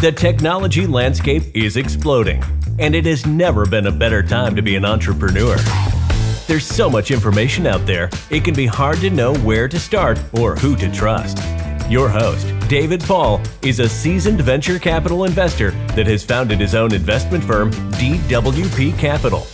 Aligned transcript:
The 0.00 0.12
technology 0.12 0.86
landscape 0.86 1.42
is 1.56 1.76
exploding, 1.76 2.40
and 2.78 2.94
it 2.94 3.04
has 3.06 3.26
never 3.26 3.66
been 3.66 3.88
a 3.88 3.90
better 3.90 4.22
time 4.22 4.54
to 4.54 4.62
be 4.62 4.76
an 4.76 4.84
entrepreneur. 4.84 5.56
There's 6.46 6.64
so 6.64 6.88
much 6.88 7.10
information 7.10 7.66
out 7.66 7.84
there, 7.84 8.08
it 8.30 8.44
can 8.44 8.54
be 8.54 8.66
hard 8.66 8.98
to 8.98 9.10
know 9.10 9.34
where 9.38 9.66
to 9.66 9.76
start 9.76 10.22
or 10.34 10.54
who 10.54 10.76
to 10.76 10.88
trust. 10.92 11.38
Your 11.90 12.08
host, 12.08 12.46
David 12.68 13.00
Paul, 13.00 13.40
is 13.60 13.80
a 13.80 13.88
seasoned 13.88 14.40
venture 14.40 14.78
capital 14.78 15.24
investor 15.24 15.72
that 15.96 16.06
has 16.06 16.24
founded 16.24 16.60
his 16.60 16.76
own 16.76 16.94
investment 16.94 17.42
firm, 17.42 17.72
DWP 17.94 18.96
Capital. 19.00 19.48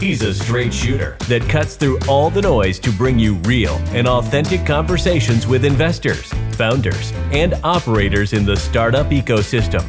He's 0.00 0.22
a 0.22 0.32
straight 0.32 0.72
shooter 0.72 1.18
that 1.28 1.46
cuts 1.46 1.76
through 1.76 1.98
all 2.08 2.30
the 2.30 2.40
noise 2.40 2.78
to 2.78 2.90
bring 2.90 3.18
you 3.18 3.34
real 3.44 3.74
and 3.88 4.08
authentic 4.08 4.64
conversations 4.64 5.46
with 5.46 5.62
investors, 5.62 6.32
founders, 6.52 7.12
and 7.32 7.52
operators 7.62 8.32
in 8.32 8.46
the 8.46 8.56
startup 8.56 9.08
ecosystem. 9.08 9.84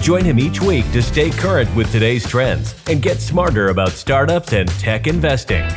Join 0.00 0.24
him 0.24 0.38
each 0.38 0.62
week 0.62 0.90
to 0.92 1.02
stay 1.02 1.28
current 1.28 1.72
with 1.76 1.92
today's 1.92 2.26
trends 2.26 2.74
and 2.88 3.02
get 3.02 3.20
smarter 3.20 3.68
about 3.68 3.90
startups 3.90 4.54
and 4.54 4.66
tech 4.80 5.06
investing. 5.06 5.68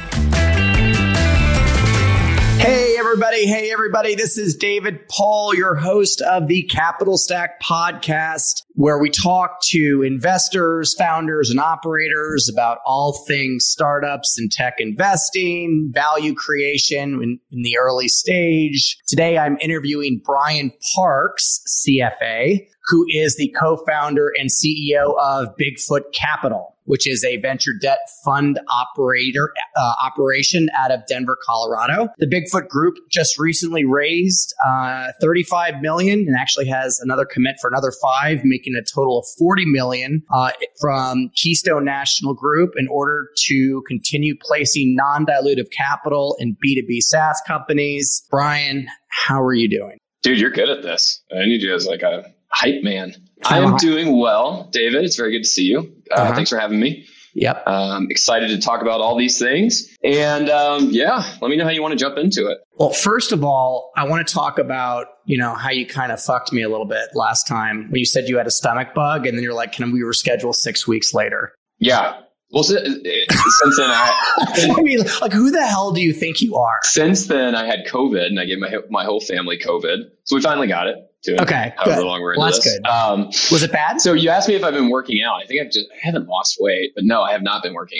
Hey, 3.45 3.73
everybody. 3.73 4.15
This 4.15 4.37
is 4.37 4.55
David 4.55 5.09
Paul, 5.09 5.53
your 5.53 5.75
host 5.75 6.21
of 6.21 6.47
the 6.47 6.63
Capital 6.63 7.17
Stack 7.17 7.61
podcast, 7.61 8.63
where 8.75 8.97
we 8.97 9.09
talk 9.09 9.59
to 9.63 10.01
investors, 10.01 10.93
founders, 10.93 11.49
and 11.49 11.59
operators 11.59 12.47
about 12.47 12.77
all 12.85 13.25
things 13.27 13.65
startups 13.65 14.39
and 14.39 14.49
tech 14.49 14.75
investing, 14.77 15.91
value 15.93 16.33
creation 16.33 17.21
in, 17.21 17.39
in 17.51 17.63
the 17.63 17.77
early 17.77 18.07
stage. 18.07 18.97
Today, 19.07 19.37
I'm 19.37 19.57
interviewing 19.59 20.21
Brian 20.23 20.71
Parks, 20.95 21.59
CFA, 21.67 22.65
who 22.87 23.05
is 23.09 23.35
the 23.37 23.53
co-founder 23.59 24.31
and 24.37 24.49
CEO 24.49 25.15
of 25.19 25.55
Bigfoot 25.57 26.13
Capital 26.13 26.73
which 26.85 27.07
is 27.07 27.23
a 27.23 27.37
venture 27.37 27.73
debt 27.79 27.99
fund 28.23 28.59
operator 28.69 29.53
uh, 29.75 29.93
operation 30.03 30.69
out 30.77 30.91
of 30.91 31.01
Denver, 31.07 31.37
Colorado. 31.45 32.09
The 32.17 32.27
Bigfoot 32.27 32.67
Group 32.67 32.95
just 33.09 33.39
recently 33.39 33.85
raised 33.85 34.53
uh, 34.65 35.11
35 35.21 35.81
million 35.81 36.19
and 36.27 36.35
actually 36.37 36.67
has 36.67 36.99
another 36.99 37.25
commit 37.25 37.55
for 37.61 37.69
another 37.69 37.91
five, 38.01 38.41
making 38.43 38.75
a 38.75 38.83
total 38.83 39.19
of 39.19 39.25
40 39.37 39.65
million 39.65 40.23
uh, 40.33 40.51
from 40.79 41.29
Keystone 41.35 41.85
National 41.85 42.33
Group 42.33 42.71
in 42.77 42.87
order 42.89 43.27
to 43.45 43.83
continue 43.87 44.35
placing 44.39 44.95
non-dilutive 44.95 45.71
capital 45.71 46.35
in 46.39 46.55
B2B 46.63 46.99
SaaS 47.01 47.41
companies. 47.47 48.25
Brian, 48.29 48.87
how 49.09 49.41
are 49.41 49.53
you 49.53 49.69
doing? 49.69 49.97
Dude, 50.21 50.39
you're 50.39 50.51
good 50.51 50.69
at 50.69 50.83
this. 50.83 51.21
I 51.35 51.45
need 51.45 51.61
you 51.61 51.73
as 51.73 51.85
like 51.85 52.01
a 52.01 52.33
hype 52.53 52.83
man. 52.83 53.15
I 53.45 53.59
am 53.59 53.75
doing 53.77 54.17
well, 54.17 54.69
David. 54.71 55.03
It's 55.03 55.17
very 55.17 55.31
good 55.31 55.43
to 55.43 55.49
see 55.49 55.65
you. 55.65 55.93
Uh, 56.11 56.15
uh-huh. 56.15 56.35
Thanks 56.35 56.49
for 56.49 56.57
having 56.57 56.79
me. 56.79 57.05
Yep. 57.35 57.67
Um, 57.67 58.07
excited 58.11 58.49
to 58.49 58.59
talk 58.59 58.81
about 58.81 59.01
all 59.01 59.17
these 59.17 59.39
things. 59.39 59.89
And 60.03 60.49
um, 60.49 60.89
yeah, 60.91 61.23
let 61.41 61.49
me 61.49 61.57
know 61.57 61.63
how 61.63 61.71
you 61.71 61.81
want 61.81 61.93
to 61.93 61.97
jump 61.97 62.17
into 62.17 62.47
it. 62.47 62.59
Well, 62.73 62.91
first 62.91 63.31
of 63.31 63.43
all, 63.43 63.91
I 63.97 64.07
want 64.07 64.25
to 64.25 64.33
talk 64.33 64.59
about, 64.59 65.07
you 65.25 65.37
know, 65.37 65.55
how 65.55 65.71
you 65.71 65.85
kind 65.85 66.11
of 66.11 66.21
fucked 66.21 66.53
me 66.53 66.61
a 66.61 66.69
little 66.69 66.85
bit 66.85 67.09
last 67.15 67.47
time 67.47 67.89
when 67.89 67.99
you 67.99 68.05
said 68.05 68.29
you 68.29 68.37
had 68.37 68.47
a 68.47 68.51
stomach 68.51 68.93
bug 68.93 69.25
and 69.25 69.35
then 69.35 69.43
you're 69.43 69.53
like, 69.53 69.71
can 69.71 69.91
we 69.91 70.01
reschedule 70.01 70.53
six 70.53 70.87
weeks 70.87 71.13
later? 71.13 71.53
Yeah. 71.79 72.19
Well, 72.51 72.63
since 72.63 72.85
then, 72.85 73.89
I, 73.89 74.13
I 74.77 74.81
mean, 74.83 74.99
like, 75.21 75.33
who 75.33 75.49
the 75.49 75.65
hell 75.65 75.91
do 75.91 76.01
you 76.01 76.13
think 76.13 76.39
you 76.39 76.55
are? 76.55 76.77
Since 76.83 77.25
then, 77.25 77.55
I 77.55 77.65
had 77.65 77.87
COVID 77.87 78.27
and 78.27 78.39
I 78.39 78.45
gave 78.45 78.59
my 78.59 78.77
my 78.91 79.05
whole 79.05 79.19
family 79.19 79.57
COVID, 79.57 80.03
so 80.25 80.35
we 80.35 80.41
finally 80.43 80.67
got 80.67 80.85
it 80.85 80.97
to 81.23 81.41
okay, 81.41 81.73
however 81.77 82.01
good. 82.01 82.05
long 82.07 82.21
we're 82.21 82.37
well, 82.37 82.45
that's 82.47 82.63
this. 82.63 82.77
good. 82.79 82.85
Um, 82.87 83.27
was 83.51 83.63
it 83.63 83.71
bad? 83.71 84.01
So 84.01 84.13
you 84.13 84.29
asked 84.29 84.47
me 84.47 84.55
if 84.55 84.63
I've 84.63 84.73
been 84.73 84.89
working 84.89 85.21
out. 85.23 85.41
I 85.41 85.45
think 85.45 85.61
I've 85.61 85.71
just 85.71 85.87
I 85.91 85.97
haven't 86.05 86.27
lost 86.27 86.57
weight, 86.59 86.91
but 86.95 87.03
no, 87.03 87.21
I 87.21 87.31
have 87.31 87.41
not 87.43 87.63
been 87.63 87.73
working 87.73 87.99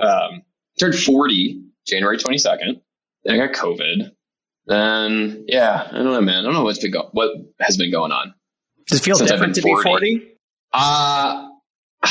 out. 0.00 0.06
Um, 0.06 0.42
turned 0.78 0.94
40 0.96 1.62
January 1.86 2.18
22nd. 2.18 2.80
Then 3.24 3.40
I 3.40 3.46
got 3.46 3.54
COVID. 3.56 4.10
Then 4.66 5.44
yeah, 5.46 5.88
I 5.90 5.94
don't 5.94 6.04
know, 6.04 6.20
man. 6.20 6.38
I 6.40 6.42
don't 6.42 6.54
know 6.54 6.64
what's 6.64 6.78
been 6.80 6.90
go- 6.92 7.10
what 7.12 7.30
has 7.60 7.76
been 7.76 7.90
going 7.92 8.12
on. 8.12 8.34
Does 8.88 9.00
it 9.00 9.04
feel 9.04 9.16
different 9.16 9.54
to 9.56 9.62
40. 9.62 9.82
be 9.82 9.88
40? 9.90 10.28
Uh 10.72 11.48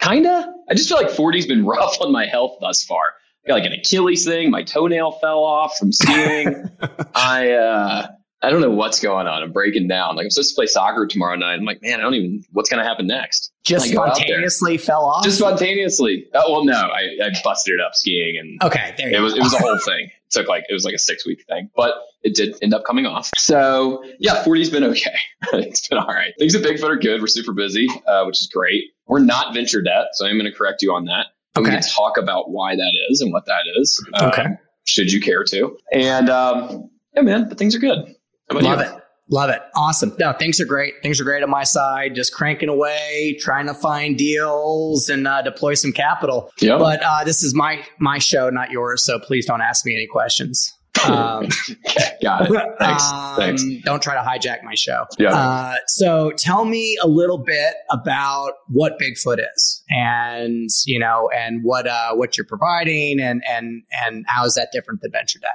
kinda. 0.00 0.52
I 0.68 0.74
just 0.74 0.88
feel 0.88 0.98
like 0.98 1.08
40's 1.10 1.46
been 1.46 1.64
rough 1.66 2.00
on 2.00 2.10
my 2.12 2.26
health 2.26 2.56
thus 2.60 2.82
far. 2.84 3.00
I 3.44 3.48
got 3.48 3.54
like 3.54 3.64
an 3.66 3.72
Achilles 3.74 4.24
thing. 4.24 4.50
My 4.50 4.62
toenail 4.62 5.12
fell 5.12 5.44
off 5.44 5.76
from 5.76 5.92
skiing. 5.92 6.70
I 7.14 7.50
uh 7.52 8.06
I 8.44 8.50
don't 8.50 8.60
know 8.60 8.70
what's 8.70 9.00
going 9.00 9.26
on. 9.26 9.42
I'm 9.42 9.52
breaking 9.52 9.88
down. 9.88 10.16
Like 10.16 10.24
I'm 10.24 10.30
supposed 10.30 10.50
to 10.50 10.54
play 10.54 10.66
soccer 10.66 11.06
tomorrow 11.06 11.34
night. 11.36 11.54
I'm 11.54 11.64
like, 11.64 11.82
man, 11.82 11.98
I 11.98 12.02
don't 12.02 12.14
even. 12.14 12.44
What's 12.52 12.68
going 12.68 12.82
to 12.82 12.88
happen 12.88 13.06
next? 13.06 13.52
Just 13.64 13.90
spontaneously 13.90 14.76
fell 14.76 15.06
off. 15.06 15.24
Just 15.24 15.38
spontaneously. 15.38 16.26
Oh, 16.34 16.52
well, 16.52 16.64
no, 16.64 16.74
I, 16.74 17.16
I 17.24 17.30
busted 17.42 17.74
it 17.74 17.80
up 17.80 17.94
skiing, 17.94 18.38
and 18.38 18.62
okay, 18.62 18.94
there 18.98 19.10
it 19.10 19.20
was. 19.20 19.34
It 19.34 19.42
was 19.42 19.54
a 19.54 19.58
whole 19.58 19.78
thing. 19.84 20.06
It 20.06 20.30
took 20.30 20.48
like 20.48 20.64
it 20.68 20.74
was 20.74 20.84
like 20.84 20.94
a 20.94 20.98
six 20.98 21.26
week 21.26 21.44
thing, 21.48 21.70
but 21.74 21.94
it 22.22 22.34
did 22.34 22.56
end 22.60 22.74
up 22.74 22.84
coming 22.84 23.06
off. 23.06 23.30
So 23.36 24.04
yeah, 24.18 24.44
40's 24.44 24.70
been 24.70 24.84
okay. 24.84 25.16
it's 25.54 25.88
been 25.88 25.98
all 25.98 26.06
right. 26.06 26.34
Things 26.38 26.54
at 26.54 26.62
Bigfoot 26.62 26.90
are 26.90 26.96
good. 26.96 27.20
We're 27.20 27.26
super 27.26 27.52
busy, 27.52 27.88
uh, 28.06 28.24
which 28.26 28.40
is 28.40 28.50
great. 28.52 28.84
We're 29.06 29.20
not 29.20 29.54
venture 29.54 29.80
debt, 29.80 30.08
so 30.12 30.26
I'm 30.26 30.38
going 30.38 30.50
to 30.50 30.56
correct 30.56 30.82
you 30.82 30.92
on 30.92 31.06
that. 31.06 31.26
Okay. 31.56 31.70
We 31.70 31.70
can 31.70 31.82
talk 31.82 32.18
about 32.18 32.50
why 32.50 32.74
that 32.76 32.92
is 33.08 33.20
and 33.20 33.32
what 33.32 33.46
that 33.46 33.62
is. 33.76 34.04
Okay. 34.20 34.42
Um, 34.42 34.58
should 34.84 35.12
you 35.12 35.20
care 35.20 35.44
to? 35.44 35.78
And 35.92 36.28
um, 36.28 36.90
yeah, 37.14 37.22
man, 37.22 37.48
but 37.48 37.58
things 37.58 37.74
are 37.74 37.78
good. 37.78 38.14
Love 38.52 38.80
you? 38.80 38.86
it. 38.86 39.00
Love 39.30 39.50
it. 39.50 39.62
Awesome. 39.74 40.14
No, 40.18 40.32
things 40.34 40.60
are 40.60 40.66
great. 40.66 40.94
Things 41.02 41.18
are 41.18 41.24
great 41.24 41.42
on 41.42 41.48
my 41.48 41.64
side. 41.64 42.14
Just 42.14 42.34
cranking 42.34 42.68
away, 42.68 43.36
trying 43.40 43.66
to 43.66 43.74
find 43.74 44.18
deals 44.18 45.08
and 45.08 45.26
uh, 45.26 45.40
deploy 45.40 45.74
some 45.74 45.92
capital. 45.92 46.50
Yep. 46.60 46.78
But 46.78 47.02
uh, 47.02 47.24
this 47.24 47.42
is 47.42 47.54
my 47.54 47.82
my 47.98 48.18
show, 48.18 48.50
not 48.50 48.70
yours. 48.70 49.02
So 49.04 49.18
please 49.18 49.46
don't 49.46 49.62
ask 49.62 49.86
me 49.86 49.94
any 49.94 50.06
questions. 50.06 50.72
Um, 51.06 51.48
Got 52.22 52.50
it. 52.50 52.74
Thanks. 52.78 53.10
Um, 53.10 53.36
Thanks. 53.36 53.64
Don't 53.84 54.02
try 54.02 54.14
to 54.14 54.20
hijack 54.20 54.62
my 54.62 54.74
show. 54.74 55.06
Yeah. 55.18 55.34
Uh, 55.34 55.76
so 55.86 56.32
tell 56.36 56.64
me 56.64 56.96
a 57.02 57.08
little 57.08 57.38
bit 57.38 57.74
about 57.90 58.52
what 58.68 58.98
Bigfoot 58.98 59.38
is, 59.54 59.82
and 59.88 60.68
you 60.86 60.98
know, 60.98 61.30
and 61.34 61.60
what 61.62 61.86
uh, 61.86 62.14
what 62.14 62.36
you're 62.36 62.46
providing, 62.46 63.20
and 63.20 63.42
and 63.48 63.82
and 64.04 64.24
how 64.28 64.44
is 64.44 64.54
that 64.54 64.68
different 64.72 65.00
than 65.00 65.12
venture 65.12 65.38
debt? 65.38 65.50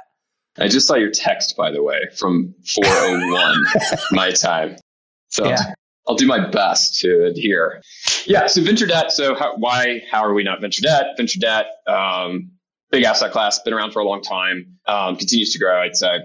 I 0.60 0.68
just 0.68 0.86
saw 0.86 0.94
your 0.94 1.10
text, 1.10 1.56
by 1.56 1.70
the 1.70 1.82
way, 1.82 2.00
from 2.16 2.54
401 2.74 3.64
my 4.12 4.30
time. 4.32 4.76
So 5.28 5.48
yeah. 5.48 5.74
I'll 6.06 6.16
do 6.16 6.26
my 6.26 6.50
best 6.50 7.00
to 7.00 7.26
adhere. 7.26 7.82
Yeah. 8.26 8.46
So 8.46 8.62
venture 8.62 8.86
debt. 8.86 9.12
So 9.12 9.34
how, 9.34 9.56
why, 9.56 10.02
how 10.10 10.24
are 10.24 10.34
we 10.34 10.42
not 10.42 10.60
venture 10.60 10.82
debt? 10.82 11.14
Venture 11.16 11.40
debt, 11.40 11.66
um, 11.86 12.52
big 12.90 13.04
asset 13.04 13.32
class, 13.32 13.60
been 13.60 13.72
around 13.72 13.92
for 13.92 14.00
a 14.00 14.04
long 14.04 14.22
time, 14.22 14.78
um, 14.86 15.16
continues 15.16 15.52
to 15.52 15.58
grow, 15.58 15.80
I'd 15.80 15.96
say, 15.96 16.18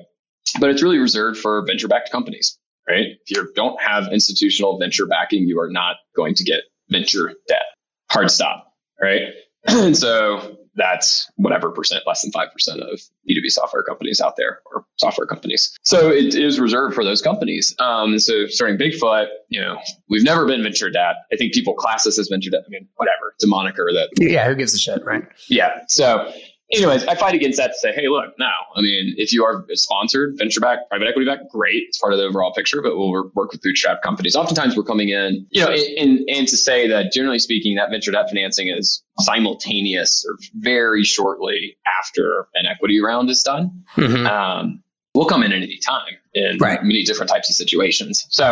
but 0.59 0.69
it's 0.69 0.81
really 0.81 0.97
reserved 0.97 1.39
for 1.39 1.63
venture 1.65 1.87
backed 1.87 2.11
companies, 2.11 2.57
right? 2.87 3.07
If 3.25 3.29
you 3.29 3.51
don't 3.55 3.79
have 3.81 4.11
institutional 4.11 4.79
venture 4.79 5.05
backing, 5.05 5.47
you 5.47 5.59
are 5.59 5.69
not 5.69 5.97
going 6.15 6.35
to 6.35 6.43
get 6.43 6.61
venture 6.89 7.33
debt. 7.47 7.65
Hard 8.09 8.31
stop, 8.31 8.73
right? 9.01 9.33
and 9.67 9.97
so 9.97 10.57
that's 10.75 11.29
whatever 11.35 11.71
percent, 11.71 12.03
less 12.05 12.21
than 12.21 12.31
5% 12.31 12.47
of 12.81 13.01
B2B 13.29 13.47
software 13.47 13.83
companies 13.83 14.21
out 14.21 14.35
there 14.37 14.59
or 14.65 14.85
software 14.97 15.27
companies. 15.27 15.77
So 15.83 16.09
it 16.11 16.35
is 16.35 16.59
reserved 16.59 16.95
for 16.95 17.03
those 17.03 17.21
companies. 17.21 17.75
Um, 17.79 18.19
so 18.19 18.47
starting 18.47 18.77
Bigfoot, 18.77 19.27
you 19.49 19.61
know, 19.61 19.77
we've 20.09 20.23
never 20.23 20.45
been 20.45 20.63
venture 20.63 20.89
debt. 20.89 21.15
I 21.31 21.37
think 21.37 21.53
people 21.53 21.73
class 21.73 22.05
us 22.05 22.19
as 22.19 22.27
venture 22.27 22.49
debt. 22.49 22.61
I 22.65 22.69
mean, 22.69 22.87
whatever. 22.95 23.33
It's 23.35 23.43
a 23.43 23.47
moniker 23.47 23.89
that. 23.93 24.09
Yeah, 24.19 24.47
who 24.47 24.55
gives 24.55 24.73
a 24.73 24.79
shit, 24.79 25.03
right? 25.05 25.23
Yeah. 25.49 25.81
So 25.87 26.31
anyways, 26.75 27.05
I 27.05 27.15
fight 27.15 27.33
against 27.35 27.57
that 27.57 27.67
to 27.67 27.77
say, 27.77 27.91
hey, 27.93 28.07
look, 28.07 28.33
no. 28.37 28.49
I 28.75 28.81
mean, 28.81 29.15
if 29.17 29.33
you 29.33 29.43
are 29.45 29.65
sponsored, 29.73 30.37
venture 30.37 30.59
back, 30.59 30.87
private 30.89 31.07
equity 31.07 31.25
back, 31.25 31.49
great. 31.49 31.83
It's 31.87 31.97
part 31.97 32.13
of 32.13 32.19
the 32.19 32.25
overall 32.25 32.53
picture, 32.53 32.81
but 32.81 32.97
we'll 32.97 33.11
work 33.11 33.51
with 33.51 33.61
bootstrap 33.61 34.01
companies. 34.01 34.35
Oftentimes 34.35 34.75
we're 34.75 34.83
coming 34.83 35.09
in, 35.09 35.47
you 35.49 35.61
know, 35.61 35.71
and, 35.71 36.19
and 36.29 36.47
to 36.47 36.57
say 36.57 36.87
that 36.89 37.11
generally 37.11 37.39
speaking, 37.39 37.75
that 37.75 37.89
venture 37.89 38.11
debt 38.11 38.29
financing 38.29 38.67
is 38.67 39.03
simultaneous 39.19 40.25
or 40.27 40.37
very 40.53 41.03
shortly 41.03 41.77
after 41.99 42.47
an 42.53 42.65
equity 42.65 43.01
round 43.01 43.29
is 43.29 43.41
done. 43.41 43.83
Mm-hmm. 43.95 44.27
Um, 44.27 44.83
we'll 45.13 45.25
come 45.25 45.43
in 45.43 45.53
at 45.53 45.63
any 45.63 45.77
time 45.77 46.13
in 46.33 46.57
right. 46.57 46.83
many 46.83 47.03
different 47.03 47.29
types 47.29 47.49
of 47.49 47.55
situations. 47.55 48.25
So 48.29 48.43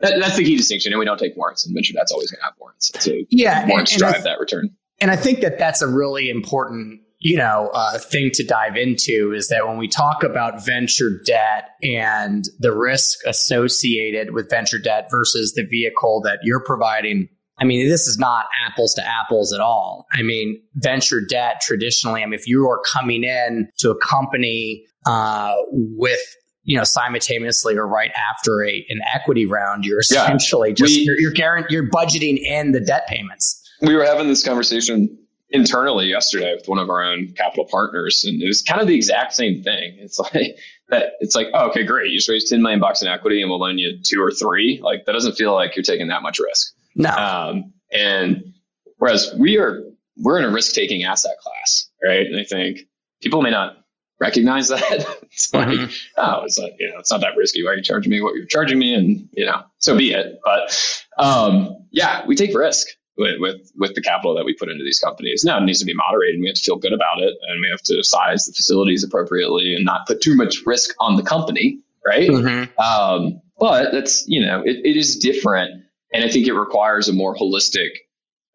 that, 0.00 0.20
that's 0.20 0.36
the 0.36 0.44
key 0.44 0.56
distinction. 0.56 0.92
And 0.92 1.00
we 1.00 1.04
don't 1.04 1.18
take 1.18 1.36
warrants, 1.36 1.66
and 1.66 1.74
venture 1.74 1.92
debt's 1.92 2.12
always 2.12 2.30
going 2.30 2.38
to 2.40 2.44
have 2.44 2.54
warrants. 2.60 2.92
So 3.00 3.12
yeah, 3.30 3.66
warrants 3.66 3.92
and, 3.92 4.02
and 4.02 4.12
drive 4.12 4.24
that 4.24 4.38
return. 4.38 4.70
And 5.00 5.10
I 5.10 5.16
think 5.16 5.40
that 5.40 5.58
that's 5.58 5.82
a 5.82 5.88
really 5.88 6.30
important 6.30 7.00
you 7.22 7.36
know, 7.36 7.70
uh, 7.72 7.98
thing 7.98 8.30
to 8.34 8.44
dive 8.44 8.76
into 8.76 9.32
is 9.32 9.46
that 9.46 9.66
when 9.66 9.78
we 9.78 9.86
talk 9.86 10.24
about 10.24 10.64
venture 10.64 11.20
debt 11.24 11.68
and 11.84 12.46
the 12.58 12.76
risk 12.76 13.20
associated 13.26 14.34
with 14.34 14.50
venture 14.50 14.78
debt 14.78 15.06
versus 15.08 15.52
the 15.54 15.64
vehicle 15.64 16.20
that 16.22 16.40
you're 16.42 16.62
providing, 16.64 17.28
I 17.60 17.64
mean, 17.64 17.88
this 17.88 18.08
is 18.08 18.18
not 18.18 18.46
apples 18.66 18.92
to 18.94 19.06
apples 19.06 19.52
at 19.52 19.60
all. 19.60 20.06
I 20.12 20.22
mean, 20.22 20.60
venture 20.74 21.20
debt 21.20 21.60
traditionally, 21.62 22.24
I 22.24 22.26
mean, 22.26 22.34
if 22.34 22.48
you 22.48 22.68
are 22.68 22.80
coming 22.84 23.22
in 23.22 23.68
to 23.78 23.92
a 23.92 23.98
company 23.98 24.84
uh, 25.06 25.54
with 25.70 26.20
you 26.64 26.76
know, 26.76 26.84
simultaneously 26.84 27.76
or 27.76 27.86
right 27.88 28.12
after 28.12 28.64
a 28.64 28.86
an 28.88 29.00
equity 29.12 29.46
round, 29.46 29.84
you're 29.84 30.00
essentially 30.00 30.70
yeah. 30.70 30.74
just 30.74 30.96
we, 30.96 31.02
you're 31.02 31.32
you're, 31.34 31.66
you're 31.68 31.90
budgeting 31.90 32.38
in 32.38 32.70
the 32.70 32.78
debt 32.78 33.06
payments. 33.08 33.60
We 33.80 33.96
were 33.96 34.04
having 34.04 34.28
this 34.28 34.44
conversation 34.44 35.18
internally 35.52 36.06
yesterday 36.06 36.54
with 36.54 36.66
one 36.66 36.78
of 36.78 36.88
our 36.90 37.02
own 37.02 37.34
capital 37.36 37.66
partners, 37.70 38.24
and 38.24 38.42
it 38.42 38.46
was 38.46 38.62
kind 38.62 38.80
of 38.80 38.86
the 38.86 38.94
exact 38.94 39.34
same 39.34 39.62
thing. 39.62 39.96
It's 39.98 40.18
like 40.34 40.58
that. 40.88 41.14
It's 41.20 41.34
like, 41.34 41.48
oh, 41.54 41.68
okay, 41.70 41.84
great, 41.84 42.10
you 42.10 42.18
just 42.18 42.28
raised 42.28 42.48
ten 42.48 42.62
million 42.62 42.80
bucks 42.80 43.02
in 43.02 43.08
equity, 43.08 43.40
and 43.40 43.50
we'll 43.50 43.60
loan 43.60 43.78
you 43.78 43.98
two 44.02 44.20
or 44.20 44.30
three. 44.30 44.80
Like 44.82 45.04
that 45.06 45.12
doesn't 45.12 45.34
feel 45.34 45.54
like 45.54 45.76
you're 45.76 45.82
taking 45.82 46.08
that 46.08 46.22
much 46.22 46.38
risk. 46.38 46.74
No. 46.94 47.10
Um, 47.10 47.72
and 47.90 48.54
whereas 48.98 49.34
we 49.38 49.58
are, 49.58 49.82
we're 50.16 50.38
in 50.38 50.44
a 50.44 50.50
risk 50.50 50.74
taking 50.74 51.04
asset 51.04 51.36
class, 51.40 51.88
right? 52.02 52.26
And 52.26 52.38
I 52.38 52.44
think 52.44 52.80
people 53.20 53.42
may 53.42 53.50
not 53.50 53.76
recognize 54.20 54.68
that. 54.68 54.82
it's 55.22 55.52
like, 55.52 55.68
mm-hmm. 55.68 55.92
oh, 56.16 56.44
it's 56.44 56.58
like, 56.58 56.74
you 56.78 56.90
know, 56.90 56.98
it's 56.98 57.10
not 57.10 57.20
that 57.20 57.36
risky. 57.36 57.64
Why 57.64 57.72
are 57.72 57.76
you 57.76 57.82
charging 57.82 58.10
me 58.10 58.22
what 58.22 58.34
you're 58.34 58.46
charging 58.46 58.78
me? 58.78 58.94
And, 58.94 59.28
you 59.32 59.44
know, 59.44 59.62
so 59.78 59.96
be 59.96 60.12
it. 60.12 60.38
But 60.44 61.02
um, 61.18 61.86
yeah, 61.90 62.24
we 62.26 62.36
take 62.36 62.56
risk 62.56 62.88
with, 63.16 63.40
with, 63.40 63.72
with 63.76 63.94
the 63.94 64.00
capital 64.00 64.34
that 64.34 64.44
we 64.44 64.54
put 64.54 64.70
into 64.70 64.84
these 64.84 64.98
companies. 64.98 65.44
Now 65.44 65.58
it 65.58 65.64
needs 65.64 65.80
to 65.80 65.84
be 65.84 65.94
moderated 65.94 66.36
and 66.36 66.42
we 66.42 66.48
have 66.48 66.56
to 66.56 66.62
feel 66.62 66.76
good 66.76 66.92
about 66.92 67.20
it 67.20 67.34
and 67.48 67.60
we 67.60 67.68
have 67.70 67.82
to 67.82 68.02
size 68.02 68.46
the 68.46 68.52
facilities 68.52 69.04
appropriately 69.04 69.74
and 69.74 69.84
not 69.84 70.06
put 70.06 70.20
too 70.20 70.34
much 70.34 70.58
risk 70.64 70.94
on 70.98 71.16
the 71.16 71.22
company. 71.22 71.80
Right. 72.04 72.28
Mm-hmm. 72.28 72.80
Um, 72.80 73.40
but 73.58 73.92
that's, 73.92 74.26
you 74.26 74.44
know, 74.44 74.62
it, 74.62 74.78
it 74.84 74.96
is 74.96 75.18
different. 75.18 75.84
And 76.12 76.24
I 76.24 76.28
think 76.28 76.48
it 76.48 76.54
requires 76.54 77.08
a 77.08 77.12
more 77.12 77.36
holistic 77.36 77.90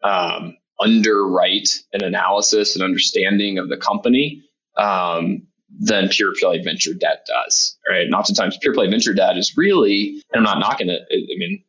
um, 0.04 0.58
underwrite 0.80 1.70
and 1.94 2.02
analysis 2.02 2.76
and 2.76 2.84
understanding 2.84 3.58
of 3.58 3.70
the 3.70 3.78
company 3.78 4.44
um, 4.76 5.48
than 5.80 6.10
pure 6.10 6.34
play 6.38 6.62
venture 6.62 6.94
debt 6.94 7.26
does. 7.26 7.78
Right. 7.90 8.02
And 8.02 8.14
oftentimes 8.14 8.58
pure 8.62 8.74
play 8.74 8.90
venture 8.90 9.14
debt 9.14 9.38
is 9.38 9.56
really, 9.56 10.22
and 10.34 10.40
I'm 10.40 10.44
not 10.44 10.60
knocking 10.60 10.90
it, 10.90 11.02
I 11.10 11.38
mean, 11.38 11.64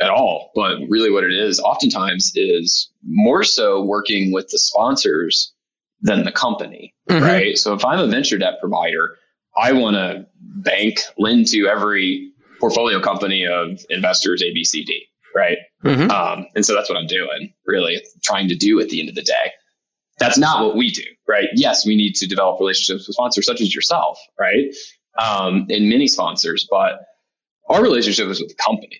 at 0.00 0.10
all, 0.10 0.50
but 0.54 0.78
really 0.88 1.10
what 1.10 1.24
it 1.24 1.32
is 1.32 1.60
oftentimes 1.60 2.32
is 2.34 2.90
more 3.04 3.42
so 3.44 3.82
working 3.82 4.32
with 4.32 4.48
the 4.48 4.58
sponsors 4.58 5.52
than 6.00 6.24
the 6.24 6.32
company. 6.32 6.94
Mm-hmm. 7.08 7.24
Right. 7.24 7.58
So 7.58 7.74
if 7.74 7.84
I'm 7.84 7.98
a 7.98 8.06
venture 8.06 8.38
debt 8.38 8.60
provider, 8.60 9.16
I 9.56 9.72
want 9.72 9.96
to 9.96 10.26
bank, 10.40 11.00
lend 11.18 11.48
to 11.48 11.66
every 11.66 12.32
portfolio 12.60 13.00
company 13.00 13.46
of 13.46 13.80
investors 13.90 14.42
A, 14.42 14.52
B, 14.52 14.64
C, 14.64 14.84
D. 14.84 15.06
Right. 15.34 15.58
Mm-hmm. 15.84 16.10
Um, 16.10 16.46
and 16.54 16.64
so 16.64 16.74
that's 16.74 16.88
what 16.88 16.98
I'm 16.98 17.06
doing, 17.06 17.52
really 17.66 18.02
trying 18.22 18.48
to 18.48 18.56
do 18.56 18.80
at 18.80 18.88
the 18.88 19.00
end 19.00 19.08
of 19.08 19.14
the 19.14 19.22
day. 19.22 19.52
That's 20.18 20.38
not 20.38 20.64
what 20.64 20.76
we 20.76 20.90
do, 20.90 21.04
right? 21.28 21.48
Yes, 21.54 21.86
we 21.86 21.94
need 21.94 22.14
to 22.16 22.26
develop 22.26 22.58
relationships 22.58 23.06
with 23.06 23.14
sponsors 23.14 23.46
such 23.46 23.60
as 23.60 23.72
yourself, 23.72 24.18
right? 24.38 24.74
Um, 25.16 25.66
and 25.70 25.88
many 25.88 26.08
sponsors, 26.08 26.66
but 26.68 27.00
our 27.68 27.82
relationship 27.82 28.26
is 28.28 28.40
with 28.40 28.48
the 28.48 28.56
company, 28.56 28.98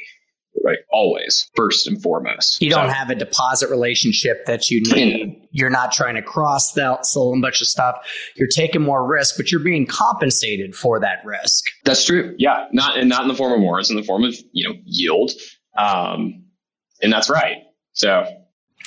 right? 0.64 0.78
Always, 0.92 1.48
first 1.54 1.86
and 1.86 2.00
foremost. 2.02 2.60
You 2.60 2.70
don't 2.70 2.88
so, 2.88 2.94
have 2.94 3.10
a 3.10 3.14
deposit 3.14 3.70
relationship 3.70 4.46
that 4.46 4.70
you 4.70 4.82
need. 4.82 5.48
You're 5.50 5.70
not 5.70 5.92
trying 5.92 6.14
to 6.16 6.22
cross 6.22 6.74
sell, 6.74 7.02
sell 7.02 7.32
a 7.32 7.40
bunch 7.40 7.60
of 7.60 7.66
stuff. 7.66 7.96
You're 8.36 8.48
taking 8.48 8.82
more 8.82 9.06
risk, 9.06 9.36
but 9.36 9.50
you're 9.50 9.62
being 9.62 9.86
compensated 9.86 10.74
for 10.74 11.00
that 11.00 11.24
risk. 11.24 11.64
That's 11.84 12.04
true. 12.04 12.34
Yeah, 12.38 12.66
not 12.72 12.98
and 12.98 13.08
not 13.08 13.22
in 13.22 13.28
the 13.28 13.34
form 13.34 13.52
of 13.52 13.60
warrants, 13.60 13.90
in 13.90 13.96
the 13.96 14.02
form 14.02 14.24
of 14.24 14.34
you 14.52 14.68
know 14.68 14.74
yield, 14.84 15.32
um, 15.76 16.44
and 17.02 17.12
that's 17.12 17.30
right. 17.30 17.58
So 17.92 18.26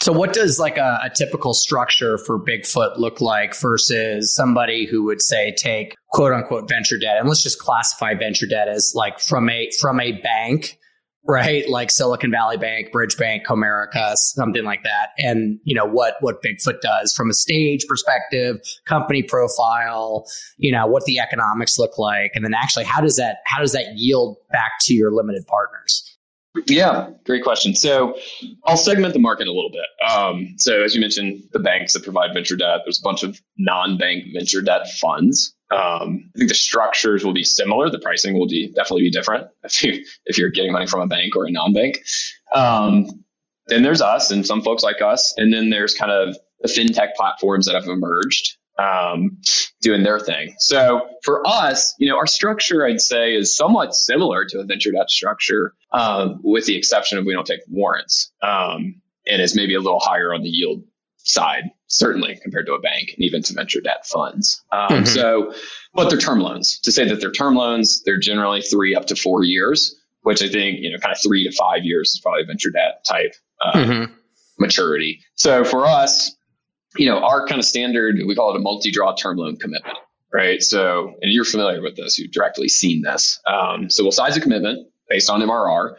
so, 0.02 0.12
what 0.12 0.34
does 0.34 0.58
like 0.58 0.78
a, 0.78 1.00
a, 1.04 1.10
typical 1.12 1.54
structure 1.54 2.18
for 2.18 2.40
Bigfoot 2.40 2.98
look 2.98 3.22
like 3.22 3.56
versus 3.56 4.34
somebody 4.34 4.88
who 4.88 5.04
would 5.04 5.22
say 5.22 5.54
take 5.56 5.96
quote 6.10 6.34
unquote 6.34 6.68
venture 6.68 6.98
debt, 6.98 7.18
and 7.20 7.28
let's 7.28 7.44
just 7.44 7.60
classify 7.60 8.16
venture 8.16 8.48
debt 8.48 8.68
as 8.68 8.94
like 8.96 9.20
from 9.20 9.48
a 9.48 9.70
from 9.80 10.00
a 10.00 10.14
bank, 10.14 10.80
right? 11.28 11.68
Like 11.70 11.92
Silicon 11.92 12.32
Valley 12.32 12.58
Bank, 12.58 12.92
Bridge 12.92 13.18
Bank, 13.18 13.46
Comerica, 13.46 14.16
something 14.16 14.64
like 14.64 14.84
that, 14.84 15.10
and 15.18 15.60
you 15.64 15.76
know 15.76 15.86
what 15.86 16.16
what 16.22 16.42
Bigfoot 16.44 16.82
does 16.82 17.14
from 17.14 17.30
a 17.30 17.34
stage 17.34 17.86
perspective, 17.88 18.58
company 18.86 19.24
profile, 19.24 20.26
you 20.58 20.72
know 20.72 20.88
what 20.88 21.06
the 21.06 21.20
economics 21.20 21.78
look 21.78 21.98
like, 21.98 22.32
and 22.36 22.44
then 22.44 22.54
actually 22.54 22.86
how 22.86 23.02
does 23.02 23.18
that 23.18 23.38
how 23.46 23.60
does 23.60 23.74
that 23.74 23.94
yield 23.96 24.38
back 24.52 24.72
to 24.82 24.94
your 24.94 25.12
limited 25.12 25.46
partners? 25.48 26.11
Yeah, 26.68 27.12
great 27.26 27.44
question. 27.44 27.76
So 27.76 28.18
I'll 28.66 28.76
segment 28.76 29.14
the 29.14 29.20
market 29.20 29.48
a 29.48 29.54
little 29.54 29.72
bit. 29.72 30.10
Um, 30.10 30.56
so 30.58 30.84
as 30.84 30.94
you 30.94 31.00
mentioned, 31.00 31.44
the 31.54 31.60
banks 31.60 31.94
that 31.94 32.04
provide 32.04 32.34
venture 32.34 32.58
debt, 32.58 32.82
there's 32.84 33.00
a 33.00 33.04
bunch 33.04 33.24
of 33.24 33.40
non-bank 33.58 34.26
venture 34.34 34.62
debt 34.62 34.90
funds. 35.00 35.56
Um, 35.72 36.30
I 36.36 36.40
think 36.40 36.50
the 36.50 36.56
structures 36.56 37.24
will 37.24 37.34
be 37.34 37.46
similar. 37.46 37.90
The 37.90 38.00
pricing 38.00 38.38
will 38.38 38.48
be, 38.48 38.68
definitely 38.68 39.04
be 39.04 39.12
different 39.12 39.48
if 39.64 39.82
you 39.82 40.04
if 40.26 40.38
you're 40.38 40.50
getting 40.50 40.74
money 40.74 40.88
from 40.88 41.00
a 41.02 41.08
bank 41.08 41.36
or 41.38 41.46
a 41.46 41.52
non-bank. 41.52 42.00
Um, 42.54 43.24
then 43.68 43.84
there's 43.84 44.02
us 44.02 44.32
and 44.32 44.46
some 44.46 44.62
folks 44.62 44.84
like 44.84 45.02
us, 45.02 45.34
and 45.38 45.54
then 45.54 45.70
there's 45.70 45.94
kind 45.94 46.12
of 46.12 46.38
the 46.60 46.68
fintech 46.68 47.14
platforms 47.16 47.66
that 47.68 47.76
have 47.76 47.86
emerged 47.86 48.58
um, 48.82 49.38
doing 49.82 50.04
their 50.04 50.20
thing. 50.20 50.56
So 50.60 51.08
for 51.24 51.46
us, 51.48 51.96
you 51.98 52.10
know, 52.10 52.18
our 52.18 52.28
structure, 52.28 52.86
I'd 52.86 53.02
say, 53.02 53.36
is 53.36 53.56
somewhat 53.56 53.94
similar 53.96 54.46
to 54.46 54.60
a 54.60 54.64
venture 54.64 54.92
debt 54.92 55.10
structure, 55.10 55.74
um, 55.92 56.40
with 56.44 56.66
the 56.66 56.78
exception 56.78 57.18
of 57.18 57.26
we 57.26 57.34
don't 57.34 57.46
take 57.46 57.62
warrants, 57.70 58.32
um, 58.42 59.02
and 59.28 59.42
is 59.42 59.56
maybe 59.56 59.76
a 59.76 59.80
little 59.80 60.00
higher 60.00 60.34
on 60.34 60.42
the 60.42 60.50
yield 60.50 60.84
side, 61.18 61.72
certainly 61.88 62.40
compared 62.42 62.66
to 62.66 62.74
a 62.74 62.80
bank 62.80 63.14
and 63.16 63.24
even 63.24 63.44
to 63.44 63.54
venture 63.54 63.82
debt 63.82 64.06
funds. 64.06 64.64
Um, 64.72 64.90
mm-hmm. 64.90 65.06
So, 65.06 65.54
but 65.94 66.10
they're 66.10 66.20
term 66.20 66.40
loans. 66.40 66.80
To 66.80 66.92
say 66.92 67.08
that 67.08 67.20
they're 67.20 67.32
term 67.32 67.56
loans, 67.56 68.02
they're 68.04 68.20
generally 68.20 68.62
three 68.62 68.96
up 68.96 69.08
to 69.08 69.16
four 69.16 69.44
years, 69.44 69.96
which 70.22 70.42
I 70.42 70.48
think 70.48 70.80
you 70.80 70.92
know, 70.92 70.98
kind 70.98 71.14
of 71.14 71.22
three 71.22 71.48
to 71.48 71.56
five 71.56 71.84
years 71.84 72.14
is 72.14 72.20
probably 72.20 72.44
venture 72.46 72.72
debt 72.72 73.06
type. 73.06 73.34
Uh, 73.60 73.74
mm-hmm. 73.74 74.14
Maturity. 74.60 75.22
So 75.36 75.64
for 75.64 75.88
us, 75.88 76.36
you 76.98 77.08
know, 77.08 77.20
our 77.20 77.48
kind 77.48 77.60
of 77.60 77.66
standard, 77.66 78.20
we 78.26 78.36
call 78.36 78.54
it 78.54 78.58
a 78.58 78.62
multi-draw 78.62 79.16
term 79.16 79.38
loan 79.38 79.58
commitment, 79.58 79.98
right? 80.34 80.62
So, 80.62 81.16
and 81.22 81.32
you're 81.32 81.46
familiar 81.46 81.82
with 81.82 81.96
this, 81.96 82.18
you've 82.18 82.32
directly 82.32 82.68
seen 82.68 83.02
this. 83.02 83.40
Um, 83.46 83.90
so 83.90 84.04
we'll 84.04 84.12
size 84.12 84.36
a 84.38 84.42
commitment 84.42 84.88
based 85.10 85.30
on 85.30 85.42
MRR, 85.42 85.96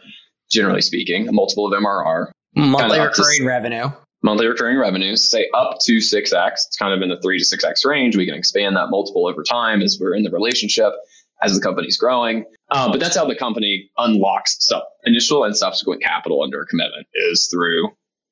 generally 0.51 0.81
speaking, 0.81 1.27
a 1.27 1.31
multiple 1.31 1.71
of 1.71 1.79
MRR. 1.79 2.31
Monthly 2.55 2.99
recurring 2.99 3.39
to, 3.39 3.45
revenue. 3.45 3.89
Monthly 4.21 4.47
recurring 4.47 4.77
revenue, 4.77 5.15
say 5.15 5.49
up 5.53 5.77
to 5.81 5.97
6x. 5.97 6.51
It's 6.51 6.77
kind 6.77 6.93
of 6.93 7.01
in 7.01 7.09
the 7.09 7.19
3 7.19 7.39
to 7.39 7.45
6x 7.57 7.85
range. 7.85 8.15
We 8.15 8.25
can 8.25 8.35
expand 8.35 8.75
that 8.75 8.87
multiple 8.89 9.27
over 9.27 9.43
time 9.43 9.81
as 9.81 9.97
we're 9.99 10.15
in 10.15 10.23
the 10.23 10.31
relationship, 10.31 10.93
as 11.41 11.55
the 11.55 11.61
company's 11.61 11.97
growing. 11.97 12.45
Um, 12.69 12.91
but 12.91 12.99
that's 12.99 13.15
how 13.15 13.25
the 13.25 13.35
company 13.35 13.89
unlocks 13.97 14.57
sub- 14.59 14.83
initial 15.03 15.43
and 15.43 15.57
subsequent 15.57 16.01
capital 16.03 16.43
under 16.43 16.61
a 16.61 16.65
commitment 16.65 17.07
is 17.13 17.47
through 17.47 17.89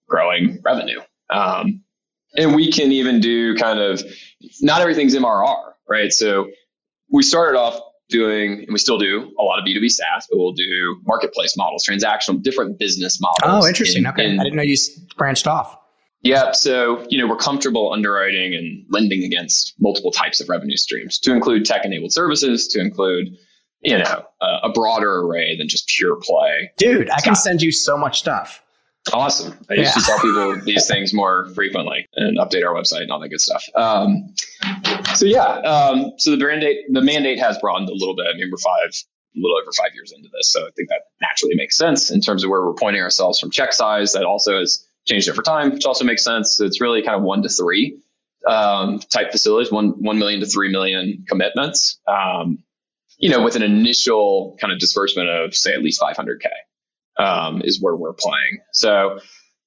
growing 0.07 0.59
revenue. 0.63 0.99
Um, 1.29 1.83
and 2.35 2.55
we 2.55 2.71
can 2.71 2.91
even 2.91 3.19
do 3.19 3.55
kind 3.55 3.79
of 3.79 4.03
not 4.61 4.81
everything's 4.81 5.15
MRR, 5.15 5.73
right? 5.87 6.11
So 6.11 6.49
we 7.11 7.23
started 7.23 7.57
off 7.57 7.79
doing, 8.09 8.59
and 8.59 8.67
we 8.71 8.77
still 8.77 8.97
do 8.97 9.31
a 9.39 9.43
lot 9.43 9.59
of 9.59 9.65
B2B 9.65 9.89
SaaS, 9.89 10.27
but 10.29 10.37
we'll 10.37 10.53
do 10.53 11.01
marketplace 11.05 11.57
models, 11.57 11.83
transactional, 11.87 12.41
different 12.41 12.77
business 12.77 13.19
models. 13.19 13.65
Oh, 13.65 13.67
interesting. 13.67 14.03
In, 14.03 14.09
okay. 14.09 14.29
In, 14.29 14.39
I 14.39 14.43
didn't 14.43 14.57
know 14.57 14.63
you 14.63 14.77
branched 15.17 15.47
off. 15.47 15.77
Yeah. 16.21 16.51
So, 16.51 17.05
you 17.09 17.17
know, 17.17 17.27
we're 17.27 17.37
comfortable 17.37 17.91
underwriting 17.91 18.53
and 18.53 18.85
lending 18.89 19.23
against 19.23 19.73
multiple 19.79 20.11
types 20.11 20.39
of 20.39 20.49
revenue 20.49 20.77
streams 20.77 21.17
to 21.19 21.31
include 21.31 21.65
tech 21.65 21.83
enabled 21.83 22.13
services, 22.13 22.67
to 22.69 22.79
include, 22.79 23.37
you 23.81 23.97
know, 23.97 24.25
uh, 24.39 24.59
a 24.63 24.69
broader 24.69 25.21
array 25.21 25.57
than 25.57 25.67
just 25.67 25.87
pure 25.87 26.17
play. 26.21 26.71
Dude, 26.77 27.09
I 27.09 27.21
can 27.21 27.35
send 27.35 27.63
you 27.63 27.71
so 27.71 27.97
much 27.97 28.19
stuff. 28.19 28.61
Awesome. 29.11 29.57
I 29.69 29.73
used 29.75 29.95
to 29.95 30.01
tell 30.01 30.19
people 30.19 30.61
these 30.63 30.87
things 30.87 31.13
more 31.13 31.49
frequently 31.55 32.07
and 32.15 32.37
update 32.37 32.65
our 32.65 32.73
website 32.73 33.01
and 33.01 33.11
all 33.11 33.19
that 33.19 33.29
good 33.29 33.41
stuff. 33.41 33.63
Um, 33.75 34.35
so 35.15 35.25
yeah, 35.25 35.41
um, 35.41 36.13
so 36.17 36.35
the 36.35 36.45
mandate 36.45 36.85
the 36.89 37.01
mandate 37.01 37.39
has 37.39 37.57
broadened 37.57 37.89
a 37.89 37.93
little 37.93 38.15
bit. 38.15 38.27
I 38.31 38.37
mean, 38.37 38.49
we're 38.51 38.57
five, 38.57 38.91
a 38.91 39.39
little 39.39 39.57
over 39.59 39.71
five 39.75 39.95
years 39.95 40.13
into 40.15 40.29
this, 40.31 40.51
so 40.51 40.61
I 40.61 40.69
think 40.75 40.89
that 40.89 41.01
naturally 41.19 41.55
makes 41.55 41.77
sense 41.77 42.11
in 42.11 42.21
terms 42.21 42.43
of 42.43 42.51
where 42.51 42.63
we're 42.63 42.75
pointing 42.75 43.01
ourselves 43.01 43.39
from 43.39 43.49
check 43.49 43.73
size. 43.73 44.13
That 44.13 44.23
also 44.23 44.59
has 44.59 44.87
changed 45.05 45.29
over 45.29 45.41
time, 45.41 45.71
which 45.71 45.85
also 45.85 46.05
makes 46.05 46.23
sense. 46.23 46.59
It's 46.59 46.79
really 46.79 47.01
kind 47.01 47.15
of 47.15 47.23
one 47.23 47.41
to 47.41 47.49
three 47.49 47.99
um, 48.47 48.99
type 48.99 49.31
facilities, 49.31 49.71
one 49.71 50.03
one 50.03 50.19
million 50.19 50.41
to 50.41 50.45
three 50.45 50.71
million 50.71 51.25
commitments. 51.27 51.99
Um, 52.07 52.59
you 53.17 53.29
know, 53.29 53.43
with 53.43 53.55
an 53.55 53.63
initial 53.63 54.57
kind 54.61 54.71
of 54.71 54.79
disbursement 54.79 55.27
of 55.27 55.55
say 55.55 55.73
at 55.73 55.81
least 55.81 56.01
500k 56.01 56.47
um, 57.21 57.61
is 57.63 57.81
where 57.81 57.95
we're 57.95 58.13
playing. 58.13 58.59
So 58.73 59.19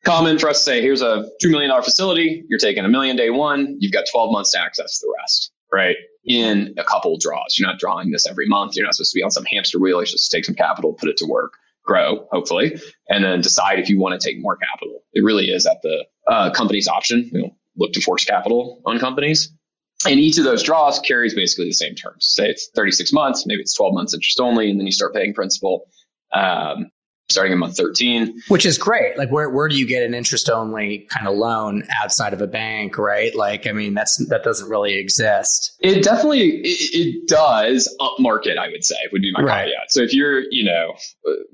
common 0.04 0.38
for 0.38 0.48
us 0.48 0.58
to 0.58 0.64
say, 0.64 0.82
here's 0.82 1.02
a 1.02 1.28
$2 1.42 1.50
million 1.50 1.70
facility. 1.82 2.44
You're 2.48 2.58
taking 2.58 2.84
a 2.84 2.88
million 2.88 3.16
day 3.16 3.30
one. 3.30 3.76
You've 3.80 3.92
got 3.92 4.04
12 4.10 4.32
months 4.32 4.52
to 4.52 4.60
access 4.60 4.98
the 4.98 5.12
rest, 5.18 5.52
right? 5.72 5.96
In 6.24 6.74
a 6.78 6.84
couple 6.84 7.16
draws. 7.18 7.56
You're 7.58 7.68
not 7.68 7.78
drawing 7.78 8.10
this 8.10 8.26
every 8.26 8.46
month. 8.46 8.76
You're 8.76 8.86
not 8.86 8.94
supposed 8.94 9.12
to 9.12 9.16
be 9.18 9.22
on 9.22 9.30
some 9.30 9.44
hamster 9.44 9.78
wheel. 9.78 9.98
You're 9.98 10.06
supposed 10.06 10.30
to 10.30 10.36
take 10.36 10.44
some 10.44 10.54
capital, 10.54 10.92
put 10.94 11.08
it 11.08 11.16
to 11.18 11.26
work, 11.26 11.54
grow, 11.84 12.26
hopefully, 12.32 12.80
and 13.08 13.24
then 13.24 13.40
decide 13.40 13.78
if 13.78 13.88
you 13.88 13.98
want 13.98 14.18
to 14.20 14.26
take 14.26 14.40
more 14.40 14.56
capital. 14.56 15.02
It 15.12 15.22
really 15.22 15.50
is 15.50 15.66
at 15.66 15.82
the 15.82 16.04
uh, 16.26 16.50
company's 16.50 16.88
option. 16.88 17.30
You 17.32 17.42
know, 17.42 17.56
look 17.76 17.92
to 17.92 18.00
force 18.00 18.24
capital 18.24 18.82
on 18.86 18.98
companies. 18.98 19.52
and 20.06 20.20
each 20.20 20.38
of 20.38 20.44
those 20.44 20.62
draws 20.62 20.98
carries 21.00 21.34
basically 21.34 21.66
the 21.66 21.72
same 21.72 21.94
terms. 21.94 22.26
Say 22.28 22.48
it's 22.50 22.68
36 22.74 23.12
months, 23.12 23.46
maybe 23.46 23.62
it's 23.62 23.74
12 23.74 23.94
months 23.94 24.14
interest 24.14 24.40
only, 24.40 24.70
and 24.70 24.78
then 24.78 24.86
you 24.86 24.92
start 24.92 25.14
paying 25.14 25.34
principal. 25.34 25.86
Um, 26.32 26.90
starting 27.34 27.52
in 27.52 27.58
month 27.58 27.76
13 27.76 28.40
which 28.48 28.64
is 28.64 28.78
great. 28.78 29.18
Like 29.18 29.30
where, 29.30 29.50
where 29.50 29.68
do 29.68 29.76
you 29.76 29.86
get 29.86 30.02
an 30.02 30.14
interest 30.14 30.48
only 30.48 31.06
kind 31.10 31.28
of 31.28 31.36
loan 31.36 31.84
outside 32.02 32.32
of 32.32 32.40
a 32.40 32.46
bank 32.46 32.96
right? 32.98 33.34
Like 33.34 33.66
i 33.66 33.72
mean 33.72 33.94
that's 33.94 34.24
that 34.28 34.42
doesn't 34.42 34.68
really 34.68 34.94
exist. 34.94 35.76
It 35.80 36.02
definitely 36.02 36.60
it, 36.62 36.94
it 36.94 37.28
does 37.28 37.94
up 38.00 38.14
market 38.18 38.58
i 38.58 38.68
would 38.68 38.84
say 38.84 38.96
would 39.12 39.22
be 39.22 39.32
my 39.32 39.42
right. 39.42 39.66
caveat. 39.66 39.90
So 39.90 40.00
if 40.00 40.14
you're 40.14 40.42
you 40.50 40.64
know 40.64 40.94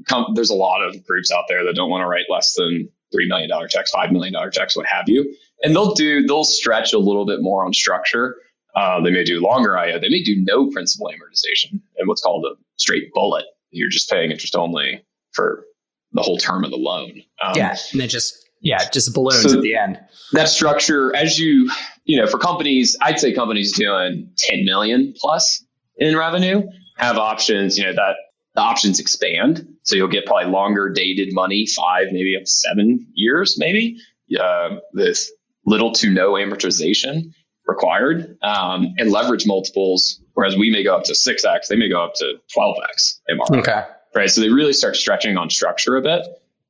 com- 0.07 0.33
there's 0.35 0.51
a 0.51 0.55
lot 0.55 0.83
of 0.83 1.05
groups 1.07 1.31
out 1.33 1.45
there 1.49 1.65
that 1.65 1.75
don't 1.75 1.91
want 1.91 2.03
to 2.03 2.07
write 2.07 2.27
less 2.29 2.55
than 2.55 2.89
three 3.13 3.29
million 3.29 3.49
dollar 3.49 3.69
checks 3.69 3.91
five 3.91 4.13
million 4.13 4.33
dollar 4.33 4.51
checks 4.51 4.77
what 4.77 4.87
have 4.87 5.05
you. 5.09 5.35
And 5.63 5.75
they'll 5.75 5.95
do 5.95 6.27
they'll 6.27 6.45
stretch 6.45 6.93
a 6.93 6.99
little 6.99 7.27
bit 7.27 7.43
more 7.43 7.65
on 7.65 7.73
structure. 7.73 8.37
Uh, 8.75 9.03
they 9.03 9.11
may 9.11 9.25
do 9.25 9.41
longer 9.41 9.77
IO. 9.77 9.99
They 9.99 10.09
may 10.09 10.23
do 10.23 10.37
no 10.39 10.71
principal 10.71 11.09
amortization 11.09 11.81
and 11.97 12.07
what's 12.07 12.23
called 12.23 12.45
a 12.45 12.55
straight 12.77 13.13
bullet. 13.13 13.45
You're 13.71 13.91
just 13.91 14.09
paying 14.09 14.31
interest 14.31 14.55
only 14.55 15.05
for 15.33 15.65
the 16.13 16.23
whole 16.23 16.39
term 16.39 16.65
of 16.65 16.71
the 16.71 16.77
loan. 16.77 17.23
Um, 17.43 17.53
yeah, 17.55 17.77
and 17.93 18.01
it 18.01 18.09
just 18.09 18.49
yeah, 18.61 18.89
just 18.91 19.13
balloons 19.15 19.43
so 19.43 19.57
at 19.57 19.63
the 19.63 19.75
end. 19.75 19.99
That 20.33 20.49
structure, 20.49 21.15
as 21.15 21.39
you 21.39 21.71
you 22.05 22.17
know, 22.17 22.27
for 22.27 22.39
companies, 22.39 22.97
I'd 23.01 23.19
say 23.19 23.33
companies 23.33 23.77
doing 23.77 24.31
10 24.37 24.65
million 24.65 25.15
plus 25.17 25.65
in 25.97 26.17
revenue 26.17 26.63
have 26.97 27.17
options. 27.17 27.79
You 27.79 27.87
know 27.87 27.93
that 27.95 28.17
the 28.55 28.61
options 28.61 29.01
expand, 29.01 29.67
so 29.83 29.97
you'll 29.97 30.09
get 30.09 30.27
probably 30.27 30.51
longer 30.51 30.91
dated 30.91 31.33
money, 31.33 31.67
five 31.67 32.09
maybe 32.13 32.37
up 32.37 32.43
to 32.43 32.51
seven 32.51 33.07
years, 33.15 33.57
maybe 33.59 33.99
uh, 34.39 34.77
with 34.93 35.29
little 35.67 35.93
to 35.93 36.11
no 36.11 36.33
amortization 36.33 37.33
required, 37.67 38.37
um, 38.43 38.95
and 38.99 39.11
leverage 39.11 39.47
multiples. 39.47 40.21
Whereas 40.35 40.57
we 40.57 40.71
may 40.71 40.83
go 40.83 40.97
up 40.97 41.05
to 41.05 41.15
six 41.15 41.45
x, 41.45 41.69
they 41.69 41.77
may 41.77 41.89
go 41.89 42.03
up 42.03 42.15
to 42.15 42.35
12x 42.57 43.21
MRR. 43.31 43.59
Okay 43.59 43.83
right? 44.15 44.31
So 44.31 44.41
they 44.41 44.49
really 44.49 44.73
start 44.73 44.97
stretching 44.97 45.37
on 45.37 45.51
structure 45.51 45.97
a 45.97 46.03
bit. 46.03 46.27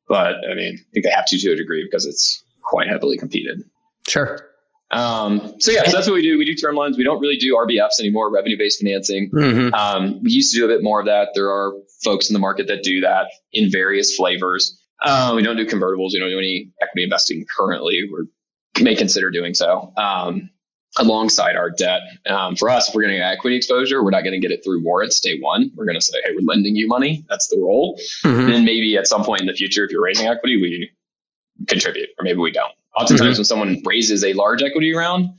But 0.08 0.36
I 0.50 0.54
mean, 0.54 0.74
I 0.74 0.90
think 0.92 1.04
they 1.04 1.10
have 1.10 1.26
to 1.26 1.38
to 1.38 1.52
a 1.52 1.56
degree 1.56 1.84
because 1.84 2.06
it's 2.06 2.42
quite 2.62 2.88
heavily 2.88 3.16
competed. 3.16 3.64
Sure. 4.08 4.50
Um, 4.90 5.54
so 5.60 5.70
yeah, 5.70 5.84
so 5.84 5.92
that's 5.92 6.08
what 6.08 6.14
we 6.14 6.22
do. 6.22 6.36
We 6.36 6.44
do 6.44 6.54
term 6.54 6.74
loans. 6.74 6.96
We 6.96 7.04
don't 7.04 7.20
really 7.20 7.36
do 7.36 7.54
RBFs 7.54 8.00
anymore, 8.00 8.32
revenue 8.32 8.58
based 8.58 8.80
financing. 8.80 9.30
Mm-hmm. 9.30 9.72
Um, 9.72 10.20
we 10.22 10.32
used 10.32 10.52
to 10.52 10.58
do 10.58 10.64
a 10.64 10.68
bit 10.68 10.82
more 10.82 10.98
of 10.98 11.06
that. 11.06 11.28
There 11.34 11.48
are 11.48 11.74
folks 12.02 12.28
in 12.28 12.34
the 12.34 12.40
market 12.40 12.66
that 12.66 12.82
do 12.82 13.02
that 13.02 13.28
in 13.52 13.70
various 13.70 14.16
flavors. 14.16 14.80
Uh, 15.02 15.32
we 15.36 15.42
don't 15.42 15.56
do 15.56 15.64
convertibles. 15.64 16.10
We 16.12 16.18
don't 16.18 16.30
do 16.30 16.38
any 16.38 16.72
equity 16.82 17.04
investing 17.04 17.46
currently. 17.56 18.02
We 18.12 18.82
may 18.82 18.96
consider 18.96 19.30
doing 19.30 19.54
so. 19.54 19.92
Um, 19.96 20.50
alongside 20.98 21.56
our 21.56 21.70
debt. 21.70 22.00
Um, 22.26 22.56
for 22.56 22.68
us, 22.68 22.88
if 22.88 22.94
we're 22.94 23.02
going 23.02 23.14
to 23.14 23.18
get 23.18 23.32
equity 23.32 23.56
exposure, 23.56 24.02
we're 24.02 24.10
not 24.10 24.22
going 24.22 24.32
to 24.32 24.40
get 24.40 24.50
it 24.50 24.64
through 24.64 24.82
warrants 24.82 25.20
day 25.20 25.38
one. 25.38 25.70
We're 25.76 25.84
going 25.84 25.98
to 25.98 26.04
say, 26.04 26.18
hey, 26.24 26.32
we're 26.34 26.46
lending 26.46 26.76
you 26.76 26.88
money. 26.88 27.24
That's 27.28 27.48
the 27.48 27.58
role. 27.58 27.98
Mm-hmm. 28.24 28.52
And 28.52 28.64
maybe 28.64 28.96
at 28.96 29.06
some 29.06 29.24
point 29.24 29.40
in 29.40 29.46
the 29.46 29.54
future, 29.54 29.84
if 29.84 29.92
you're 29.92 30.02
raising 30.02 30.26
equity, 30.26 30.60
we 30.60 30.90
contribute, 31.68 32.08
or 32.18 32.24
maybe 32.24 32.38
we 32.38 32.50
don't. 32.50 32.72
Oftentimes, 32.96 33.32
mm-hmm. 33.32 33.38
when 33.38 33.44
someone 33.44 33.82
raises 33.84 34.24
a 34.24 34.32
large 34.32 34.62
equity 34.62 34.92
round, 34.94 35.30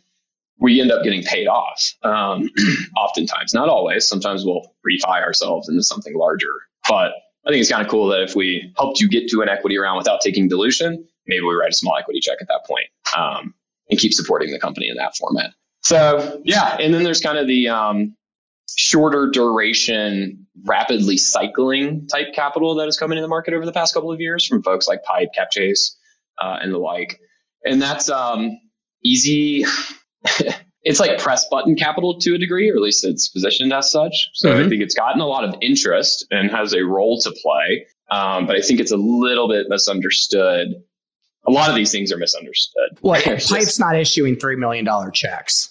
we 0.59 0.79
end 0.79 0.91
up 0.91 1.03
getting 1.03 1.23
paid 1.23 1.47
off. 1.47 1.93
Um, 2.03 2.49
oftentimes, 2.97 3.53
not 3.53 3.67
always. 3.67 4.07
Sometimes 4.07 4.45
we'll 4.45 4.73
refi 4.87 5.21
ourselves 5.21 5.67
into 5.67 5.83
something 5.83 6.15
larger. 6.15 6.53
But 6.87 7.11
I 7.45 7.49
think 7.49 7.61
it's 7.61 7.71
kind 7.71 7.83
of 7.83 7.89
cool 7.89 8.07
that 8.09 8.21
if 8.21 8.35
we 8.35 8.71
helped 8.77 9.01
you 9.01 9.09
get 9.09 9.27
to 9.29 9.41
an 9.41 9.49
equity 9.49 9.77
round 9.77 9.97
without 9.97 10.21
taking 10.21 10.47
dilution, 10.47 11.05
maybe 11.27 11.41
we 11.41 11.53
write 11.55 11.71
a 11.71 11.75
small 11.75 11.97
equity 11.97 12.19
check 12.19 12.37
at 12.39 12.47
that 12.47 12.65
point. 12.65 12.85
Um, 13.17 13.53
and 13.91 13.99
keep 13.99 14.13
supporting 14.13 14.51
the 14.51 14.59
company 14.59 14.89
in 14.89 14.95
that 14.95 15.15
format. 15.15 15.51
So 15.83 16.41
yeah, 16.43 16.77
and 16.79 16.93
then 16.93 17.03
there's 17.03 17.21
kind 17.21 17.37
of 17.37 17.47
the 17.47 17.69
um, 17.69 18.15
shorter 18.75 19.29
duration, 19.31 20.47
rapidly 20.65 21.17
cycling 21.17 22.07
type 22.07 22.33
capital 22.33 22.75
that 22.75 22.85
has 22.85 22.97
come 22.97 23.11
into 23.11 23.21
the 23.21 23.27
market 23.27 23.53
over 23.53 23.65
the 23.65 23.73
past 23.73 23.93
couple 23.93 24.11
of 24.11 24.19
years 24.19 24.45
from 24.45 24.63
folks 24.63 24.87
like 24.87 25.03
Pipe, 25.03 25.29
Capchase, 25.37 25.95
uh, 26.41 26.57
and 26.61 26.73
the 26.73 26.77
like. 26.77 27.19
And 27.65 27.81
that's 27.81 28.09
um, 28.09 28.57
easy. 29.03 29.65
it's 30.83 30.99
like 30.99 31.19
press 31.19 31.47
button 31.49 31.75
capital 31.75 32.19
to 32.19 32.35
a 32.35 32.37
degree, 32.37 32.69
or 32.69 32.75
at 32.75 32.81
least 32.81 33.05
it's 33.05 33.27
positioned 33.27 33.73
as 33.73 33.91
such. 33.91 34.29
So 34.33 34.49
mm-hmm. 34.49 34.65
I 34.65 34.69
think 34.69 34.81
it's 34.81 34.95
gotten 34.95 35.21
a 35.21 35.27
lot 35.27 35.43
of 35.43 35.55
interest 35.61 36.25
and 36.31 36.49
has 36.51 36.73
a 36.73 36.81
role 36.81 37.19
to 37.21 37.31
play. 37.31 37.87
Um, 38.09 38.45
but 38.45 38.55
I 38.55 38.61
think 38.61 38.79
it's 38.79 38.91
a 38.91 38.97
little 38.97 39.47
bit 39.47 39.67
misunderstood 39.69 40.75
a 41.47 41.51
lot 41.51 41.69
of 41.69 41.75
these 41.75 41.91
things 41.91 42.11
are 42.11 42.17
misunderstood. 42.17 42.99
Well, 43.01 43.21
Pipe's 43.25 43.49
just, 43.49 43.79
not 43.79 43.95
issuing 43.95 44.35
$3 44.35 44.57
million 44.57 44.87
checks. 45.13 45.69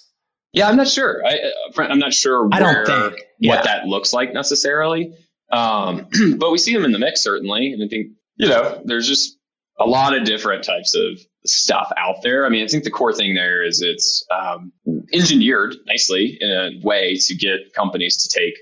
Yeah, 0.53 0.67
I'm 0.67 0.75
not 0.75 0.87
sure. 0.87 1.25
I, 1.25 1.37
am 1.77 1.91
uh, 1.91 1.95
not 1.95 2.13
sure 2.13 2.49
I 2.51 2.59
don't 2.59 2.85
think, 2.85 3.25
yeah. 3.39 3.55
what 3.55 3.63
that 3.63 3.85
looks 3.85 4.11
like 4.11 4.33
necessarily. 4.33 5.13
Um, 5.49 6.07
but 6.37 6.51
we 6.51 6.57
see 6.57 6.73
them 6.73 6.83
in 6.83 6.91
the 6.91 6.99
mix, 6.99 7.23
certainly. 7.23 7.71
And 7.71 7.83
I 7.83 7.87
think, 7.87 8.13
you 8.35 8.49
know, 8.49 8.81
there's 8.83 9.07
just 9.07 9.37
a 9.79 9.85
lot 9.85 10.15
of 10.15 10.25
different 10.25 10.63
types 10.63 10.93
of 10.93 11.19
stuff 11.45 11.91
out 11.97 12.21
there. 12.21 12.45
I 12.45 12.49
mean, 12.49 12.63
I 12.63 12.67
think 12.67 12.83
the 12.83 12.91
core 12.91 13.13
thing 13.13 13.33
there 13.33 13.63
is 13.63 13.81
it's 13.81 14.25
um, 14.29 14.73
engineered 15.13 15.75
nicely 15.85 16.37
in 16.39 16.51
a 16.51 16.85
way 16.85 17.15
to 17.15 17.35
get 17.35 17.73
companies 17.73 18.23
to 18.23 18.39
take 18.39 18.55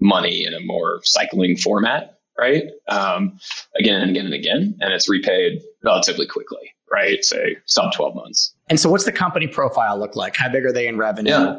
money 0.00 0.44
in 0.44 0.54
a 0.54 0.60
more 0.60 1.00
cycling 1.04 1.56
format 1.56 2.17
right? 2.38 2.64
Um, 2.88 3.38
again 3.76 4.00
and 4.00 4.10
again 4.10 4.26
and 4.26 4.34
again, 4.34 4.76
and 4.80 4.92
it's 4.92 5.08
repaid 5.08 5.62
relatively 5.82 6.26
quickly, 6.26 6.74
right? 6.90 7.24
Say 7.24 7.56
sub 7.66 7.92
12 7.92 8.14
months. 8.14 8.54
And 8.68 8.78
so, 8.78 8.90
what's 8.90 9.04
the 9.04 9.12
company 9.12 9.46
profile 9.46 9.98
look 9.98 10.16
like? 10.16 10.36
How 10.36 10.48
big 10.48 10.64
are 10.64 10.72
they 10.72 10.86
in 10.86 10.96
revenue? 10.96 11.30
Yeah. 11.30 11.58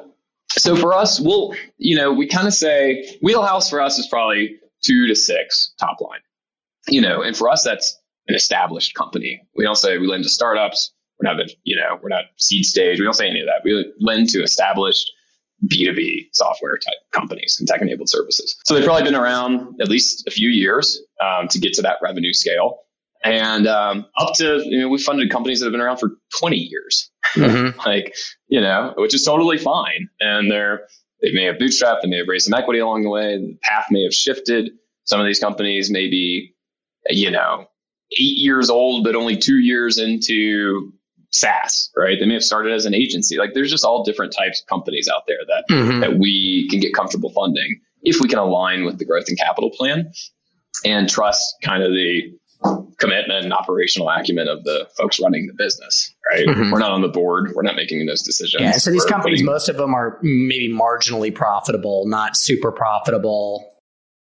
So 0.51 0.75
for 0.75 0.93
us, 0.93 1.19
we'll, 1.19 1.53
you 1.77 1.95
know, 1.95 2.11
we 2.11 2.27
kind 2.27 2.47
of 2.47 2.53
say 2.53 3.17
wheelhouse 3.21 3.69
for 3.69 3.81
us 3.81 3.99
is 3.99 4.07
probably 4.07 4.59
two 4.83 5.07
to 5.07 5.15
six 5.15 5.73
top 5.79 6.01
line, 6.01 6.21
you 6.87 7.01
know, 7.01 7.21
and 7.21 7.37
for 7.37 7.49
us, 7.49 7.63
that's 7.63 7.99
an 8.27 8.35
established 8.35 8.95
company. 8.95 9.41
We 9.55 9.63
don't 9.63 9.77
say 9.77 9.97
we 9.97 10.07
lend 10.07 10.23
to 10.23 10.29
startups. 10.29 10.91
We're 11.19 11.33
not, 11.33 11.45
you 11.63 11.75
know, 11.75 11.99
we're 12.01 12.09
not 12.09 12.25
seed 12.37 12.65
stage. 12.65 12.99
We 12.99 13.05
don't 13.05 13.13
say 13.13 13.29
any 13.29 13.41
of 13.41 13.47
that. 13.47 13.61
We 13.63 13.93
lend 13.99 14.29
to 14.29 14.41
established 14.41 15.11
B2B 15.67 16.29
software 16.33 16.77
type 16.77 16.97
companies 17.11 17.57
and 17.59 17.67
tech 17.67 17.81
enabled 17.81 18.09
services. 18.09 18.57
So 18.65 18.73
they've 18.73 18.85
probably 18.85 19.03
been 19.03 19.15
around 19.15 19.81
at 19.81 19.89
least 19.89 20.27
a 20.27 20.31
few 20.31 20.49
years 20.49 21.01
um, 21.21 21.47
to 21.49 21.59
get 21.59 21.73
to 21.73 21.81
that 21.83 21.97
revenue 22.01 22.33
scale. 22.33 22.79
And 23.23 23.67
um, 23.67 24.05
up 24.17 24.35
to, 24.35 24.61
you 24.63 24.81
know, 24.81 24.89
we 24.89 24.97
funded 24.97 25.29
companies 25.29 25.59
that 25.59 25.65
have 25.65 25.73
been 25.73 25.81
around 25.81 25.97
for 25.97 26.11
20 26.39 26.55
years, 26.55 27.11
mm-hmm. 27.33 27.77
like, 27.85 28.15
you 28.47 28.61
know, 28.61 28.93
which 28.97 29.13
is 29.13 29.25
totally 29.25 29.57
fine. 29.57 30.09
And 30.21 30.49
they're, 30.49 30.87
they 31.21 31.33
may 31.33 31.45
have 31.45 31.55
bootstrapped, 31.55 32.01
they 32.01 32.09
may 32.09 32.19
have 32.19 32.29
raised 32.29 32.45
some 32.45 32.57
equity 32.57 32.79
along 32.79 33.03
the 33.03 33.09
way. 33.09 33.37
The 33.37 33.57
path 33.61 33.87
may 33.91 34.03
have 34.03 34.13
shifted. 34.13 34.71
Some 35.03 35.19
of 35.19 35.25
these 35.25 35.39
companies 35.39 35.91
may 35.91 36.07
be, 36.09 36.55
you 37.09 37.31
know, 37.31 37.65
eight 38.13 38.37
years 38.37 38.69
old, 38.69 39.03
but 39.03 39.15
only 39.15 39.35
two 39.35 39.57
years 39.57 39.97
into 39.97 40.93
SaaS, 41.31 41.89
right? 41.95 42.17
They 42.19 42.25
may 42.25 42.33
have 42.33 42.43
started 42.43 42.73
as 42.73 42.85
an 42.85 42.93
agency. 42.93 43.37
Like 43.37 43.53
there's 43.53 43.69
just 43.69 43.85
all 43.85 44.03
different 44.03 44.33
types 44.37 44.61
of 44.61 44.67
companies 44.67 45.07
out 45.07 45.23
there 45.27 45.37
that 45.47 45.63
mm-hmm. 45.73 45.99
that 45.99 46.17
we 46.17 46.67
can 46.69 46.79
get 46.79 46.93
comfortable 46.93 47.31
funding 47.31 47.79
if 48.01 48.19
we 48.21 48.27
can 48.27 48.39
align 48.39 48.85
with 48.85 48.97
the 48.97 49.05
growth 49.05 49.25
and 49.27 49.37
capital 49.37 49.69
plan 49.69 50.11
and 50.85 51.09
trust 51.09 51.55
kind 51.63 51.83
of 51.83 51.91
the 51.91 52.33
commitment 52.97 53.45
and 53.45 53.53
operational 53.53 54.09
acumen 54.09 54.47
of 54.47 54.63
the 54.63 54.87
folks 54.97 55.19
running 55.19 55.47
the 55.47 55.53
business, 55.53 56.13
right? 56.29 56.45
Mm-hmm. 56.45 56.71
We're 56.71 56.79
not 56.79 56.91
on 56.91 57.01
the 57.01 57.07
board. 57.07 57.53
We're 57.55 57.63
not 57.63 57.75
making 57.75 58.05
those 58.05 58.21
decisions. 58.21 58.61
Yeah. 58.61 58.71
So 58.73 58.91
these 58.91 59.03
We're 59.03 59.09
companies, 59.09 59.39
putting, 59.39 59.45
most 59.45 59.69
of 59.69 59.77
them 59.77 59.93
are 59.93 60.19
maybe 60.21 60.69
marginally 60.69 61.33
profitable, 61.33 62.05
not 62.07 62.35
super 62.35 62.71
profitable. 62.71 63.73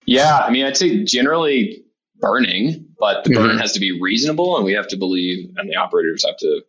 Yeah. 0.05 0.37
I 0.37 0.51
mean, 0.51 0.65
I'd 0.65 0.75
say 0.75 1.03
generally 1.05 1.83
burning, 2.19 2.87
but 2.99 3.23
the 3.23 3.29
mm-hmm. 3.29 3.47
burn 3.47 3.57
has 3.59 3.71
to 3.73 3.79
be 3.79 3.99
reasonable 4.01 4.57
and 4.57 4.65
we 4.65 4.73
have 4.73 4.87
to 4.89 4.97
believe 4.97 5.49
and 5.55 5.69
the 5.69 5.75
operators 5.75 6.25
have 6.25 6.37
to 6.37 6.61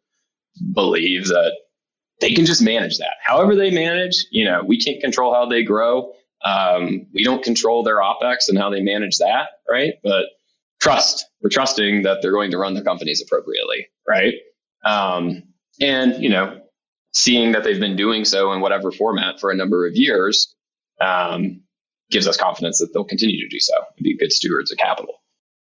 believe 0.72 1.26
that 1.28 1.52
they 2.20 2.32
can 2.32 2.46
just 2.46 2.62
manage 2.62 2.98
that. 2.98 3.16
However 3.24 3.54
they 3.54 3.70
manage, 3.70 4.26
you 4.30 4.44
know, 4.44 4.62
we 4.66 4.78
can't 4.78 5.00
control 5.00 5.34
how 5.34 5.46
they 5.46 5.62
grow. 5.62 6.12
Um, 6.44 7.06
we 7.12 7.24
don't 7.24 7.42
control 7.42 7.82
their 7.82 7.96
opex 7.96 8.48
and 8.48 8.58
how 8.58 8.70
they 8.70 8.82
manage 8.82 9.18
that, 9.18 9.48
right? 9.68 9.94
But 10.02 10.26
trust, 10.80 11.26
we're 11.42 11.50
trusting 11.50 12.02
that 12.02 12.22
they're 12.22 12.32
going 12.32 12.52
to 12.52 12.58
run 12.58 12.74
their 12.74 12.84
companies 12.84 13.22
appropriately, 13.22 13.88
right? 14.08 14.34
Um, 14.84 15.42
and 15.80 16.22
you 16.22 16.30
know, 16.30 16.60
seeing 17.12 17.52
that 17.52 17.64
they've 17.64 17.80
been 17.80 17.96
doing 17.96 18.24
so 18.24 18.52
in 18.52 18.60
whatever 18.60 18.92
format 18.92 19.40
for 19.40 19.50
a 19.50 19.56
number 19.56 19.86
of 19.86 19.96
years 19.96 20.54
um, 21.00 21.62
gives 22.10 22.26
us 22.26 22.36
confidence 22.36 22.78
that 22.78 22.90
they'll 22.92 23.04
continue 23.04 23.40
to 23.40 23.48
do 23.48 23.60
so 23.60 23.74
and 23.74 24.04
be 24.04 24.16
good 24.16 24.32
stewards 24.32 24.70
of 24.70 24.78
capital. 24.78 25.14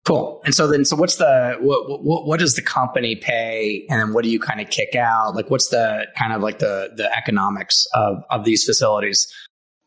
Cool. 0.06 0.40
And 0.44 0.54
so 0.54 0.68
then, 0.68 0.84
so 0.84 0.94
what's 0.94 1.16
the 1.16 1.56
what, 1.60 2.02
what, 2.04 2.26
what 2.26 2.38
does 2.38 2.54
the 2.54 2.62
company 2.62 3.16
pay, 3.16 3.84
and 3.90 4.00
then 4.00 4.12
what 4.12 4.22
do 4.22 4.30
you 4.30 4.38
kind 4.38 4.60
of 4.60 4.70
kick 4.70 4.94
out? 4.94 5.34
Like, 5.34 5.50
what's 5.50 5.68
the 5.70 6.06
kind 6.16 6.32
of 6.32 6.42
like 6.42 6.60
the 6.60 6.90
the 6.94 7.12
economics 7.16 7.86
of 7.92 8.22
of 8.30 8.44
these 8.44 8.64
facilities? 8.64 9.26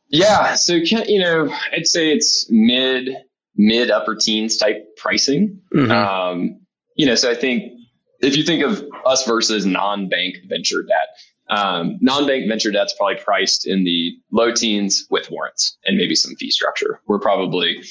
Yeah. 0.10 0.56
So 0.56 0.74
you 0.74 1.20
know, 1.20 1.56
I'd 1.72 1.88
say 1.88 2.12
it's 2.12 2.48
mid 2.50 3.16
mid 3.56 3.92
upper 3.92 4.16
teens 4.16 4.58
type 4.58 4.98
pricing. 4.98 5.62
Mm-hmm. 5.74 5.92
Um, 5.92 6.60
you 6.98 7.06
know, 7.06 7.16
so 7.16 7.32
I 7.32 7.36
think 7.36 7.72
if 8.20 8.36
you 8.36 8.44
think 8.44 8.64
of 8.64 8.84
us 9.06 9.26
versus 9.26 9.66
non 9.66 10.10
bank 10.10 10.36
venture 10.50 10.84
debt, 10.84 11.08
Um, 11.50 11.98
non-bank 12.00 12.48
venture 12.48 12.72
debt's 12.72 12.94
probably 12.94 13.16
priced 13.16 13.66
in 13.66 13.84
the 13.84 14.12
low 14.32 14.52
teens 14.54 15.08
with 15.10 15.32
warrants 15.32 15.78
and 15.84 15.98
maybe 15.98 16.14
some 16.14 16.36
fee 16.36 16.52
structure. 16.52 17.02
We're 17.08 17.20
probably 17.20 17.82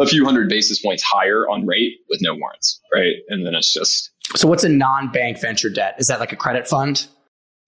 a 0.00 0.06
few 0.06 0.24
hundred 0.24 0.48
basis 0.48 0.80
points 0.80 1.02
higher 1.02 1.48
on 1.48 1.64
rate 1.64 2.00
with 2.08 2.20
no 2.20 2.34
warrants, 2.34 2.80
right? 2.92 3.14
And 3.28 3.46
then 3.46 3.54
it's 3.54 3.72
just. 3.72 4.10
So 4.34 4.48
what's 4.48 4.64
a 4.64 4.68
non-bank 4.68 5.40
venture 5.40 5.70
debt? 5.70 5.94
Is 5.98 6.08
that 6.08 6.18
like 6.18 6.32
a 6.32 6.36
credit 6.36 6.66
fund? 6.66 7.06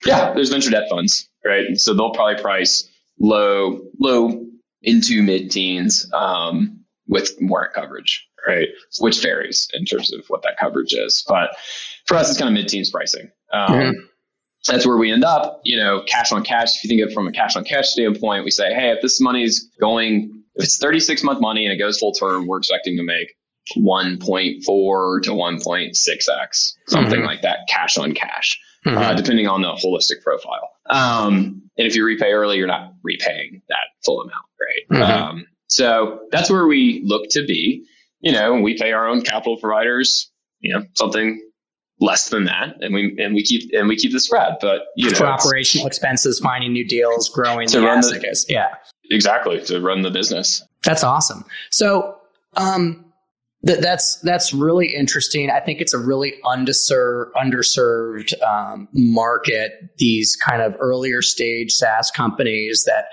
Yeah, 0.05 0.33
there's 0.35 0.51
venture 0.51 0.71
debt 0.71 0.89
funds, 0.91 1.29
right? 1.45 1.77
So 1.77 1.95
they'll 1.95 2.13
probably 2.13 2.43
price 2.43 2.89
low, 3.21 3.81
low 4.01 4.45
into 4.83 5.23
mid-teens 5.23 6.11
um, 6.13 6.85
with 7.07 7.31
warrant 7.41 7.73
coverage, 7.73 8.27
right? 8.47 8.69
Which 8.99 9.23
varies 9.23 9.69
in 9.75 9.85
terms 9.85 10.13
of 10.13 10.25
what 10.27 10.43
that 10.43 10.57
coverage 10.59 10.93
is, 10.93 11.25
but 11.29 11.51
for 12.07 12.17
us, 12.17 12.31
it's 12.31 12.39
kind 12.39 12.49
of 12.49 12.55
mid-teens 12.55 12.91
pricing. 12.91 13.31
Um, 13.53 13.71
mm-hmm 13.71 14.07
that's 14.73 14.87
where 14.87 14.97
we 14.97 15.13
end 15.13 15.25
up, 15.25 15.61
you 15.65 15.77
know, 15.77 16.03
cash 16.07 16.33
on 16.33 16.43
cash. 16.43 16.77
If 16.77 16.85
you 16.85 16.89
think 16.89 17.03
of 17.03 17.11
it 17.11 17.15
from 17.15 17.29
a 17.29 17.33
cash 17.33 17.57
on 17.57 17.65
cash 17.65 17.89
standpoint, 17.89 18.45
we 18.45 18.51
say, 18.51 18.75
hey, 18.75 18.91
if 18.91 19.03
this 19.03 19.21
money 19.21 19.45
is 19.45 19.71
going, 19.81 20.43
if 20.55 20.65
it's 20.65 20.79
36 20.79 21.23
month 21.23 21.41
money 21.41 21.65
and 21.65 21.73
it 21.73 21.77
goes 21.77 21.99
full 21.99 22.13
term, 22.13 22.47
we're 22.47 22.59
expecting 22.59 22.97
to 22.97 23.03
make 23.03 23.35
1.4 23.77 25.23
to 25.23 25.31
1.6x, 25.31 26.73
something 26.87 27.19
mm-hmm. 27.19 27.27
like 27.27 27.43
that, 27.43 27.59
cash 27.69 27.99
on 27.99 28.13
cash, 28.13 28.61
mm-hmm. 28.87 28.97
uh, 28.97 29.15
depending 29.15 29.47
on 29.47 29.63
the 29.63 29.73
holistic 29.73 30.23
profile. 30.23 30.71
Um, 30.89 31.63
and 31.77 31.87
if 31.87 31.97
you 31.97 32.05
repay 32.05 32.33
early, 32.33 32.59
you're 32.59 32.67
not 32.67 32.93
repaying 33.03 33.63
that 33.69 33.89
full 34.05 34.23
amount, 34.23 34.45
right? 34.61 35.01
Mm-hmm. 35.01 35.23
Um, 35.23 35.47
so 35.69 36.21
that's 36.31 36.51
where 36.51 36.67
we 36.67 37.03
look 37.05 37.29
to 37.31 37.45
be. 37.45 37.85
You 38.21 38.33
know, 38.33 38.61
we 38.61 38.79
pay 38.79 38.93
our 38.93 39.09
own 39.09 39.23
capital 39.23 39.59
providers, 39.59 40.31
you 40.61 40.75
know, 40.75 40.85
something 40.95 41.41
less 42.01 42.29
than 42.29 42.45
that, 42.45 42.77
and 42.81 42.95
we 42.95 43.17
and 43.19 43.35
we 43.35 43.43
keep 43.43 43.73
and 43.73 43.89
we 43.89 43.97
keep 43.97 44.13
the 44.13 44.21
spread. 44.21 44.57
But 44.61 44.83
you 44.97 45.11
know, 45.11 45.17
for 45.17 45.27
operational 45.27 45.87
expenses, 45.87 46.41
finding 46.41 46.73
new 46.73 46.87
deals, 46.87 47.29
growing 47.29 47.69
to 47.69 47.81
the 47.81 47.87
run 47.87 48.01
the, 48.01 48.45
yeah, 48.49 48.75
exactly 49.11 49.61
to 49.65 49.81
run 49.81 50.03
the 50.03 50.11
business. 50.11 50.63
That's 50.85 51.03
awesome. 51.03 51.45
So, 51.71 52.17
um, 52.57 53.05
th- 53.67 53.81
that's 53.81 54.17
that's 54.21 54.53
really 54.53 54.95
interesting. 54.95 55.51
I 55.51 55.61
think 55.61 55.81
it's 55.81 55.95
a 55.95 55.99
really 55.99 56.35
underserved 56.45 57.33
underserved 57.33 58.41
um, 58.43 58.89
market. 58.93 59.73
These 59.99 60.37
kind 60.37 60.63
of 60.63 60.77
earlier 60.79 61.23
stage 61.23 61.73
SaaS 61.73 62.11
companies 62.11 62.85
that 62.87 63.07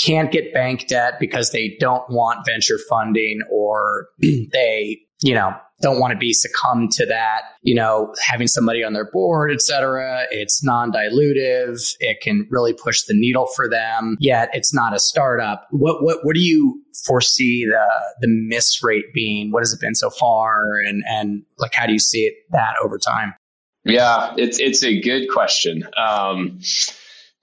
can't 0.00 0.32
get 0.32 0.52
bank 0.54 0.88
debt 0.88 1.20
because 1.20 1.50
they 1.50 1.76
don't 1.78 2.08
want 2.08 2.46
venture 2.46 2.78
funding 2.88 3.40
or 3.50 4.08
they 4.18 5.00
you 5.22 5.34
know 5.34 5.54
don't 5.82 5.98
want 6.00 6.12
to 6.12 6.18
be 6.18 6.32
succumbed 6.32 6.92
to 6.92 7.04
that, 7.06 7.42
you 7.62 7.74
know, 7.74 8.14
having 8.24 8.46
somebody 8.46 8.82
on 8.82 8.92
their 8.92 9.10
board, 9.10 9.50
et 9.52 9.60
cetera. 9.60 10.26
It's 10.30 10.64
non-dilutive. 10.64 11.96
It 12.00 12.20
can 12.22 12.46
really 12.50 12.72
push 12.72 13.02
the 13.02 13.14
needle 13.14 13.48
for 13.54 13.68
them, 13.68 14.16
yet 14.20 14.48
it's 14.52 14.72
not 14.72 14.94
a 14.94 15.00
startup. 15.00 15.66
What, 15.70 16.02
what, 16.02 16.18
what 16.22 16.34
do 16.34 16.40
you 16.40 16.80
foresee 17.04 17.66
the, 17.66 17.84
the 18.20 18.28
miss 18.28 18.82
rate 18.82 19.12
being? 19.12 19.50
What 19.50 19.60
has 19.60 19.72
it 19.72 19.80
been 19.80 19.96
so 19.96 20.08
far? 20.08 20.78
And, 20.86 21.02
and 21.06 21.42
like, 21.58 21.74
how 21.74 21.86
do 21.86 21.92
you 21.92 21.98
see 21.98 22.20
it 22.20 22.34
that 22.52 22.76
over 22.82 22.96
time? 22.96 23.34
Yeah, 23.84 24.34
it's, 24.38 24.60
it's 24.60 24.84
a 24.84 25.00
good 25.00 25.26
question. 25.28 25.84
Um, 25.96 26.60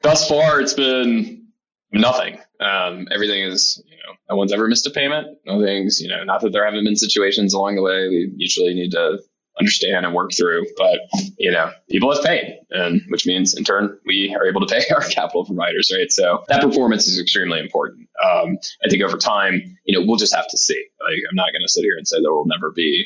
thus 0.01 0.27
far, 0.29 0.61
it's 0.61 0.73
been 0.73 1.47
nothing. 1.91 2.39
Um, 2.61 3.09
everything 3.11 3.43
is, 3.43 3.83
no 4.29 4.35
one's 4.35 4.53
ever 4.53 4.67
missed 4.67 4.85
a 4.87 4.91
payment. 4.91 5.27
No 5.45 5.63
things, 5.63 5.99
you 5.99 6.07
know, 6.07 6.23
not 6.23 6.41
that 6.41 6.51
there 6.51 6.65
haven't 6.65 6.83
been 6.83 6.95
situations 6.95 7.53
along 7.53 7.75
the 7.75 7.81
way 7.81 8.07
we 8.07 8.31
usually 8.35 8.73
need 8.73 8.91
to 8.91 9.19
understand 9.59 10.05
and 10.05 10.15
work 10.15 10.31
through, 10.37 10.65
but 10.77 10.99
you 11.37 11.51
know, 11.51 11.71
people 11.89 12.13
have 12.13 12.23
paid, 12.23 12.59
and 12.69 13.01
which 13.09 13.25
means 13.25 13.53
in 13.53 13.63
turn 13.63 13.97
we 14.05 14.35
are 14.35 14.45
able 14.45 14.65
to 14.65 14.73
pay 14.73 14.83
our 14.95 15.01
capital 15.01 15.45
providers, 15.45 15.91
right? 15.93 16.11
So 16.11 16.43
that 16.47 16.61
performance 16.61 17.07
is 17.07 17.19
extremely 17.19 17.59
important. 17.59 18.07
Um, 18.23 18.57
I 18.85 18.89
think 18.89 19.03
over 19.03 19.17
time, 19.17 19.77
you 19.85 19.97
know, 19.97 20.05
we'll 20.05 20.17
just 20.17 20.35
have 20.35 20.47
to 20.47 20.57
see. 20.57 20.81
Like, 21.01 21.19
I'm 21.29 21.35
not 21.35 21.51
going 21.51 21.61
to 21.61 21.69
sit 21.69 21.81
here 21.81 21.97
and 21.97 22.07
say 22.07 22.21
there 22.21 22.31
will 22.31 22.47
never 22.47 22.71
be 22.71 23.05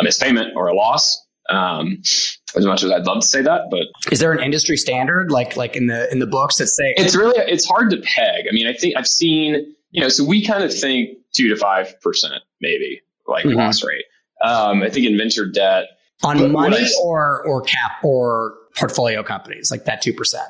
a 0.00 0.04
missed 0.04 0.22
payment 0.22 0.52
or 0.56 0.68
a 0.68 0.74
loss. 0.74 1.26
Um, 1.50 2.02
as 2.54 2.64
much 2.64 2.84
as 2.84 2.92
I'd 2.92 3.04
love 3.04 3.20
to 3.20 3.26
say 3.26 3.42
that, 3.42 3.62
but 3.70 3.86
is 4.12 4.20
there 4.20 4.32
an 4.32 4.40
industry 4.40 4.76
standard 4.76 5.30
like 5.30 5.56
like 5.56 5.74
in 5.74 5.88
the 5.88 6.10
in 6.12 6.20
the 6.20 6.26
books 6.26 6.58
that 6.58 6.68
say 6.68 6.94
it's 6.96 7.16
really 7.16 7.34
it's 7.36 7.66
hard 7.66 7.90
to 7.90 7.96
peg. 7.96 8.44
I 8.48 8.52
mean, 8.52 8.68
I 8.68 8.74
think 8.74 8.94
I've 8.96 9.08
seen 9.08 9.74
you 9.92 10.02
know, 10.02 10.08
so 10.08 10.24
we 10.24 10.44
kind 10.44 10.64
of 10.64 10.74
think 10.74 11.18
two 11.32 11.48
to 11.48 11.56
five 11.56 12.00
percent 12.00 12.42
maybe 12.60 13.00
like 13.26 13.44
mm-hmm. 13.44 13.58
loss 13.58 13.84
rate. 13.84 14.04
Um, 14.42 14.82
I 14.82 14.90
think 14.90 15.06
in 15.06 15.16
venture 15.16 15.46
debt 15.46 15.86
on 16.24 16.50
money 16.50 16.78
I, 16.78 16.88
or 17.02 17.46
or 17.46 17.62
cap 17.62 18.02
or 18.02 18.54
portfolio 18.76 19.22
companies 19.22 19.70
like 19.70 19.84
that 19.84 20.02
two 20.02 20.12
percent 20.12 20.48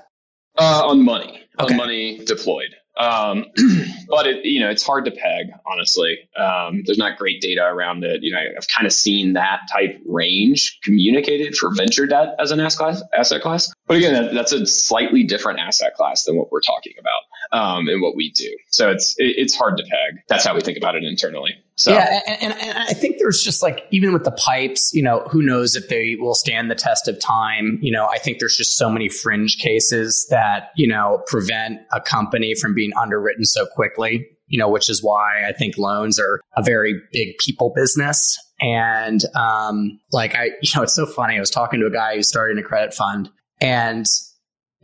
uh, 0.58 0.82
on 0.86 1.04
money 1.04 1.42
okay. 1.60 1.74
on 1.74 1.76
money 1.76 2.24
deployed. 2.24 2.74
Um, 2.96 3.46
but 4.08 4.26
it, 4.26 4.44
you 4.44 4.60
know, 4.60 4.68
it's 4.68 4.82
hard 4.82 5.06
to 5.06 5.10
peg, 5.10 5.46
honestly. 5.66 6.18
Um, 6.36 6.82
there's 6.84 6.98
not 6.98 7.18
great 7.18 7.40
data 7.40 7.64
around 7.64 8.04
it. 8.04 8.22
You 8.22 8.32
know, 8.32 8.40
I've 8.56 8.68
kind 8.68 8.86
of 8.86 8.92
seen 8.92 9.32
that 9.32 9.60
type 9.72 10.00
range 10.06 10.78
communicated 10.84 11.56
for 11.56 11.74
venture 11.74 12.06
debt 12.06 12.34
as 12.38 12.50
an 12.50 12.60
asset 12.60 12.78
class. 12.78 13.02
Asset 13.16 13.42
class. 13.42 13.72
But 13.86 13.96
again, 13.96 14.14
that, 14.14 14.34
that's 14.34 14.52
a 14.52 14.64
slightly 14.66 15.24
different 15.24 15.58
asset 15.58 15.94
class 15.94 16.24
than 16.24 16.36
what 16.36 16.52
we're 16.52 16.60
talking 16.60 16.92
about 16.98 17.58
um, 17.58 17.88
and 17.88 18.00
what 18.00 18.14
we 18.16 18.30
do. 18.30 18.56
So 18.70 18.90
it's 18.90 19.14
it, 19.18 19.34
it's 19.36 19.54
hard 19.54 19.76
to 19.76 19.82
peg. 19.82 20.22
That's 20.28 20.44
how 20.44 20.54
we 20.54 20.60
think 20.60 20.78
about 20.78 20.94
it 20.94 21.04
internally. 21.04 21.54
So. 21.74 21.92
Yeah, 21.92 22.20
and, 22.26 22.42
and, 22.42 22.60
and, 22.60 22.78
I 22.78 22.92
think 22.92 23.16
there's 23.18 23.42
just 23.42 23.62
like 23.62 23.86
even 23.90 24.12
with 24.12 24.24
the 24.24 24.30
pipes, 24.32 24.92
you 24.94 25.02
know, 25.02 25.26
who 25.30 25.42
knows 25.42 25.74
if 25.74 25.88
they 25.88 26.16
will 26.18 26.34
stand 26.34 26.70
the 26.70 26.74
test 26.74 27.08
of 27.08 27.18
time. 27.18 27.78
You 27.82 27.92
know, 27.92 28.06
I 28.06 28.18
think 28.18 28.38
there's 28.38 28.56
just 28.56 28.76
so 28.76 28.90
many 28.90 29.08
fringe 29.08 29.58
cases 29.58 30.26
that 30.30 30.70
you 30.76 30.86
know 30.86 31.22
prevent 31.26 31.80
a 31.92 32.00
company 32.00 32.54
from 32.54 32.74
being 32.74 32.92
underwritten 33.00 33.44
so 33.44 33.66
quickly. 33.74 34.28
You 34.46 34.58
know, 34.58 34.68
which 34.68 34.90
is 34.90 35.02
why 35.02 35.44
I 35.48 35.52
think 35.52 35.76
loans 35.78 36.20
are 36.20 36.40
a 36.56 36.62
very 36.62 37.00
big 37.10 37.38
people 37.38 37.72
business. 37.74 38.38
And 38.60 39.20
um, 39.34 39.98
like 40.12 40.34
I, 40.34 40.44
you 40.62 40.70
know, 40.76 40.82
it's 40.82 40.94
so 40.94 41.06
funny. 41.06 41.36
I 41.36 41.40
was 41.40 41.50
talking 41.50 41.80
to 41.80 41.86
a 41.86 41.90
guy 41.90 42.16
who's 42.16 42.28
starting 42.28 42.58
a 42.58 42.62
credit 42.62 42.94
fund, 42.94 43.28
and 43.62 44.06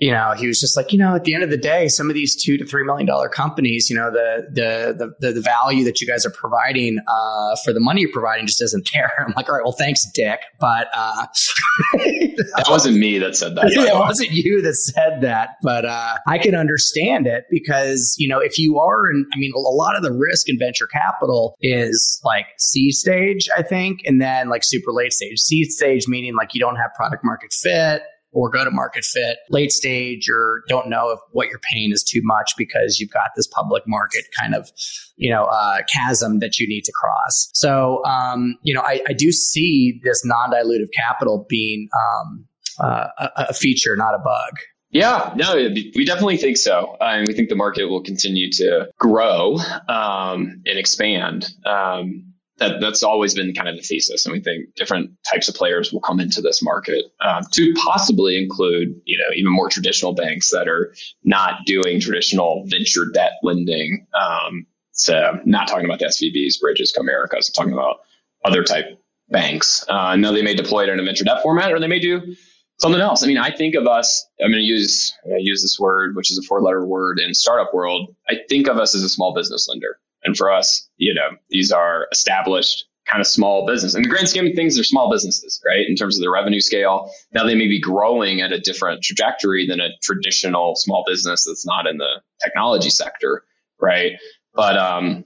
you 0.01 0.12
know, 0.12 0.33
he 0.37 0.47
was 0.47 0.61
just 0.61 0.77
like, 0.77 0.93
you 0.93 0.99
know, 0.99 1.17
at 1.17 1.25
the 1.25 1.35
end 1.35 1.43
of 1.43 1.51
the 1.51 1.57
day, 1.57 1.88
some 1.88 2.09
of 2.09 2.14
these 2.14 2.41
two 2.41 2.57
to 2.57 2.64
three 2.64 2.85
million 2.85 3.05
dollar 3.05 3.29
companies, 3.29 3.91
you 3.91 3.97
know, 3.97 4.12
the 4.12 4.47
the 4.53 5.12
the 5.21 5.33
the, 5.33 5.41
value 5.41 5.85
that 5.85 6.01
you 6.01 6.07
guys 6.07 6.25
are 6.25 6.31
providing 6.31 6.99
uh, 7.09 7.57
for 7.64 7.73
the 7.73 7.81
money 7.81 8.03
you're 8.03 8.12
providing 8.12 8.47
just 8.47 8.62
isn't 8.62 8.88
there. 8.93 9.11
I'm 9.27 9.33
like, 9.37 9.49
all 9.49 9.57
right, 9.57 9.64
well, 9.64 9.73
thanks, 9.73 10.07
Dick, 10.14 10.41
but 10.61 10.87
uh, 10.95 11.27
that 11.95 12.67
wasn't 12.69 12.97
me 12.97 13.19
that 13.19 13.35
said 13.35 13.57
that. 13.57 13.67
it 13.73 13.95
wasn't 13.95 14.31
you 14.31 14.62
that 14.62 14.75
said 14.75 15.21
that, 15.23 15.57
but 15.62 15.85
uh, 15.85 16.14
I 16.29 16.38
can 16.38 16.55
understand 16.55 17.27
it 17.27 17.47
because 17.51 18.14
you 18.19 18.29
know, 18.29 18.38
if 18.38 18.57
you 18.59 18.79
are, 18.79 19.11
in, 19.11 19.27
I 19.35 19.38
mean, 19.38 19.53
a 19.55 19.59
lot 19.59 19.97
of 19.97 20.03
the 20.03 20.12
risk 20.12 20.49
in 20.49 20.59
venture 20.59 20.87
capital 20.87 21.57
is 21.61 22.21
like 22.25 22.47
seed 22.59 22.95
stage, 22.95 23.49
I 23.57 23.62
think, 23.62 24.03
and 24.05 24.21
then 24.21 24.49
like 24.49 24.62
super 24.62 24.93
late 24.93 25.12
stage. 25.12 25.41
seed 25.41 25.73
stage 25.73 26.07
meaning 26.07 26.37
like 26.37 26.55
you 26.55 26.61
don't 26.61 26.77
have 26.77 26.95
product 26.95 27.25
market 27.25 27.53
fit 27.53 28.03
or 28.33 28.51
go 28.51 28.64
to 28.64 28.71
market 28.71 29.05
fit 29.05 29.38
late 29.51 29.73
stage 29.73 30.29
or 30.29 30.62
don't 30.69 30.88
know 30.88 31.11
if 31.11 31.19
what 31.33 31.49
you're 31.49 31.61
paying 31.73 31.93
is 31.93 32.03
too 32.03 32.21
much 32.25 32.53
because 32.57 33.01
you've 33.01 33.11
got 33.11 33.31
this 33.37 33.47
public 33.47 33.83
market 33.87 34.25
kind 34.38 34.55
of 34.55 34.71
you 35.17 35.31
know 35.31 35.45
uh, 35.45 35.79
chasm 35.93 36.38
that 36.41 36.59
you 36.59 36.69
need 36.69 36.83
to 36.83 36.93
cross 36.93 37.51
so 37.55 38.05
um, 38.05 38.57
you 38.62 38.75
know 38.75 38.83
I, 38.83 39.01
I, 39.09 39.12
do 39.12 39.33
see 39.33 40.01
this 40.05 40.25
non-dilutive 40.25 40.88
capital 40.95 41.47
being 41.49 41.88
um, 41.95 42.47
uh, 42.79 43.09
a, 43.19 43.31
a, 43.49 43.55
feature 43.55 43.97
not 43.97 44.14
a 44.14 44.19
bug 44.19 44.55
yeah, 44.91 45.35
no, 45.37 45.55
we 45.55 46.05
definitely 46.07 46.38
think 46.38 46.57
so. 46.57 46.97
And 46.99 47.27
we 47.29 47.35
think 47.35 47.51
the 47.51 47.57
market 47.57 47.85
will 47.91 48.03
continue 48.03 48.51
to 48.53 48.88
grow 48.99 49.59
um, 49.87 50.62
and 50.64 50.79
expand. 50.79 51.47
Um, 51.67 52.33
that 52.59 52.81
that's 52.81 53.03
always 53.03 53.35
been 53.35 53.55
kind 53.55 53.68
of 53.68 53.77
the 53.77 53.83
thesis, 53.83 54.27
and 54.27 54.33
we 54.33 54.40
think 54.40 54.75
different 54.75 55.11
types 55.31 55.49
of 55.49 55.55
players 55.55 55.92
will 55.92 56.01
come 56.01 56.21
into 56.21 56.40
this 56.40 56.62
market 56.62 57.05
um, 57.21 57.42
to 57.53 57.73
possibly 57.75 58.40
include, 58.42 59.01
you 59.05 59.16
know, 59.18 59.35
even 59.35 59.53
more 59.53 59.68
traditional 59.68 60.12
banks 60.12 60.51
that 60.51 60.68
are 60.68 60.94
not 61.25 61.64
doing 61.66 62.01
traditional 62.01 62.64
venture 62.66 63.07
debt 63.12 63.33
lending. 63.42 64.07
Um, 64.18 64.66
so, 64.92 65.38
not 65.44 65.68
talking 65.68 65.85
about 65.85 66.01
the 66.01 66.07
SVBs, 66.07 66.61
Bridges, 66.61 66.92
Comerica's. 66.92 67.49
I'm 67.49 67.55
talking 67.55 67.73
about 67.73 68.01
other 68.44 68.64
type 68.64 69.01
banks. 69.29 69.85
Uh, 69.88 70.16
now 70.16 70.33
they 70.33 70.42
may 70.42 70.55
deploy 70.55 70.85
it 70.85 70.88
in 70.88 70.99
a 70.99 71.05
venture 71.05 71.25
debt 71.25 71.42
format, 71.42 71.73
or 71.73 71.79
they 71.79 71.87
may 71.87 72.01
do 72.01 72.35
something 72.79 73.01
else. 73.01 73.23
I 73.23 73.27
mean, 73.27 73.38
I 73.38 73.55
think 73.55 73.75
of 73.75 73.87
us. 73.87 74.27
I'm 74.40 74.51
going 74.51 74.62
to 74.62 74.66
use 74.66 75.12
I 75.25 75.38
use 75.38 75.62
this 75.62 75.79
word, 75.79 76.16
which 76.16 76.31
is 76.31 76.38
a 76.38 76.42
four 76.42 76.61
letter 76.61 76.85
word 76.85 77.18
in 77.21 77.35
startup 77.35 77.73
world. 77.75 78.14
I 78.29 78.37
think 78.49 78.68
of 78.68 78.79
us 78.79 78.94
as 78.94 79.03
a 79.03 79.09
small 79.09 79.35
business 79.35 79.68
lender. 79.68 79.99
And 80.29 80.37
for 80.37 80.53
us, 80.53 80.87
you 80.99 81.14
know, 81.14 81.31
these 81.49 81.73
are 81.73 82.07
established 82.12 82.85
kind 83.07 83.23
of 83.23 83.27
small 83.27 83.67
business. 83.67 83.95
In 83.95 84.03
the 84.03 84.09
grand 84.11 84.29
scheme 84.29 84.47
of 84.47 84.55
things, 84.55 84.75
they're 84.75 84.85
small 84.85 85.11
businesses, 85.11 85.59
right? 85.64 85.88
In 85.88 85.97
terms 85.97 86.19
of 86.19 86.21
their 86.21 86.31
revenue 86.31 86.61
scale. 86.61 87.11
Now 87.33 87.45
they 87.45 87.55
may 87.55 87.67
be 87.67 87.81
growing 87.81 88.43
at 88.43 88.53
a 88.53 88.61
different 88.61 89.03
trajectory 89.03 89.67
than 89.67 89.81
a 89.81 89.88
traditional 90.03 90.77
small 90.77 91.03
business 91.07 91.45
that's 91.47 91.64
not 91.64 91.87
in 91.87 91.97
the 91.97 92.21
technology 92.45 92.91
sector, 92.91 93.43
right? 93.81 94.12
But 94.55 94.77
um, 94.77 95.25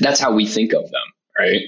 that's 0.00 0.20
how 0.20 0.34
we 0.34 0.46
think 0.46 0.74
of 0.74 0.82
them, 0.90 1.06
right? 1.38 1.62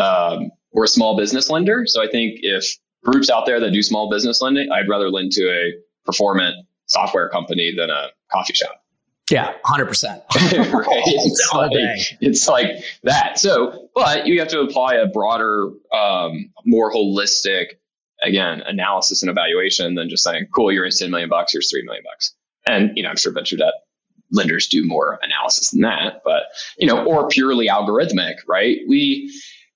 Um, 0.00 0.52
we're 0.72 0.84
a 0.84 0.88
small 0.88 1.16
business 1.16 1.50
lender. 1.50 1.82
So 1.86 2.00
I 2.00 2.06
think 2.06 2.38
if 2.42 2.64
groups 3.02 3.28
out 3.28 3.46
there 3.46 3.58
that 3.58 3.72
do 3.72 3.82
small 3.82 4.08
business 4.08 4.40
lending, 4.40 4.70
I'd 4.70 4.88
rather 4.88 5.10
lend 5.10 5.32
to 5.32 5.48
a 5.50 5.72
performant 6.04 6.54
software 6.86 7.28
company 7.28 7.74
than 7.76 7.90
a 7.90 8.10
coffee 8.30 8.54
shop. 8.54 8.79
Yeah, 9.30 9.52
hundred 9.64 9.86
percent. 9.86 10.22
It's 10.32 11.52
like, 11.54 11.70
it's 12.20 12.48
like 12.48 12.84
that. 13.04 13.38
So, 13.38 13.88
but 13.94 14.26
you 14.26 14.40
have 14.40 14.48
to 14.48 14.60
apply 14.60 14.94
a 14.94 15.06
broader, 15.06 15.70
um, 15.92 16.50
more 16.64 16.92
holistic, 16.92 17.66
again, 18.22 18.62
analysis 18.66 19.22
and 19.22 19.30
evaluation 19.30 19.94
than 19.94 20.08
just 20.08 20.24
saying, 20.24 20.48
"Cool, 20.54 20.72
you're 20.72 20.84
in 20.84 20.90
ten 20.90 21.10
million 21.10 21.28
bucks. 21.28 21.52
Here's 21.52 21.70
three 21.70 21.82
million 21.82 22.02
bucks." 22.04 22.34
And 22.66 22.96
you 22.96 23.02
know, 23.02 23.08
I'm 23.08 23.16
sure 23.16 23.32
venture 23.32 23.56
debt 23.56 23.74
lenders 24.32 24.68
do 24.68 24.86
more 24.86 25.18
analysis 25.22 25.70
than 25.70 25.82
that, 25.82 26.22
but 26.24 26.44
you 26.78 26.86
know, 26.86 27.04
or 27.04 27.28
purely 27.28 27.68
algorithmic, 27.68 28.36
right? 28.48 28.78
We 28.88 29.32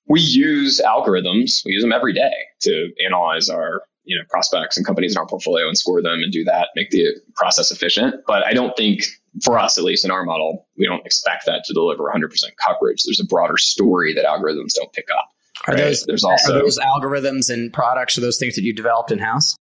we 0.06 0.20
use 0.20 0.80
algorithms. 0.84 1.64
We 1.64 1.72
use 1.72 1.82
them 1.82 1.92
every 1.92 2.12
day 2.12 2.32
to 2.62 2.90
analyze 3.04 3.48
our 3.48 3.82
you 4.04 4.18
know 4.18 4.24
prospects 4.28 4.76
and 4.76 4.86
companies 4.86 5.12
in 5.12 5.18
our 5.18 5.26
portfolio 5.26 5.66
and 5.66 5.76
score 5.76 6.02
them 6.02 6.22
and 6.22 6.32
do 6.32 6.44
that, 6.44 6.68
make 6.76 6.90
the 6.90 7.14
process 7.34 7.70
efficient. 7.70 8.16
But 8.26 8.46
I 8.46 8.52
don't 8.52 8.76
think 8.76 9.04
for 9.42 9.58
us, 9.58 9.78
at 9.78 9.84
least 9.84 10.04
in 10.04 10.10
our 10.10 10.24
model, 10.24 10.68
we 10.78 10.86
don't 10.86 11.04
expect 11.04 11.46
that 11.46 11.64
to 11.64 11.72
deliver 11.72 12.04
100% 12.04 12.30
coverage. 12.64 13.02
There's 13.04 13.20
a 13.20 13.26
broader 13.26 13.56
story 13.56 14.14
that 14.14 14.24
algorithms 14.24 14.74
don't 14.74 14.92
pick 14.92 15.08
up. 15.10 15.28
Are 15.66 15.74
right? 15.74 15.84
those 15.84 16.04
there's 16.04 16.24
also 16.24 16.56
are 16.56 16.58
those 16.60 16.78
algorithms 16.78 17.52
and 17.52 17.72
products? 17.72 18.18
Are 18.18 18.20
those 18.20 18.38
things 18.38 18.56
that 18.56 18.62
you 18.62 18.74
developed 18.74 19.10
in 19.10 19.18
house? 19.18 19.56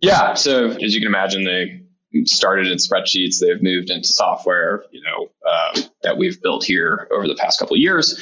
Yeah. 0.00 0.34
So 0.34 0.70
as 0.70 0.94
you 0.94 1.00
can 1.00 1.08
imagine, 1.08 1.44
they 1.44 1.82
started 2.24 2.68
in 2.68 2.78
spreadsheets. 2.78 3.40
They've 3.40 3.62
moved 3.62 3.90
into 3.90 4.08
software, 4.08 4.84
you 4.90 5.02
know, 5.02 5.28
uh, 5.48 5.80
that 6.02 6.18
we've 6.18 6.40
built 6.40 6.64
here 6.64 7.08
over 7.12 7.26
the 7.26 7.34
past 7.34 7.58
couple 7.58 7.74
of 7.74 7.80
years. 7.80 8.18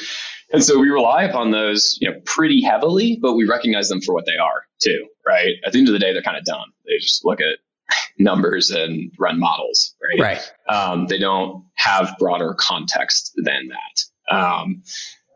And 0.52 0.64
so 0.64 0.78
we 0.78 0.88
rely 0.88 1.24
upon 1.24 1.50
those, 1.50 1.98
you 2.00 2.10
know, 2.10 2.18
pretty 2.24 2.62
heavily, 2.62 3.18
but 3.20 3.34
we 3.34 3.46
recognize 3.46 3.88
them 3.88 4.00
for 4.00 4.14
what 4.14 4.24
they 4.24 4.36
are 4.36 4.62
too, 4.80 5.06
right? 5.28 5.56
At 5.64 5.72
the 5.72 5.78
end 5.78 5.88
of 5.88 5.92
the 5.92 5.98
day, 5.98 6.12
they're 6.12 6.22
kind 6.22 6.38
of 6.38 6.44
dumb. 6.44 6.72
They 6.86 6.96
just 6.98 7.24
look 7.24 7.40
at 7.40 7.58
numbers 8.18 8.70
and 8.70 9.12
run 9.18 9.38
models, 9.38 9.94
right? 10.02 10.20
Right. 10.20 10.52
Um, 10.74 11.06
they 11.06 11.18
don't 11.18 11.64
have 11.74 12.16
broader 12.18 12.54
context 12.58 13.32
than 13.36 13.68
that. 13.68 14.34
Um, 14.34 14.82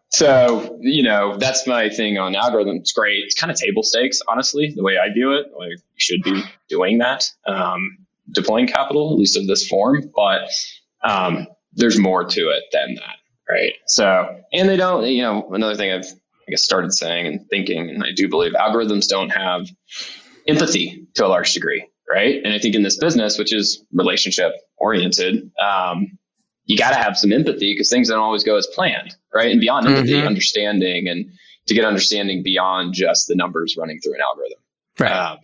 so, 0.08 0.78
you 0.80 1.02
know, 1.02 1.36
that's 1.38 1.66
my 1.66 1.88
thing 1.88 2.18
on 2.18 2.34
algorithms. 2.34 2.80
It's 2.80 2.92
great. 2.92 3.24
It's 3.24 3.34
kind 3.34 3.50
of 3.50 3.56
table 3.56 3.82
stakes, 3.82 4.20
honestly, 4.28 4.72
the 4.74 4.82
way 4.82 4.98
I 4.98 5.12
view 5.12 5.32
it. 5.32 5.46
Like, 5.56 5.70
you 5.70 5.78
should 5.96 6.22
be 6.22 6.42
doing 6.68 6.98
that. 6.98 7.24
Um, 7.46 7.98
deploying 8.30 8.66
capital, 8.66 9.12
at 9.12 9.18
least 9.18 9.36
of 9.36 9.46
this 9.46 9.66
form, 9.66 10.10
but 10.14 10.48
um, 11.02 11.46
there's 11.72 11.98
more 11.98 12.24
to 12.24 12.40
it 12.50 12.64
than 12.72 12.94
that, 12.96 13.16
right? 13.48 13.74
So, 13.86 14.40
and 14.52 14.68
they 14.68 14.76
don't, 14.76 15.06
you 15.06 15.22
know, 15.22 15.48
another 15.52 15.76
thing 15.76 15.92
I've, 15.92 16.06
I 16.46 16.50
guess, 16.50 16.62
started 16.62 16.92
saying 16.92 17.26
and 17.26 17.48
thinking, 17.48 17.88
and 17.90 18.02
I 18.02 18.12
do 18.14 18.28
believe 18.28 18.52
algorithms 18.52 19.06
don't 19.06 19.30
have 19.30 19.66
empathy 20.46 21.06
to 21.14 21.26
a 21.26 21.28
large 21.28 21.52
degree, 21.52 21.86
right? 22.10 22.40
And 22.42 22.52
I 22.52 22.58
think 22.58 22.74
in 22.74 22.82
this 22.82 22.98
business, 22.98 23.38
which 23.38 23.52
is 23.52 23.84
relationship 23.92 24.52
oriented, 24.76 25.50
um, 25.62 26.18
you 26.64 26.76
got 26.76 26.90
to 26.90 26.96
have 26.96 27.16
some 27.16 27.32
empathy 27.32 27.72
because 27.72 27.90
things 27.90 28.08
don't 28.08 28.18
always 28.18 28.44
go 28.44 28.56
as 28.56 28.66
planned, 28.66 29.14
right? 29.34 29.50
And 29.50 29.60
beyond 29.60 29.86
empathy, 29.86 30.14
mm-hmm. 30.14 30.26
understanding, 30.26 31.08
and 31.08 31.30
to 31.66 31.74
get 31.74 31.84
understanding 31.84 32.42
beyond 32.42 32.94
just 32.94 33.28
the 33.28 33.34
numbers 33.34 33.76
running 33.78 34.00
through 34.00 34.14
an 34.14 34.20
algorithm. 34.20 34.58
Right. 34.98 35.12
Um, 35.12 35.38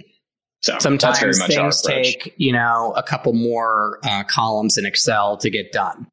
so 0.61 0.77
sometimes 0.81 1.21
things 1.47 1.83
take, 1.83 2.35
you 2.37 2.53
know, 2.53 2.93
a 2.97 3.03
couple 3.03 3.33
more 3.33 4.01
uh, 4.03 4.25
columns 4.25 4.77
in 4.77 4.87
Excel 4.87 5.37
to 5.39 5.51
get 5.51 5.71
done. 5.71 6.09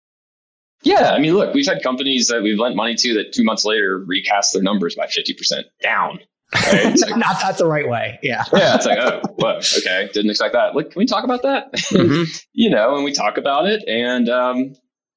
Yeah. 0.85 1.11
I 1.11 1.19
mean, 1.19 1.33
look, 1.33 1.53
we've 1.53 1.65
had 1.65 1.81
companies 1.81 2.27
that 2.27 2.43
we've 2.43 2.59
lent 2.59 2.75
money 2.75 2.95
to 2.95 3.15
that 3.15 3.33
two 3.33 3.43
months 3.43 3.65
later 3.65 3.97
recast 3.97 4.53
their 4.53 4.61
numbers 4.61 4.95
by 4.95 5.07
50% 5.07 5.63
down. 5.81 6.19
Right? 6.53 6.95
Like, 7.01 7.17
Not 7.17 7.41
that 7.41 7.57
the 7.57 7.65
right 7.65 7.89
way. 7.89 8.19
Yeah. 8.21 8.43
yeah. 8.53 8.75
It's 8.75 8.85
like, 8.85 8.99
oh, 8.99 9.21
what? 9.35 9.67
Okay. 9.79 10.09
Didn't 10.13 10.29
expect 10.29 10.53
that. 10.53 10.75
Look, 10.75 10.91
can 10.91 10.99
we 10.99 11.07
talk 11.07 11.23
about 11.23 11.41
that? 11.41 11.73
Mm-hmm. 11.73 12.23
you 12.53 12.69
know, 12.69 12.95
and 12.95 13.03
we 13.03 13.11
talk 13.11 13.37
about 13.37 13.65
it 13.65 13.83
and, 13.87 14.29
um, 14.29 14.75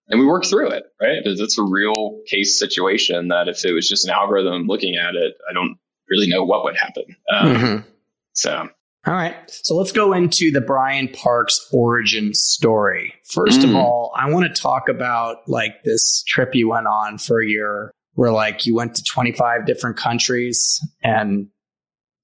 and 0.08 0.18
we 0.18 0.24
work 0.24 0.46
through 0.46 0.70
it, 0.70 0.84
right? 1.00 1.22
Because 1.22 1.38
it's 1.38 1.58
a 1.58 1.62
real 1.62 2.20
case 2.26 2.58
situation 2.58 3.28
that 3.28 3.46
if 3.48 3.62
it 3.66 3.72
was 3.72 3.86
just 3.86 4.06
an 4.06 4.10
algorithm 4.10 4.66
looking 4.66 4.96
at 4.96 5.14
it, 5.14 5.34
I 5.48 5.52
don't 5.52 5.76
really 6.08 6.28
know 6.28 6.44
what 6.44 6.64
would 6.64 6.76
happen. 6.78 7.04
Um, 7.30 7.54
mm-hmm. 7.54 7.88
So 8.32 8.70
all 9.06 9.14
right. 9.14 9.34
So 9.48 9.74
let's 9.74 9.92
go 9.92 10.12
into 10.12 10.50
the 10.50 10.60
Brian 10.60 11.08
Parks 11.08 11.66
origin 11.72 12.34
story. 12.34 13.14
First 13.24 13.60
mm. 13.60 13.70
of 13.70 13.76
all, 13.76 14.12
I 14.16 14.30
want 14.30 14.54
to 14.54 14.60
talk 14.62 14.88
about 14.88 15.48
like 15.48 15.82
this 15.84 16.22
trip 16.26 16.54
you 16.54 16.68
went 16.68 16.86
on 16.86 17.18
for 17.18 17.40
your 17.40 17.92
where 18.14 18.32
like 18.32 18.66
you 18.66 18.74
went 18.74 18.96
to 18.96 19.02
25 19.04 19.64
different 19.64 19.96
countries 19.96 20.84
and 21.02 21.48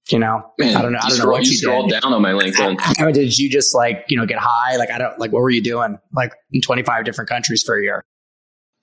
you 0.09 0.19
know, 0.19 0.45
Man, 0.59 0.75
I 0.75 0.81
don't 0.81 0.91
know. 0.91 0.99
I 1.01 1.09
don't 1.09 1.17
know 1.19 1.31
what 1.31 1.45
you, 1.45 1.55
scrolled 1.55 1.89
did. 1.89 2.01
down 2.01 2.13
on 2.13 2.21
my 2.21 2.31
LinkedIn. 2.31 2.79
How, 2.99 3.09
did 3.09 3.39
you 3.39 3.49
just 3.49 3.73
like, 3.73 4.05
you 4.07 4.17
know, 4.17 4.27
get 4.27 4.37
high? 4.37 4.75
Like, 4.75 4.91
I 4.91 4.99
don't 4.99 5.17
like, 5.17 5.31
what 5.31 5.41
were 5.41 5.49
you 5.49 5.63
doing? 5.63 5.97
Like 6.13 6.33
in 6.51 6.61
25 6.61 7.05
different 7.05 7.27
countries 7.27 7.63
for 7.63 7.75
a 7.75 7.81
year? 7.81 8.05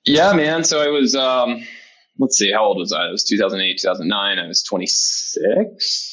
Yeah, 0.05 0.33
man. 0.33 0.65
So 0.65 0.83
I 0.83 0.89
was, 0.89 1.15
um, 1.15 1.63
let's 2.19 2.37
see, 2.37 2.51
how 2.51 2.65
old 2.65 2.79
was 2.79 2.93
I? 2.93 3.07
It 3.07 3.13
was 3.13 3.23
2008, 3.23 3.79
2009. 3.81 4.39
I 4.39 4.49
was 4.49 4.65
26. 4.65 6.12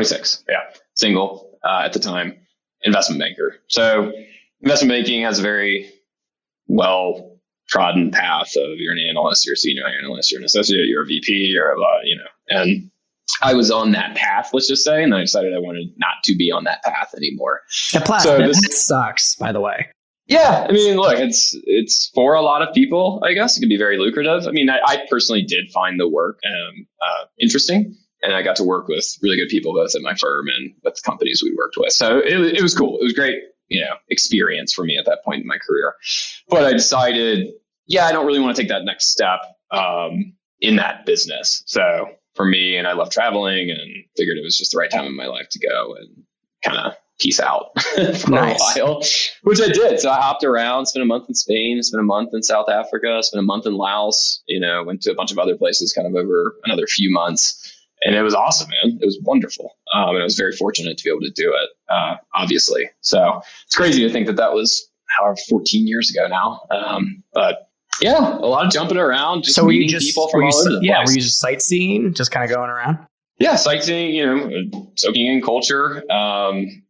26. 0.00 0.44
Yeah. 0.48 0.60
Single 0.94 1.58
uh, 1.62 1.82
at 1.84 1.92
the 1.92 1.98
time, 1.98 2.34
investment 2.82 3.20
banker. 3.20 3.56
So 3.68 4.12
investment 4.62 4.90
banking 4.90 5.24
has 5.24 5.38
a 5.38 5.42
very 5.42 5.90
well 6.68 7.36
trodden 7.68 8.10
path 8.10 8.56
of 8.56 8.78
you're 8.78 8.94
an 8.94 8.98
analyst, 9.10 9.44
you're 9.44 9.54
a 9.54 9.58
senior 9.58 9.86
analyst, 9.86 10.32
you're 10.32 10.40
an 10.40 10.46
associate, 10.46 10.86
you're 10.86 11.02
a 11.02 11.06
VP, 11.06 11.32
you're 11.32 11.70
a, 11.70 11.76
you 12.04 12.16
know, 12.16 12.22
and 12.48 12.90
I 13.42 13.52
was 13.54 13.70
on 13.70 13.92
that 13.92 14.16
path, 14.16 14.50
let's 14.54 14.68
just 14.68 14.84
say, 14.84 15.02
and 15.02 15.14
I 15.14 15.20
decided 15.20 15.54
I 15.54 15.58
wanted 15.58 15.92
not 15.98 16.24
to 16.24 16.34
be 16.34 16.50
on 16.50 16.64
that 16.64 16.82
path 16.82 17.14
anymore. 17.14 17.60
The 17.92 18.00
path, 18.00 18.22
so 18.22 18.38
this, 18.38 18.86
sucks, 18.86 19.36
by 19.36 19.52
the 19.52 19.60
way. 19.60 19.86
Yeah, 20.26 20.66
I 20.68 20.72
mean, 20.72 20.96
look, 20.96 21.18
it's 21.18 21.56
it's 21.64 22.10
for 22.14 22.34
a 22.34 22.42
lot 22.42 22.62
of 22.62 22.72
people. 22.74 23.20
I 23.24 23.34
guess 23.34 23.56
it 23.56 23.60
can 23.60 23.68
be 23.68 23.76
very 23.76 23.98
lucrative. 23.98 24.46
I 24.46 24.52
mean, 24.52 24.70
I, 24.70 24.78
I 24.84 24.98
personally 25.10 25.42
did 25.42 25.70
find 25.72 25.98
the 25.98 26.08
work 26.08 26.38
um, 26.46 26.86
uh, 27.02 27.24
interesting 27.38 27.96
and 28.22 28.34
I 28.34 28.42
got 28.42 28.56
to 28.56 28.64
work 28.64 28.88
with 28.88 29.06
really 29.22 29.36
good 29.36 29.48
people 29.48 29.72
both 29.72 29.94
at 29.94 30.02
my 30.02 30.14
firm 30.14 30.48
and 30.48 30.74
with 30.84 30.94
the 30.96 31.02
companies 31.02 31.42
we 31.42 31.54
worked 31.54 31.76
with. 31.78 31.92
So 31.92 32.18
it, 32.18 32.58
it 32.58 32.62
was 32.62 32.74
cool. 32.74 32.98
It 33.00 33.04
was 33.04 33.12
great, 33.12 33.36
you 33.68 33.80
know, 33.80 33.94
experience 34.08 34.72
for 34.72 34.84
me 34.84 34.98
at 34.98 35.06
that 35.06 35.24
point 35.24 35.40
in 35.40 35.46
my 35.46 35.58
career. 35.58 35.94
But 36.48 36.64
I 36.64 36.72
decided, 36.72 37.48
yeah, 37.86 38.06
I 38.06 38.12
don't 38.12 38.26
really 38.26 38.40
want 38.40 38.56
to 38.56 38.62
take 38.62 38.70
that 38.70 38.84
next 38.84 39.10
step 39.10 39.40
um, 39.70 40.34
in 40.60 40.76
that 40.76 41.06
business. 41.06 41.62
So 41.66 42.10
for 42.34 42.44
me, 42.44 42.76
and 42.76 42.86
I 42.86 42.92
love 42.92 43.10
traveling, 43.10 43.70
and 43.70 43.80
figured 44.16 44.38
it 44.38 44.44
was 44.44 44.56
just 44.56 44.72
the 44.72 44.78
right 44.78 44.90
time 44.90 45.06
in 45.06 45.16
my 45.16 45.26
life 45.26 45.48
to 45.50 45.58
go 45.58 45.94
and 45.94 46.24
kind 46.64 46.78
of 46.78 46.94
peace 47.18 47.40
out 47.40 47.78
for 47.94 48.30
nice. 48.30 48.76
a 48.76 48.84
while, 48.84 49.02
which 49.42 49.60
I 49.60 49.68
did. 49.68 50.00
So 50.00 50.10
I 50.10 50.20
hopped 50.20 50.44
around, 50.44 50.86
spent 50.86 51.02
a 51.02 51.06
month 51.06 51.28
in 51.28 51.34
Spain, 51.34 51.82
spent 51.82 52.00
a 52.00 52.04
month 52.04 52.30
in 52.32 52.42
South 52.42 52.68
Africa, 52.68 53.22
spent 53.22 53.40
a 53.40 53.44
month 53.44 53.66
in 53.66 53.74
Laos, 53.74 54.42
you 54.46 54.60
know, 54.60 54.82
went 54.84 55.02
to 55.02 55.10
a 55.10 55.14
bunch 55.14 55.32
of 55.32 55.38
other 55.38 55.56
places 55.56 55.92
kind 55.92 56.06
of 56.06 56.14
over 56.14 56.56
another 56.64 56.86
few 56.86 57.12
months 57.12 57.79
and 58.02 58.14
it 58.14 58.22
was 58.22 58.34
awesome, 58.34 58.70
man. 58.70 58.98
It 59.00 59.04
was 59.04 59.18
wonderful. 59.22 59.76
Um, 59.94 60.10
and 60.10 60.20
I 60.20 60.24
was 60.24 60.36
very 60.36 60.56
fortunate 60.56 60.98
to 60.98 61.04
be 61.04 61.10
able 61.10 61.20
to 61.20 61.30
do 61.30 61.54
it, 61.54 61.70
uh, 61.88 62.16
obviously. 62.34 62.90
So 63.00 63.42
it's 63.66 63.74
crazy 63.74 64.02
to 64.06 64.12
think 64.12 64.26
that 64.26 64.36
that 64.36 64.52
was 64.52 64.88
however 65.18 65.36
14 65.48 65.86
years 65.86 66.10
ago 66.10 66.26
now. 66.28 66.62
Um, 66.70 67.22
but 67.32 67.68
yeah, 68.00 68.18
a 68.18 68.46
lot 68.46 68.66
of 68.66 68.72
jumping 68.72 68.96
around, 68.96 69.44
just 69.44 69.56
so 69.56 69.64
meeting 69.64 69.88
just, 69.88 70.06
people 70.06 70.28
from 70.28 70.44
all 70.44 70.54
over 70.54 70.70
the 70.70 70.80
yeah, 70.82 70.96
place. 70.96 71.08
were 71.08 71.14
you 71.14 71.20
just 71.20 71.40
sightseeing, 71.40 72.14
just 72.14 72.30
kind 72.30 72.44
of 72.44 72.54
going 72.54 72.70
around? 72.70 72.98
Yeah, 73.38 73.56
sightseeing, 73.56 74.14
you 74.14 74.26
know, 74.26 74.92
soaking 74.96 75.26
in 75.26 75.42
culture, 75.42 76.02
um, 76.10 76.82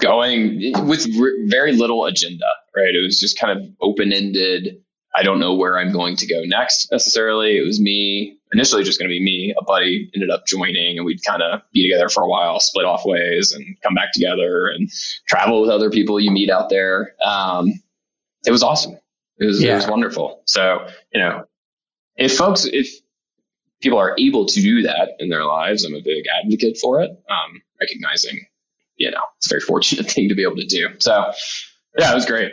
going 0.00 0.72
with 0.86 1.06
very 1.50 1.72
little 1.72 2.04
agenda, 2.04 2.46
right? 2.76 2.94
It 2.94 3.02
was 3.02 3.18
just 3.20 3.38
kind 3.38 3.58
of 3.58 3.66
open 3.80 4.12
ended 4.12 4.82
I 5.14 5.22
don't 5.22 5.40
know 5.40 5.54
where 5.54 5.78
I'm 5.78 5.92
going 5.92 6.16
to 6.16 6.26
go 6.26 6.42
next 6.44 6.90
necessarily. 6.92 7.58
It 7.58 7.66
was 7.66 7.80
me, 7.80 8.37
initially 8.52 8.84
just 8.84 8.98
going 8.98 9.08
to 9.08 9.12
be 9.12 9.22
me. 9.22 9.54
A 9.58 9.64
buddy 9.64 10.10
ended 10.14 10.30
up 10.30 10.46
joining 10.46 10.98
and 10.98 11.04
we'd 11.04 11.22
kind 11.22 11.42
of 11.42 11.62
be 11.72 11.88
together 11.88 12.08
for 12.08 12.22
a 12.22 12.28
while, 12.28 12.60
split 12.60 12.84
off 12.84 13.04
ways 13.04 13.52
and 13.52 13.76
come 13.82 13.94
back 13.94 14.12
together 14.12 14.68
and 14.68 14.90
travel 15.28 15.60
with 15.60 15.70
other 15.70 15.90
people 15.90 16.18
you 16.20 16.30
meet 16.30 16.50
out 16.50 16.68
there. 16.70 17.14
Um, 17.24 17.72
it 18.46 18.50
was 18.50 18.62
awesome. 18.62 18.98
It 19.38 19.44
was, 19.44 19.62
yeah. 19.62 19.72
it 19.72 19.76
was 19.76 19.86
wonderful. 19.86 20.42
So, 20.46 20.86
you 21.12 21.20
know, 21.20 21.44
if 22.16 22.36
folks, 22.36 22.64
if 22.64 22.88
people 23.80 23.98
are 23.98 24.16
able 24.18 24.46
to 24.46 24.60
do 24.60 24.82
that 24.82 25.10
in 25.18 25.28
their 25.28 25.44
lives, 25.44 25.84
I'm 25.84 25.94
a 25.94 26.02
big 26.02 26.24
advocate 26.42 26.78
for 26.78 27.02
it. 27.02 27.10
Um, 27.10 27.62
recognizing, 27.80 28.46
you 28.96 29.10
know, 29.10 29.20
it's 29.36 29.46
a 29.46 29.50
very 29.50 29.60
fortunate 29.60 30.10
thing 30.10 30.28
to 30.28 30.34
be 30.34 30.42
able 30.42 30.56
to 30.56 30.66
do. 30.66 30.88
So 30.98 31.32
yeah, 31.98 32.12
it 32.12 32.14
was 32.14 32.26
great. 32.26 32.52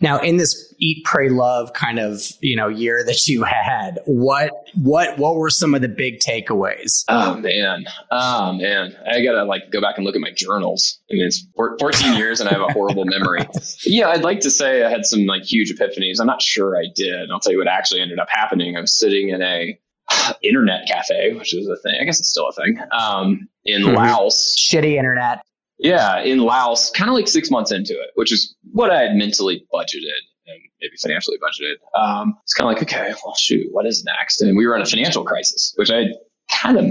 Now, 0.00 0.18
in 0.18 0.36
this 0.36 0.74
eat, 0.78 1.04
pray, 1.04 1.28
love 1.28 1.72
kind 1.72 1.98
of 1.98 2.20
you 2.40 2.56
know 2.56 2.68
year 2.68 3.02
that 3.04 3.26
you 3.26 3.44
had, 3.44 3.98
what 4.06 4.52
what 4.74 5.18
what 5.18 5.36
were 5.36 5.50
some 5.50 5.74
of 5.74 5.80
the 5.80 5.88
big 5.88 6.20
takeaways? 6.20 7.04
Oh 7.08 7.34
man, 7.34 7.84
oh 8.10 8.52
man, 8.52 8.94
I 9.08 9.24
gotta 9.24 9.44
like 9.44 9.70
go 9.70 9.80
back 9.80 9.96
and 9.96 10.04
look 10.04 10.14
at 10.14 10.20
my 10.20 10.32
journals. 10.32 11.00
I 11.10 11.14
mean, 11.14 11.26
it's 11.26 11.46
14 11.56 12.14
years 12.14 12.40
and 12.40 12.48
I 12.48 12.52
have 12.52 12.62
a 12.62 12.72
horrible 12.72 13.04
memory. 13.06 13.46
Yeah, 13.84 14.08
I'd 14.08 14.22
like 14.22 14.40
to 14.40 14.50
say 14.50 14.84
I 14.84 14.90
had 14.90 15.06
some 15.06 15.26
like 15.26 15.44
huge 15.44 15.72
epiphanies. 15.72 16.20
I'm 16.20 16.26
not 16.26 16.42
sure 16.42 16.76
I 16.76 16.86
did. 16.94 17.30
I'll 17.30 17.40
tell 17.40 17.52
you 17.52 17.58
what 17.58 17.68
actually 17.68 18.00
ended 18.00 18.18
up 18.18 18.28
happening. 18.30 18.76
I 18.76 18.80
was 18.80 18.98
sitting 18.98 19.30
in 19.30 19.42
a 19.42 19.78
internet 20.42 20.86
cafe, 20.88 21.32
which 21.34 21.54
is 21.54 21.68
a 21.68 21.76
thing. 21.76 21.98
I 22.00 22.04
guess 22.04 22.20
it's 22.20 22.30
still 22.30 22.48
a 22.48 22.52
thing. 22.52 22.78
Um, 22.92 23.48
in 23.64 23.82
mm-hmm. 23.82 23.96
Laos, 23.96 24.56
shitty 24.58 24.96
internet. 24.96 25.42
Yeah, 25.78 26.22
in 26.22 26.38
Laos, 26.38 26.90
kind 26.90 27.10
of 27.10 27.14
like 27.14 27.28
six 27.28 27.50
months 27.50 27.70
into 27.70 27.92
it, 27.92 28.10
which 28.14 28.32
is 28.32 28.54
what 28.72 28.90
I 28.90 29.02
had 29.02 29.16
mentally 29.16 29.66
budgeted 29.72 30.22
and 30.46 30.60
maybe 30.80 30.96
financially 31.02 31.36
budgeted. 31.38 31.74
Um, 31.98 32.38
it's 32.42 32.54
kind 32.54 32.70
of 32.70 32.74
like, 32.74 32.82
okay, 32.82 33.12
well, 33.24 33.34
shoot, 33.34 33.66
what 33.72 33.86
is 33.86 34.04
next? 34.04 34.40
And 34.40 34.56
we 34.56 34.66
were 34.66 34.74
in 34.76 34.82
a 34.82 34.86
financial 34.86 35.24
crisis, 35.24 35.74
which 35.76 35.90
I 35.90 36.04
kind 36.50 36.78
of 36.78 36.86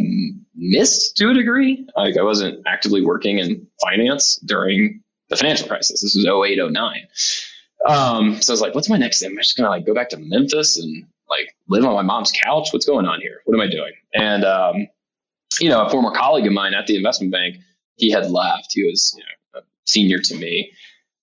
missed 0.55 1.17
to 1.17 1.29
a 1.29 1.33
degree. 1.33 1.87
Like 1.95 2.17
I 2.17 2.23
wasn't 2.23 2.63
actively 2.67 3.03
working 3.03 3.39
in 3.39 3.67
finance 3.81 4.37
during 4.45 5.01
the 5.29 5.35
financial 5.35 5.67
crisis. 5.67 6.01
This 6.01 6.15
was 6.15 6.25
08, 6.25 6.59
09. 6.71 7.07
Um, 7.87 8.41
so 8.41 8.51
I 8.51 8.53
was 8.53 8.61
like, 8.61 8.75
what's 8.75 8.89
my 8.89 8.97
next 8.97 9.19
thing? 9.19 9.31
Am 9.31 9.37
I 9.37 9.41
just 9.41 9.57
going 9.57 9.65
to 9.65 9.69
like 9.69 9.85
go 9.85 9.93
back 9.93 10.09
to 10.09 10.17
Memphis 10.17 10.77
and 10.77 11.05
like 11.29 11.55
live 11.67 11.85
on 11.85 11.93
my 11.93 12.01
mom's 12.01 12.31
couch? 12.31 12.69
What's 12.71 12.85
going 12.85 13.05
on 13.05 13.21
here? 13.21 13.41
What 13.45 13.55
am 13.55 13.61
I 13.61 13.69
doing? 13.69 13.93
And, 14.13 14.43
um, 14.43 14.87
you 15.59 15.69
know, 15.69 15.85
a 15.85 15.89
former 15.89 16.11
colleague 16.11 16.47
of 16.47 16.53
mine 16.53 16.73
at 16.73 16.87
the 16.87 16.97
investment 16.97 17.31
bank, 17.31 17.57
he 17.95 18.11
had 18.11 18.29
left. 18.29 18.71
He 18.71 18.83
was, 18.83 19.13
you 19.17 19.23
know, 19.23 19.61
senior 19.85 20.19
to 20.19 20.35
me. 20.35 20.71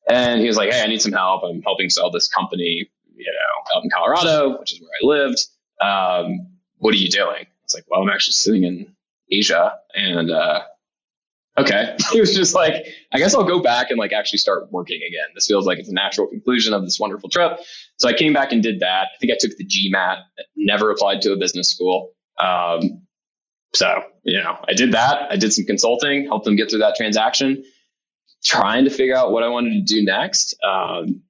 And 0.08 0.40
he 0.40 0.46
was 0.46 0.56
like, 0.56 0.70
Hey, 0.70 0.82
I 0.82 0.86
need 0.86 1.02
some 1.02 1.12
help. 1.12 1.42
I'm 1.44 1.62
helping 1.62 1.90
sell 1.90 2.10
this 2.10 2.28
company, 2.28 2.90
you 3.14 3.26
know, 3.26 3.76
out 3.76 3.84
in 3.84 3.90
Colorado, 3.90 4.58
which 4.58 4.72
is 4.72 4.80
where 4.80 4.90
I 4.90 5.06
lived. 5.24 5.46
Um, 5.80 6.48
what 6.78 6.94
are 6.94 6.98
you 6.98 7.08
doing? 7.08 7.46
I 7.46 7.64
was 7.64 7.74
like, 7.74 7.84
well, 7.88 8.02
I'm 8.02 8.08
actually 8.08 8.32
sitting 8.32 8.64
in 8.64 8.94
Asia 9.30 9.74
and, 9.94 10.30
uh, 10.30 10.62
okay. 11.58 11.96
he 12.12 12.20
was 12.20 12.34
just 12.34 12.54
like, 12.54 12.86
I 13.12 13.18
guess 13.18 13.34
I'll 13.34 13.44
go 13.44 13.62
back 13.62 13.90
and 13.90 13.98
like 13.98 14.12
actually 14.12 14.38
start 14.38 14.70
working 14.72 15.00
again. 15.06 15.28
This 15.34 15.46
feels 15.46 15.66
like 15.66 15.78
it's 15.78 15.88
a 15.88 15.94
natural 15.94 16.26
conclusion 16.26 16.74
of 16.74 16.82
this 16.82 16.98
wonderful 16.98 17.28
trip. 17.28 17.60
So 17.98 18.08
I 18.08 18.12
came 18.12 18.32
back 18.32 18.52
and 18.52 18.62
did 18.62 18.80
that. 18.80 19.08
I 19.14 19.18
think 19.20 19.32
I 19.32 19.36
took 19.38 19.56
the 19.56 19.64
GMAT, 19.64 20.22
never 20.56 20.90
applied 20.90 21.22
to 21.22 21.32
a 21.32 21.36
business 21.36 21.70
school. 21.70 22.12
Um, 22.38 23.02
so, 23.74 24.02
you 24.22 24.38
know, 24.38 24.56
I 24.68 24.74
did 24.74 24.92
that. 24.92 25.30
I 25.30 25.36
did 25.36 25.52
some 25.52 25.64
consulting, 25.64 26.26
helped 26.26 26.44
them 26.44 26.56
get 26.56 26.70
through 26.70 26.80
that 26.80 26.94
transaction, 26.96 27.64
trying 28.44 28.84
to 28.84 28.90
figure 28.90 29.16
out 29.16 29.32
what 29.32 29.42
I 29.42 29.48
wanted 29.48 29.72
to 29.72 29.82
do 29.82 30.04
next. 30.04 30.54
Um, 30.62 31.22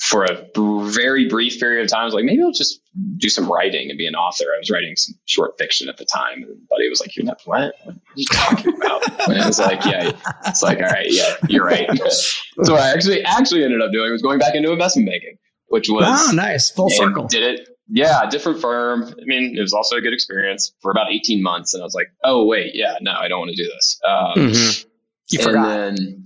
for 0.00 0.24
a 0.24 0.46
very 0.90 1.28
brief 1.28 1.58
period 1.58 1.84
of 1.84 1.90
time, 1.90 2.02
I 2.02 2.04
was 2.04 2.12
like, 2.12 2.24
maybe 2.24 2.42
I'll 2.42 2.52
just 2.52 2.80
do 3.16 3.28
some 3.28 3.50
writing 3.50 3.88
and 3.88 3.96
be 3.96 4.06
an 4.06 4.14
author. 4.14 4.44
I 4.54 4.58
was 4.58 4.70
writing 4.70 4.94
some 4.96 5.14
short 5.24 5.56
fiction 5.58 5.88
at 5.88 5.96
the 5.96 6.04
time. 6.04 6.42
And 6.42 6.68
Buddy 6.68 6.88
was 6.88 7.00
like, 7.00 7.16
You're 7.16 7.24
not 7.24 7.40
what? 7.44 7.74
What 7.84 7.94
are 7.94 8.00
you 8.14 8.26
talking 8.26 8.76
about? 8.76 9.28
And 9.28 9.40
I 9.40 9.46
was 9.46 9.58
like, 9.58 9.84
Yeah, 9.84 10.12
it's 10.46 10.62
like, 10.62 10.78
all 10.78 10.84
right, 10.84 11.06
yeah, 11.08 11.36
you're 11.48 11.64
right. 11.64 11.88
so 12.10 12.72
what 12.72 12.82
I 12.82 12.92
actually 12.92 13.22
actually 13.24 13.64
ended 13.64 13.80
up 13.80 13.92
doing 13.92 14.12
was 14.12 14.22
going 14.22 14.38
back 14.38 14.54
into 14.54 14.70
investment 14.70 15.08
banking, 15.08 15.38
which 15.68 15.88
was 15.88 16.04
oh 16.06 16.34
nice. 16.34 16.70
Full 16.70 16.90
circle. 16.90 17.26
Did 17.26 17.60
it 17.60 17.68
yeah, 17.88 18.28
different 18.28 18.60
firm. 18.60 19.04
I 19.04 19.24
mean, 19.24 19.56
it 19.56 19.60
was 19.60 19.72
also 19.72 19.96
a 19.96 20.00
good 20.00 20.12
experience 20.12 20.72
for 20.80 20.90
about 20.90 21.12
18 21.12 21.42
months. 21.42 21.74
And 21.74 21.82
I 21.82 21.84
was 21.84 21.94
like, 21.94 22.08
oh, 22.24 22.44
wait, 22.44 22.74
yeah, 22.74 22.96
no, 23.00 23.12
I 23.12 23.28
don't 23.28 23.38
want 23.38 23.52
to 23.54 23.62
do 23.62 23.68
this. 23.68 24.00
Um, 24.04 24.34
mm-hmm. 24.34 24.88
You 25.30 25.42
forgot. 25.42 25.68
then 25.68 26.24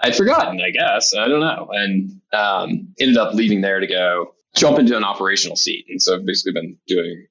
I'd 0.00 0.16
forgotten, 0.16 0.60
I 0.60 0.70
guess. 0.70 1.14
I 1.14 1.28
don't 1.28 1.40
know. 1.40 1.68
And 1.72 2.20
um, 2.32 2.94
ended 2.98 3.18
up 3.18 3.34
leaving 3.34 3.60
there 3.60 3.80
to 3.80 3.86
go 3.86 4.34
jump 4.54 4.78
into 4.78 4.96
an 4.96 5.04
operational 5.04 5.56
seat. 5.56 5.86
And 5.88 6.02
so 6.02 6.16
I've 6.16 6.26
basically 6.26 6.52
been 6.52 6.76
doing, 6.86 7.26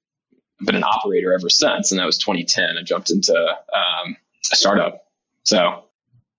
been 0.62 0.76
an 0.76 0.84
operator 0.84 1.34
ever 1.34 1.50
since. 1.50 1.92
And 1.92 2.00
that 2.00 2.06
was 2.06 2.18
2010. 2.20 2.78
I 2.78 2.84
jumped 2.84 3.10
into 3.10 3.36
um, 3.36 4.16
a 4.52 4.56
startup. 4.56 5.06
So, 5.44 5.86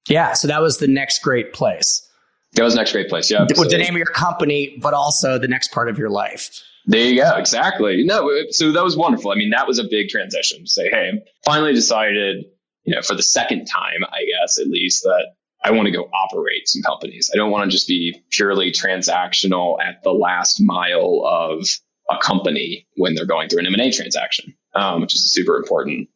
yeah, 0.09 0.33
so 0.33 0.49
that 0.49 0.63
was 0.63 0.79
the 0.79 0.89
next 0.89 1.23
great 1.23 1.53
place. 1.53 2.09
That 2.55 2.65
was 2.65 2.75
the 2.75 2.81
next 2.81 2.93
great 2.93 3.09
place. 3.09 3.31
Yeah. 3.31 3.43
With 3.43 3.57
so, 3.57 3.65
the 3.65 3.79
name 3.79 3.95
of 3.95 3.99
your 3.99 4.07
company, 4.07 4.79
but 4.81 4.95
also 4.95 5.39
the 5.39 5.49
next 5.49 5.73
part 5.73 5.89
of 5.89 5.99
your 5.99 6.11
life. 6.11 6.63
There 6.87 7.07
you 7.07 7.23
go. 7.23 7.37
Exactly. 7.37 8.05
No, 8.05 8.29
so 8.51 8.73
that 8.73 8.83
was 8.83 8.97
wonderful. 8.97 9.31
I 9.31 9.37
mean, 9.37 9.51
that 9.51 9.67
was 9.67 9.79
a 9.79 9.85
big 9.85 10.09
transition 10.09 10.65
to 10.65 10.71
say, 10.71 10.91
hey, 10.91 11.23
finally 11.45 11.73
decided, 11.73 12.45
you 12.85 12.95
know, 12.95 13.03
for 13.03 13.15
the 13.15 13.23
second 13.23 13.67
time, 13.67 14.05
I 14.05 14.25
guess, 14.25 14.59
at 14.59 14.67
least, 14.67 15.03
that 15.05 15.27
I 15.65 15.71
want 15.71 15.87
to 15.87 15.93
go 15.93 16.11
operate 16.13 16.69
some 16.69 16.83
companies. 16.83 17.31
I 17.33 17.37
don't 17.37 17.51
want 17.51 17.71
to 17.71 17.75
just 17.75 17.87
be 17.87 18.21
purely 18.31 18.73
transactional 18.73 19.81
at 19.81 20.03
the 20.03 20.11
last 20.11 20.61
mile 20.61 21.23
of 21.25 21.65
a 22.11 22.19
company 22.19 22.87
when 22.97 23.15
they're 23.15 23.27
going 23.27 23.49
through 23.49 23.61
an 23.61 23.67
M&A 23.67 23.93
transaction, 23.93 24.55
um, 24.75 25.01
which 25.01 25.15
is 25.15 25.25
a 25.25 25.29
super 25.29 25.57
important 25.57 26.09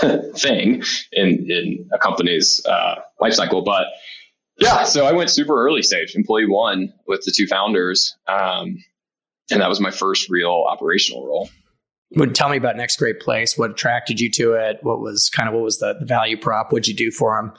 thing 0.36 0.82
in, 1.12 1.50
in 1.50 1.88
a 1.92 1.98
company's 1.98 2.64
uh, 2.66 2.96
life 3.20 3.32
cycle. 3.32 3.62
But 3.62 3.86
yeah, 4.58 4.84
so 4.84 5.06
I 5.06 5.12
went 5.12 5.30
super 5.30 5.64
early 5.64 5.82
stage, 5.82 6.14
employee 6.14 6.46
one 6.46 6.92
with 7.06 7.22
the 7.24 7.32
two 7.34 7.46
founders. 7.46 8.14
Um, 8.28 8.84
and 9.50 9.60
that 9.60 9.68
was 9.68 9.80
my 9.80 9.90
first 9.90 10.28
real 10.28 10.64
operational 10.68 11.26
role. 11.26 11.50
Would 12.16 12.34
tell 12.34 12.48
me 12.48 12.56
about 12.56 12.76
Next 12.76 12.96
Great 12.96 13.20
Place. 13.20 13.56
What 13.56 13.70
attracted 13.70 14.18
you 14.18 14.30
to 14.32 14.54
it? 14.54 14.78
What 14.82 15.00
was 15.00 15.30
kind 15.30 15.48
of 15.48 15.54
what 15.54 15.62
was 15.62 15.78
the, 15.78 15.94
the 16.00 16.06
value 16.06 16.36
prop? 16.36 16.72
What'd 16.72 16.88
you 16.88 16.94
do 16.94 17.10
for 17.10 17.36
them? 17.36 17.52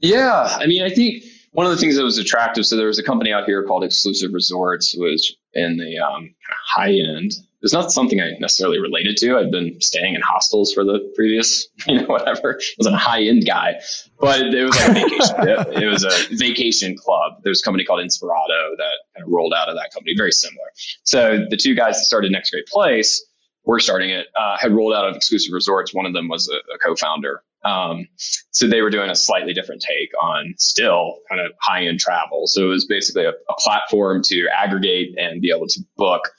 Yeah, 0.00 0.56
I 0.58 0.66
mean, 0.66 0.82
I 0.82 0.90
think 0.90 1.22
one 1.52 1.66
of 1.66 1.72
the 1.72 1.78
things 1.78 1.96
that 1.96 2.02
was 2.02 2.18
attractive. 2.18 2.66
So 2.66 2.76
there 2.76 2.88
was 2.88 2.98
a 2.98 3.04
company 3.04 3.32
out 3.32 3.44
here 3.44 3.62
called 3.64 3.84
Exclusive 3.84 4.32
Resorts, 4.32 4.94
was 4.96 5.36
in 5.54 5.76
the 5.76 5.98
um, 5.98 6.34
high 6.74 6.92
end 6.92 7.32
it's 7.60 7.72
not 7.72 7.90
something 7.90 8.20
I 8.20 8.32
necessarily 8.38 8.78
related 8.78 9.16
to. 9.18 9.36
I've 9.36 9.50
been 9.50 9.80
staying 9.80 10.14
in 10.14 10.20
hostels 10.20 10.72
for 10.72 10.84
the 10.84 11.12
previous, 11.14 11.68
you 11.86 12.00
know, 12.00 12.06
whatever. 12.06 12.54
I 12.60 12.74
was 12.78 12.86
a 12.86 12.96
high 12.96 13.22
end 13.22 13.46
guy, 13.46 13.80
but 14.20 14.40
it 14.40 14.64
was 14.64 14.76
like 14.76 14.90
a 14.90 14.94
vacation. 14.94 15.36
it, 15.38 15.82
it, 15.82 15.86
was 15.86 16.04
a 16.04 16.36
vacation 16.36 16.96
club. 16.96 17.40
There's 17.42 17.60
a 17.60 17.64
company 17.64 17.84
called 17.84 18.00
Inspirato 18.00 18.76
that 18.76 18.92
kind 19.14 19.26
of 19.26 19.28
rolled 19.28 19.54
out 19.54 19.68
of 19.68 19.76
that 19.76 19.92
company, 19.92 20.14
very 20.16 20.32
similar. 20.32 20.66
So 21.02 21.46
the 21.48 21.56
two 21.56 21.74
guys 21.74 21.96
that 21.96 22.04
started 22.04 22.30
Next 22.30 22.50
Great 22.50 22.66
Place 22.66 23.24
were 23.64 23.80
starting 23.80 24.10
it, 24.10 24.26
uh, 24.34 24.56
had 24.58 24.72
rolled 24.72 24.94
out 24.94 25.08
of 25.08 25.16
exclusive 25.16 25.52
resorts. 25.52 25.92
One 25.92 26.06
of 26.06 26.12
them 26.12 26.28
was 26.28 26.48
a, 26.48 26.74
a 26.74 26.78
co-founder. 26.78 27.42
Um, 27.64 28.06
so 28.16 28.68
they 28.68 28.82
were 28.82 28.90
doing 28.90 29.10
a 29.10 29.16
slightly 29.16 29.52
different 29.52 29.82
take 29.82 30.10
on 30.22 30.54
still 30.58 31.18
kind 31.28 31.40
of 31.40 31.52
high 31.60 31.86
end 31.86 31.98
travel. 31.98 32.46
So 32.46 32.64
it 32.64 32.68
was 32.68 32.86
basically 32.86 33.24
a, 33.24 33.30
a 33.30 33.54
platform 33.58 34.22
to 34.26 34.46
aggregate 34.48 35.16
and 35.18 35.42
be 35.42 35.50
able 35.50 35.66
to 35.66 35.80
book 35.96 36.30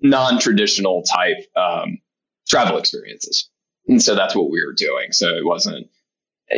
non-traditional 0.00 1.02
type 1.02 1.38
um, 1.56 1.98
travel 2.48 2.78
experiences. 2.78 3.50
And 3.88 4.02
so 4.02 4.14
that's 4.14 4.34
what 4.34 4.50
we 4.50 4.64
were 4.64 4.74
doing. 4.74 5.12
So 5.12 5.28
it 5.28 5.44
wasn't, 5.44 5.88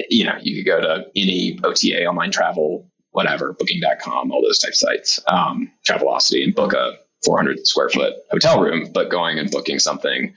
you 0.08 0.24
know, 0.24 0.36
you 0.40 0.56
could 0.56 0.66
go 0.66 0.80
to 0.80 1.06
any 1.14 1.58
OTA, 1.62 2.06
online 2.06 2.30
travel, 2.30 2.90
whatever, 3.10 3.52
booking.com, 3.52 4.32
all 4.32 4.42
those 4.42 4.58
type 4.58 4.74
sites, 4.74 5.20
um, 5.26 5.70
Travelocity 5.86 6.44
and 6.44 6.54
book 6.54 6.72
a 6.72 6.98
400 7.24 7.66
square 7.66 7.88
foot 7.88 8.14
hotel 8.30 8.60
room, 8.60 8.90
but 8.92 9.10
going 9.10 9.38
and 9.38 9.50
booking 9.50 9.78
something 9.78 10.34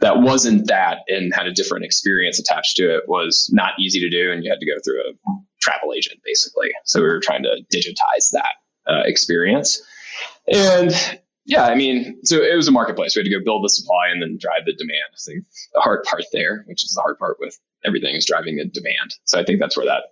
that 0.00 0.20
wasn't 0.20 0.68
that 0.68 0.98
and 1.08 1.34
had 1.34 1.46
a 1.46 1.52
different 1.52 1.84
experience 1.84 2.38
attached 2.38 2.76
to 2.76 2.94
it 2.94 3.08
was 3.08 3.50
not 3.52 3.72
easy 3.80 4.00
to 4.00 4.08
do. 4.08 4.30
And 4.30 4.44
you 4.44 4.50
had 4.50 4.60
to 4.60 4.66
go 4.66 4.78
through 4.84 5.00
a 5.00 5.32
travel 5.60 5.92
agent 5.92 6.20
basically. 6.24 6.70
So 6.84 7.00
we 7.00 7.08
were 7.08 7.20
trying 7.20 7.42
to 7.42 7.62
digitize 7.74 8.30
that 8.32 8.54
uh, 8.86 9.02
experience. 9.04 9.82
And 10.46 10.92
yeah, 11.50 11.64
I 11.64 11.74
mean, 11.74 12.20
so 12.22 12.36
it 12.36 12.54
was 12.54 12.68
a 12.68 12.70
marketplace. 12.70 13.16
We 13.16 13.20
had 13.20 13.24
to 13.24 13.36
go 13.36 13.44
build 13.44 13.64
the 13.64 13.70
supply 13.70 14.06
and 14.12 14.22
then 14.22 14.38
drive 14.40 14.66
the 14.66 14.72
demand. 14.72 15.00
I 15.12 15.18
think 15.26 15.44
the 15.74 15.80
hard 15.80 16.04
part 16.04 16.22
there, 16.32 16.62
which 16.68 16.84
is 16.84 16.92
the 16.94 17.00
hard 17.00 17.18
part 17.18 17.38
with 17.40 17.58
everything, 17.84 18.14
is 18.14 18.24
driving 18.24 18.56
the 18.56 18.66
demand. 18.66 19.16
So 19.24 19.40
I 19.40 19.44
think 19.44 19.58
that's 19.58 19.76
where 19.76 19.86
that 19.86 20.04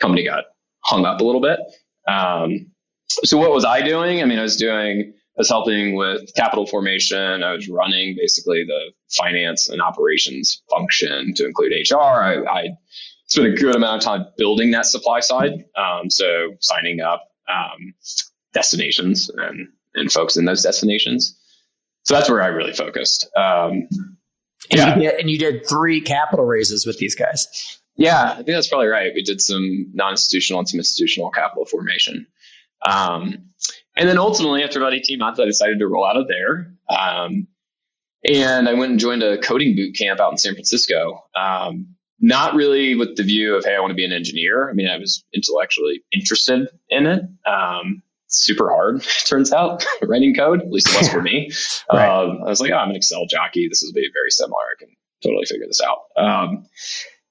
company 0.00 0.24
got 0.24 0.44
hung 0.80 1.04
up 1.04 1.20
a 1.20 1.24
little 1.24 1.42
bit. 1.42 1.60
Um, 2.08 2.72
so 3.08 3.36
what 3.36 3.50
was 3.50 3.66
I 3.66 3.82
doing? 3.82 4.22
I 4.22 4.24
mean, 4.24 4.38
I 4.38 4.42
was 4.42 4.56
doing, 4.56 5.12
I 5.12 5.36
was 5.36 5.50
helping 5.50 5.96
with 5.96 6.34
capital 6.34 6.66
formation. 6.66 7.42
I 7.42 7.52
was 7.52 7.68
running 7.68 8.16
basically 8.18 8.64
the 8.64 8.92
finance 9.18 9.68
and 9.68 9.82
operations 9.82 10.62
function 10.70 11.34
to 11.34 11.44
include 11.44 11.72
HR. 11.72 11.98
I, 11.98 12.36
I 12.44 12.68
spent 13.26 13.48
a 13.48 13.52
good 13.52 13.76
amount 13.76 14.02
of 14.02 14.04
time 14.06 14.26
building 14.38 14.70
that 14.70 14.86
supply 14.86 15.20
side. 15.20 15.66
Um, 15.76 16.08
so 16.08 16.54
signing 16.60 17.02
up 17.02 17.22
um, 17.50 17.92
destinations 18.54 19.28
and 19.28 19.68
and 19.96 20.10
folks 20.12 20.36
in 20.36 20.44
those 20.44 20.62
destinations. 20.62 21.36
So 22.04 22.14
that's 22.14 22.30
where 22.30 22.42
I 22.42 22.48
really 22.48 22.72
focused. 22.72 23.28
Um, 23.36 23.88
and, 24.70 24.78
yeah. 24.78 24.96
you 24.96 25.02
did, 25.02 25.20
and 25.20 25.30
you 25.30 25.38
did 25.38 25.68
three 25.68 26.00
capital 26.00 26.44
raises 26.44 26.86
with 26.86 26.98
these 26.98 27.14
guys. 27.14 27.78
Yeah, 27.96 28.32
I 28.32 28.34
think 28.36 28.48
that's 28.48 28.68
probably 28.68 28.88
right. 28.88 29.12
We 29.14 29.22
did 29.22 29.40
some 29.40 29.90
non-institutional 29.94 30.60
and 30.60 30.68
some 30.68 30.78
institutional 30.78 31.30
capital 31.30 31.64
formation. 31.64 32.26
Um, 32.86 33.50
and 33.96 34.08
then 34.08 34.18
ultimately, 34.18 34.62
after 34.62 34.78
about 34.78 34.92
18 34.92 35.18
months, 35.18 35.40
I 35.40 35.46
decided 35.46 35.78
to 35.78 35.88
roll 35.88 36.06
out 36.06 36.16
of 36.16 36.28
there. 36.28 36.74
Um, 36.88 37.48
and 38.28 38.68
I 38.68 38.74
went 38.74 38.90
and 38.92 39.00
joined 39.00 39.22
a 39.22 39.38
coding 39.38 39.76
boot 39.76 39.96
camp 39.96 40.20
out 40.20 40.32
in 40.32 40.38
San 40.38 40.54
Francisco. 40.54 41.24
Um, 41.34 41.96
not 42.20 42.54
really 42.54 42.94
with 42.94 43.16
the 43.16 43.22
view 43.22 43.56
of, 43.56 43.64
hey, 43.64 43.74
I 43.74 43.80
want 43.80 43.90
to 43.90 43.94
be 43.94 44.04
an 44.04 44.12
engineer. 44.12 44.68
I 44.68 44.72
mean, 44.72 44.88
I 44.88 44.98
was 44.98 45.24
intellectually 45.34 46.02
interested 46.12 46.68
in 46.88 47.06
it. 47.06 47.22
Um, 47.46 48.02
super 48.28 48.70
hard, 48.70 49.02
turns 49.26 49.52
out, 49.52 49.84
writing 50.02 50.34
code. 50.34 50.62
At 50.62 50.70
least 50.70 50.88
it 50.88 50.98
was 50.98 51.08
for 51.08 51.22
me. 51.22 51.50
right. 51.92 52.08
um, 52.08 52.40
I 52.44 52.48
was 52.48 52.60
like, 52.60 52.72
oh, 52.72 52.76
I'm 52.76 52.90
an 52.90 52.96
Excel 52.96 53.26
jockey. 53.26 53.68
This 53.68 53.82
is 53.82 53.92
be 53.92 54.08
very 54.12 54.30
similar. 54.30 54.60
I 54.60 54.78
can 54.78 54.88
totally 55.22 55.46
figure 55.46 55.66
this 55.66 55.80
out. 55.80 56.22
Um, 56.22 56.66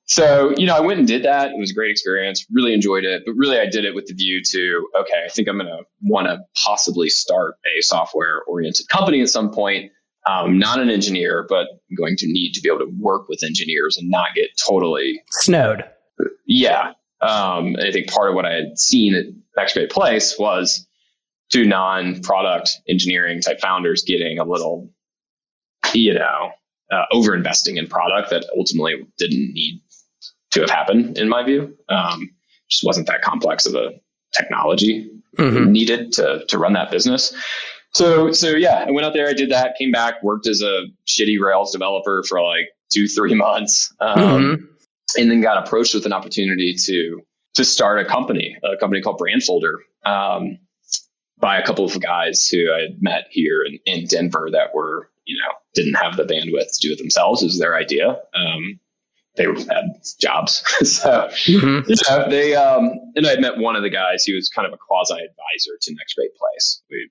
so, 0.07 0.53
you 0.55 0.67
know, 0.67 0.75
I 0.75 0.81
went 0.81 0.99
and 0.99 1.07
did 1.07 1.23
that. 1.23 1.51
It 1.51 1.57
was 1.57 1.71
a 1.71 1.73
great 1.73 1.89
experience. 1.89 2.45
Really 2.51 2.73
enjoyed 2.73 3.05
it. 3.05 3.23
But 3.25 3.33
really, 3.33 3.59
I 3.59 3.65
did 3.65 3.85
it 3.85 3.95
with 3.95 4.05
the 4.05 4.13
view 4.13 4.41
to, 4.51 4.87
okay, 5.01 5.23
I 5.25 5.29
think 5.29 5.47
I'm 5.47 5.57
going 5.57 5.67
to 5.67 5.83
want 6.01 6.27
to 6.27 6.39
possibly 6.63 7.09
start 7.09 7.55
a 7.65 7.81
software 7.81 8.43
oriented 8.43 8.87
company 8.87 9.21
at 9.21 9.29
some 9.29 9.51
point. 9.51 9.91
Um, 10.27 10.57
not 10.57 10.79
an 10.79 10.89
engineer, 10.89 11.45
but 11.47 11.67
I'm 11.89 11.95
going 11.97 12.17
to 12.17 12.27
need 12.27 12.53
to 12.53 12.61
be 12.61 12.69
able 12.69 12.79
to 12.79 12.91
work 12.99 13.27
with 13.29 13.43
engineers 13.43 13.97
and 13.97 14.09
not 14.09 14.29
get 14.35 14.49
totally 14.67 15.21
snowed. 15.29 15.85
Yeah, 16.47 16.93
Um, 17.21 17.75
and 17.75 17.87
I 17.87 17.91
think 17.91 18.11
part 18.11 18.29
of 18.29 18.35
what 18.35 18.45
I 18.45 18.53
had 18.53 18.77
seen 18.77 19.15
at 19.15 19.25
Next 19.57 19.73
Great 19.73 19.89
Place 19.89 20.37
was 20.37 20.87
two 21.51 21.65
non-product 21.65 22.69
engineering 22.87 23.41
type 23.41 23.59
founders 23.61 24.03
getting 24.03 24.39
a 24.39 24.43
little, 24.43 24.89
you 25.93 26.13
know, 26.13 26.51
uh, 26.91 27.03
over 27.11 27.35
investing 27.35 27.77
in 27.77 27.87
product 27.87 28.29
that 28.29 28.45
ultimately 28.55 28.95
didn't 29.17 29.53
need 29.53 29.81
to 30.51 30.61
have 30.61 30.69
happened, 30.69 31.17
in 31.17 31.29
my 31.29 31.43
view. 31.43 31.75
Um, 31.89 32.31
just 32.69 32.85
wasn't 32.85 33.07
that 33.07 33.21
complex 33.21 33.65
of 33.65 33.75
a 33.75 33.91
technology 34.33 35.09
mm-hmm. 35.37 35.71
needed 35.71 36.13
to 36.13 36.45
to 36.47 36.57
run 36.57 36.73
that 36.73 36.91
business. 36.91 37.33
So 37.93 38.31
so 38.31 38.49
yeah, 38.49 38.85
I 38.87 38.91
went 38.91 39.05
out 39.05 39.13
there, 39.13 39.29
I 39.29 39.33
did 39.33 39.51
that, 39.51 39.75
came 39.77 39.91
back, 39.91 40.21
worked 40.23 40.47
as 40.47 40.61
a 40.61 40.83
shitty 41.07 41.39
Rails 41.39 41.71
developer 41.71 42.23
for 42.27 42.41
like 42.41 42.67
two 42.91 43.07
three 43.07 43.35
months, 43.35 43.93
um, 43.99 44.17
mm-hmm. 44.17 44.65
And 45.17 45.29
then 45.29 45.41
got 45.41 45.65
approached 45.65 45.93
with 45.93 46.05
an 46.05 46.13
opportunity 46.13 46.75
to 46.85 47.21
to 47.55 47.63
start 47.63 47.99
a 47.99 48.05
company, 48.05 48.57
a 48.63 48.77
company 48.77 49.01
called 49.01 49.19
Brandfolder. 49.19 49.75
Um, 50.05 50.59
by 51.37 51.57
a 51.57 51.65
couple 51.65 51.85
of 51.85 51.99
guys 52.01 52.47
who 52.47 52.71
I 52.71 52.81
had 52.81 53.01
met 53.01 53.27
here 53.29 53.63
in, 53.63 53.79
in 53.85 54.07
Denver 54.07 54.49
that 54.51 54.73
were, 54.73 55.09
you 55.25 55.37
know, 55.37 55.53
didn't 55.73 55.95
have 55.95 56.15
the 56.15 56.23
bandwidth 56.23 56.79
to 56.79 56.87
do 56.87 56.93
it 56.93 56.97
themselves. 56.97 57.41
It 57.41 57.47
was 57.47 57.59
their 57.59 57.75
idea. 57.75 58.19
Um, 58.33 58.79
they 59.35 59.43
had 59.43 60.01
jobs. 60.19 60.63
so, 60.89 61.29
mm-hmm. 61.29 61.91
know, 62.09 62.29
they, 62.29 62.55
um, 62.55 62.91
and 63.15 63.27
I 63.27 63.31
had 63.31 63.41
met 63.41 63.57
one 63.57 63.75
of 63.75 63.83
the 63.83 63.89
guys. 63.89 64.23
He 64.23 64.33
was 64.33 64.49
kind 64.49 64.65
of 64.65 64.73
a 64.73 64.77
quasi 64.77 65.13
advisor 65.13 65.77
to 65.81 65.93
Next 65.93 66.13
Great 66.15 66.35
Place. 66.35 66.81
We 66.89 67.09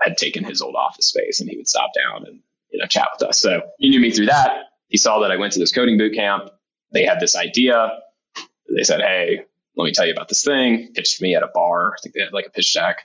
had 0.00 0.16
taken 0.16 0.44
his 0.44 0.62
old 0.62 0.76
office 0.76 1.08
space 1.08 1.40
and 1.40 1.50
he 1.50 1.56
would 1.56 1.68
stop 1.68 1.90
down 1.94 2.26
and, 2.26 2.40
you 2.70 2.78
know, 2.78 2.86
chat 2.86 3.08
with 3.18 3.28
us. 3.28 3.40
So 3.40 3.62
he 3.78 3.88
knew 3.90 4.00
me 4.00 4.12
through 4.12 4.26
that. 4.26 4.66
He 4.88 4.98
saw 4.98 5.20
that 5.20 5.32
I 5.32 5.36
went 5.36 5.54
to 5.54 5.58
this 5.58 5.72
coding 5.72 5.98
boot 5.98 6.14
camp. 6.14 6.50
They 6.94 7.04
had 7.04 7.20
this 7.20 7.36
idea. 7.36 7.90
They 8.74 8.84
said, 8.84 9.00
Hey, 9.00 9.42
let 9.76 9.84
me 9.84 9.92
tell 9.92 10.06
you 10.06 10.12
about 10.12 10.28
this 10.28 10.44
thing. 10.44 10.92
Pitched 10.94 11.20
me 11.20 11.34
at 11.34 11.42
a 11.42 11.50
bar. 11.52 11.92
I 11.92 12.00
think 12.02 12.14
they 12.14 12.22
had 12.22 12.32
like 12.32 12.46
a 12.46 12.50
pitch 12.50 12.72
deck. 12.72 12.98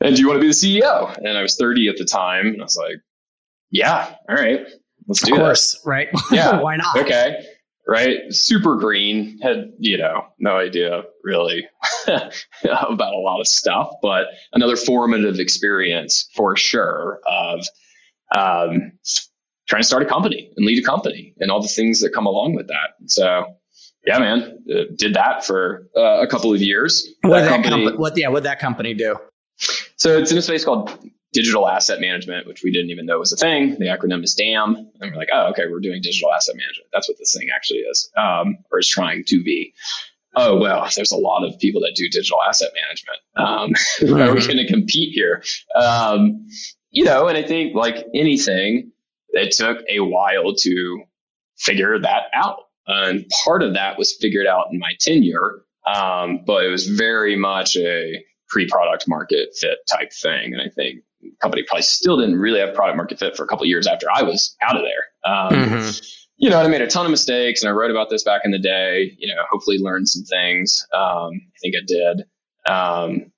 And 0.00 0.14
do 0.14 0.20
you 0.20 0.28
want 0.28 0.36
to 0.36 0.40
be 0.40 0.48
the 0.48 0.52
CEO? 0.52 1.16
And 1.16 1.36
I 1.36 1.42
was 1.42 1.56
30 1.56 1.88
at 1.88 1.96
the 1.96 2.04
time. 2.04 2.48
And 2.48 2.60
I 2.60 2.64
was 2.64 2.76
like, 2.76 2.98
yeah, 3.70 4.14
all 4.28 4.36
right, 4.36 4.60
let's 5.08 5.22
do 5.22 5.34
it. 5.34 5.38
of 5.38 5.44
course, 5.44 5.72
this. 5.72 5.82
right? 5.84 6.08
Yeah. 6.30 6.60
Why 6.60 6.76
not? 6.76 6.96
Okay 6.98 7.44
right? 7.86 8.20
Super 8.30 8.76
green, 8.76 9.38
had, 9.42 9.72
you 9.78 9.98
know, 9.98 10.26
no 10.38 10.56
idea 10.56 11.02
really 11.22 11.66
about 12.06 13.14
a 13.14 13.18
lot 13.18 13.40
of 13.40 13.46
stuff, 13.46 13.94
but 14.02 14.28
another 14.52 14.76
formative 14.76 15.38
experience 15.38 16.28
for 16.34 16.56
sure 16.56 17.20
of 17.26 17.66
um, 18.34 18.92
trying 19.66 19.82
to 19.82 19.86
start 19.86 20.02
a 20.02 20.06
company 20.06 20.50
and 20.56 20.66
lead 20.66 20.78
a 20.78 20.86
company 20.86 21.34
and 21.38 21.50
all 21.50 21.62
the 21.62 21.68
things 21.68 22.00
that 22.00 22.12
come 22.12 22.26
along 22.26 22.54
with 22.54 22.68
that. 22.68 22.94
So, 23.06 23.56
yeah, 24.06 24.18
man, 24.18 24.58
uh, 24.70 24.82
did 24.94 25.14
that 25.14 25.44
for 25.44 25.88
uh, 25.96 26.20
a 26.20 26.26
couple 26.26 26.52
of 26.52 26.60
years. 26.60 27.08
What 27.22 27.40
that 27.40 27.48
company, 27.48 27.88
com- 27.90 27.98
what, 27.98 28.16
yeah, 28.16 28.28
what 28.28 28.42
that 28.42 28.58
company 28.58 28.94
do? 28.94 29.16
So 29.96 30.18
it's 30.18 30.32
in 30.32 30.38
a 30.38 30.42
space 30.42 30.64
called 30.64 30.90
digital 31.32 31.68
asset 31.68 32.00
management, 32.00 32.46
which 32.46 32.62
we 32.62 32.70
didn't 32.70 32.90
even 32.90 33.06
know 33.06 33.18
was 33.18 33.32
a 33.32 33.36
thing. 33.36 33.76
The 33.78 33.86
acronym 33.86 34.22
is 34.22 34.34
DAM. 34.34 34.76
And 34.76 34.90
we're 35.00 35.16
like, 35.16 35.28
oh, 35.32 35.48
okay, 35.50 35.64
we're 35.70 35.80
doing 35.80 36.00
digital 36.00 36.32
asset 36.32 36.56
management. 36.56 36.88
That's 36.92 37.08
what 37.08 37.18
this 37.18 37.34
thing 37.36 37.48
actually 37.54 37.80
is, 37.80 38.10
um, 38.16 38.58
or 38.70 38.78
is 38.78 38.88
trying 38.88 39.24
to 39.24 39.42
be. 39.42 39.74
Oh, 40.36 40.58
well, 40.58 40.88
there's 40.96 41.12
a 41.12 41.16
lot 41.16 41.44
of 41.44 41.58
people 41.60 41.82
that 41.82 41.94
do 41.94 42.08
digital 42.08 42.38
asset 42.48 42.70
management. 42.74 43.18
Um, 43.36 44.16
are 44.20 44.32
we 44.32 44.40
mm-hmm. 44.40 44.46
going 44.46 44.66
to 44.66 44.66
compete 44.66 45.12
here? 45.12 45.44
Um, 45.76 46.46
you 46.90 47.04
know, 47.04 47.28
and 47.28 47.36
I 47.36 47.42
think 47.42 47.74
like 47.74 48.06
anything, 48.14 48.92
it 49.34 49.52
took 49.52 49.78
a 49.88 50.00
while 50.00 50.54
to 50.54 51.02
figure 51.56 51.98
that 51.98 52.24
out. 52.32 52.60
And 52.86 53.26
part 53.44 53.62
of 53.62 53.74
that 53.74 53.98
was 53.98 54.12
figured 54.12 54.46
out 54.46 54.66
in 54.72 54.78
my 54.78 54.92
tenure. 55.00 55.64
Um, 55.86 56.40
but 56.46 56.64
it 56.64 56.70
was 56.70 56.86
very 56.86 57.36
much 57.36 57.76
a 57.76 58.24
pre-product 58.48 59.04
market 59.08 59.50
fit 59.58 59.78
type 59.90 60.12
thing. 60.12 60.52
And 60.52 60.62
I 60.62 60.68
think 60.68 61.00
the 61.20 61.32
company 61.40 61.62
probably 61.66 61.82
still 61.82 62.18
didn't 62.18 62.38
really 62.38 62.60
have 62.60 62.74
product 62.74 62.96
market 62.96 63.18
fit 63.18 63.36
for 63.36 63.44
a 63.44 63.46
couple 63.46 63.66
years 63.66 63.86
after 63.86 64.06
I 64.14 64.22
was 64.22 64.56
out 64.62 64.76
of 64.76 64.82
there. 64.82 65.32
Um, 65.32 65.52
mm-hmm. 65.52 66.04
You 66.36 66.50
know, 66.50 66.60
I 66.60 66.68
made 66.68 66.82
a 66.82 66.86
ton 66.86 67.06
of 67.06 67.10
mistakes, 67.10 67.62
and 67.62 67.70
I 67.70 67.72
wrote 67.72 67.90
about 67.90 68.10
this 68.10 68.24
back 68.24 68.42
in 68.44 68.50
the 68.50 68.58
day. 68.58 69.14
You 69.18 69.34
know, 69.34 69.42
hopefully 69.50 69.78
learned 69.78 70.08
some 70.08 70.24
things. 70.24 70.84
Um, 70.92 71.30
I 71.32 71.58
think 71.62 71.74
I 71.76 71.84
did. 71.86 72.24
Um, 72.66 73.32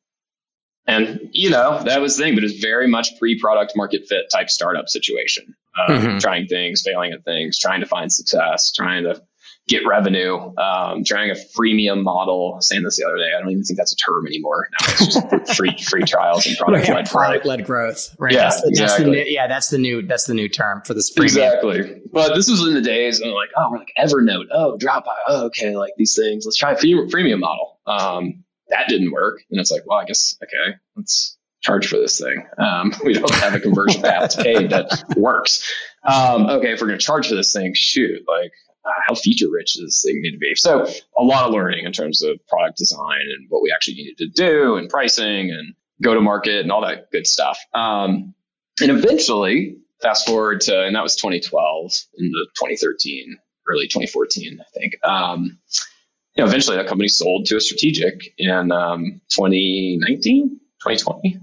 and 0.86 1.30
you 1.32 1.50
know 1.50 1.82
that 1.84 2.00
was 2.00 2.16
the 2.16 2.24
thing, 2.24 2.34
but 2.34 2.44
it's 2.44 2.58
very 2.60 2.88
much 2.88 3.18
pre-product 3.18 3.72
market 3.76 4.06
fit 4.08 4.26
type 4.32 4.50
startup 4.50 4.88
situation. 4.88 5.54
Uh, 5.76 5.90
mm-hmm. 5.90 6.18
Trying 6.18 6.46
things, 6.46 6.82
failing 6.82 7.12
at 7.12 7.24
things, 7.24 7.58
trying 7.58 7.80
to 7.80 7.86
find 7.86 8.10
success, 8.10 8.72
trying 8.72 9.04
to 9.04 9.20
get 9.68 9.86
revenue, 9.86 10.36
um, 10.56 11.02
trying 11.04 11.30
a 11.30 11.34
freemium 11.34 12.02
model. 12.02 12.58
Saying 12.60 12.82
this 12.82 12.98
the 12.98 13.04
other 13.04 13.16
day, 13.16 13.32
I 13.36 13.40
don't 13.40 13.50
even 13.50 13.64
think 13.64 13.78
that's 13.78 13.92
a 13.92 13.96
term 13.96 14.26
anymore. 14.26 14.68
Now 14.72 14.86
it's 14.88 15.14
just 15.14 15.56
free 15.56 15.76
free 15.76 16.04
trials 16.04 16.46
and 16.46 16.56
product 16.56 16.88
led 16.88 17.10
product 17.10 17.46
led 17.46 17.64
growth. 17.64 18.14
Right. 18.18 18.32
Yeah, 18.32 18.44
that's 18.44 18.62
the, 18.62 18.68
exactly. 18.68 18.86
That's 18.86 19.04
the 19.04 19.10
new, 19.10 19.24
yeah, 19.26 19.46
that's 19.48 19.68
the 19.70 19.78
new 19.78 20.02
that's 20.02 20.24
the 20.24 20.34
new 20.34 20.48
term 20.48 20.82
for 20.86 20.94
this. 20.94 21.12
Freemium. 21.12 21.24
Exactly. 21.24 22.02
But 22.12 22.34
this 22.34 22.48
was 22.48 22.66
in 22.66 22.74
the 22.74 22.80
days 22.80 23.20
and 23.20 23.32
like, 23.32 23.50
oh, 23.56 23.70
we're 23.70 23.78
like 23.78 23.92
Evernote, 23.98 24.46
oh, 24.52 24.78
Dropbox, 24.80 25.14
oh, 25.28 25.46
okay, 25.46 25.76
like 25.76 25.92
these 25.96 26.16
things. 26.16 26.46
Let's 26.46 26.56
try 26.56 26.72
a 26.72 26.76
freemium 26.76 27.40
model. 27.40 27.78
Um, 27.86 28.44
that 28.68 28.88
didn't 28.88 29.12
work, 29.12 29.42
and 29.50 29.60
it's 29.60 29.70
like, 29.70 29.82
well, 29.86 29.98
I 29.98 30.04
guess 30.04 30.36
okay, 30.42 30.76
let's 30.96 31.36
charge 31.62 31.86
for 31.86 31.96
this 31.96 32.18
thing. 32.18 32.46
Um, 32.58 32.92
we 33.04 33.14
don't 33.14 33.34
have 33.34 33.54
a 33.54 33.60
conversion 33.60 34.02
path 34.02 34.30
to 34.30 34.42
pay 34.42 34.66
that 34.66 35.04
works. 35.16 35.72
Um, 36.04 36.46
okay, 36.46 36.72
if 36.72 36.80
we're 36.80 36.88
going 36.88 36.98
to 36.98 37.04
charge 37.04 37.28
for 37.28 37.34
this 37.34 37.52
thing, 37.52 37.72
shoot, 37.74 38.22
like 38.28 38.52
uh, 38.84 38.90
how 39.06 39.14
feature 39.14 39.50
rich 39.50 39.74
does 39.74 39.84
this 39.84 40.02
thing 40.04 40.22
need 40.22 40.32
to 40.32 40.38
be? 40.38 40.54
So 40.54 40.86
a 41.18 41.22
lot 41.22 41.46
of 41.46 41.52
learning 41.52 41.84
in 41.84 41.92
terms 41.92 42.22
of 42.22 42.38
product 42.48 42.78
design 42.78 43.20
and 43.20 43.46
what 43.48 43.62
we 43.62 43.72
actually 43.74 43.94
needed 43.94 44.18
to 44.18 44.28
do 44.28 44.76
and 44.76 44.88
pricing 44.88 45.50
and 45.50 45.74
go 46.02 46.14
to 46.14 46.20
market 46.20 46.60
and 46.60 46.70
all 46.70 46.82
that 46.82 47.10
good 47.10 47.26
stuff. 47.26 47.58
Um, 47.74 48.34
and 48.80 48.90
eventually 48.90 49.78
fast 50.02 50.26
forward 50.26 50.60
to, 50.62 50.84
and 50.84 50.94
that 50.94 51.02
was 51.02 51.16
2012 51.16 51.92
into 52.18 52.46
2013, 52.58 53.38
early 53.68 53.88
2014, 53.88 54.58
I 54.60 54.78
think. 54.78 54.94
You 56.36 56.44
know, 56.44 56.48
eventually 56.48 56.76
that 56.76 56.86
company 56.86 57.08
sold 57.08 57.46
to 57.46 57.56
a 57.56 57.60
strategic 57.60 58.34
in 58.36 58.70
um, 58.70 59.20
2019, 59.30 60.60
2020. 60.82 61.40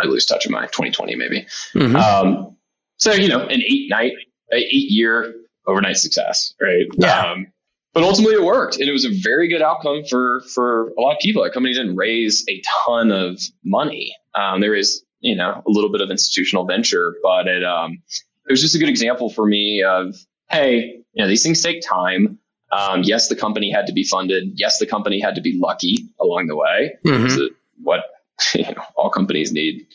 I 0.00 0.06
lose 0.06 0.26
touch 0.26 0.46
of 0.46 0.50
my 0.50 0.62
2020 0.62 1.14
maybe. 1.14 1.46
Mm-hmm. 1.74 1.96
Um, 1.96 2.56
so 2.96 3.12
you 3.12 3.28
know, 3.28 3.40
an 3.46 3.62
eight 3.62 3.90
night, 3.90 4.12
eight 4.52 4.90
year 4.90 5.34
overnight 5.66 5.96
success, 5.96 6.54
right? 6.60 6.86
Yeah. 6.96 7.32
Um, 7.32 7.46
but 7.92 8.02
ultimately 8.02 8.34
it 8.34 8.42
worked 8.42 8.76
and 8.78 8.88
it 8.88 8.92
was 8.92 9.04
a 9.04 9.10
very 9.22 9.48
good 9.48 9.62
outcome 9.62 10.02
for, 10.08 10.42
for 10.52 10.88
a 10.98 11.00
lot 11.00 11.12
of 11.12 11.18
people. 11.20 11.44
That 11.44 11.52
company 11.52 11.74
didn't 11.74 11.96
raise 11.96 12.44
a 12.48 12.60
ton 12.84 13.12
of 13.12 13.40
money. 13.64 14.14
Um, 14.34 14.60
there 14.60 14.74
is, 14.74 15.04
you 15.20 15.36
know, 15.36 15.62
a 15.64 15.70
little 15.70 15.92
bit 15.92 16.00
of 16.00 16.10
institutional 16.10 16.64
venture, 16.64 17.14
but 17.22 17.46
it, 17.46 17.62
um, 17.62 18.02
it 18.48 18.52
was 18.52 18.60
just 18.60 18.74
a 18.74 18.78
good 18.78 18.88
example 18.88 19.30
for 19.30 19.46
me 19.46 19.84
of, 19.84 20.16
Hey, 20.50 21.02
you 21.12 21.22
know, 21.22 21.28
these 21.28 21.42
things 21.42 21.62
take 21.62 21.82
time. 21.82 22.38
Um, 22.72 23.02
yes, 23.04 23.28
the 23.28 23.36
company 23.36 23.70
had 23.70 23.86
to 23.86 23.92
be 23.92 24.04
funded. 24.04 24.52
Yes, 24.54 24.78
the 24.78 24.86
company 24.86 25.20
had 25.20 25.36
to 25.36 25.40
be 25.40 25.58
lucky 25.58 26.08
along 26.20 26.48
the 26.48 26.56
way. 26.56 26.96
Mm-hmm. 27.04 27.54
What 27.82 28.00
you 28.54 28.62
know, 28.64 28.82
all 28.96 29.10
companies 29.10 29.52
need 29.52 29.86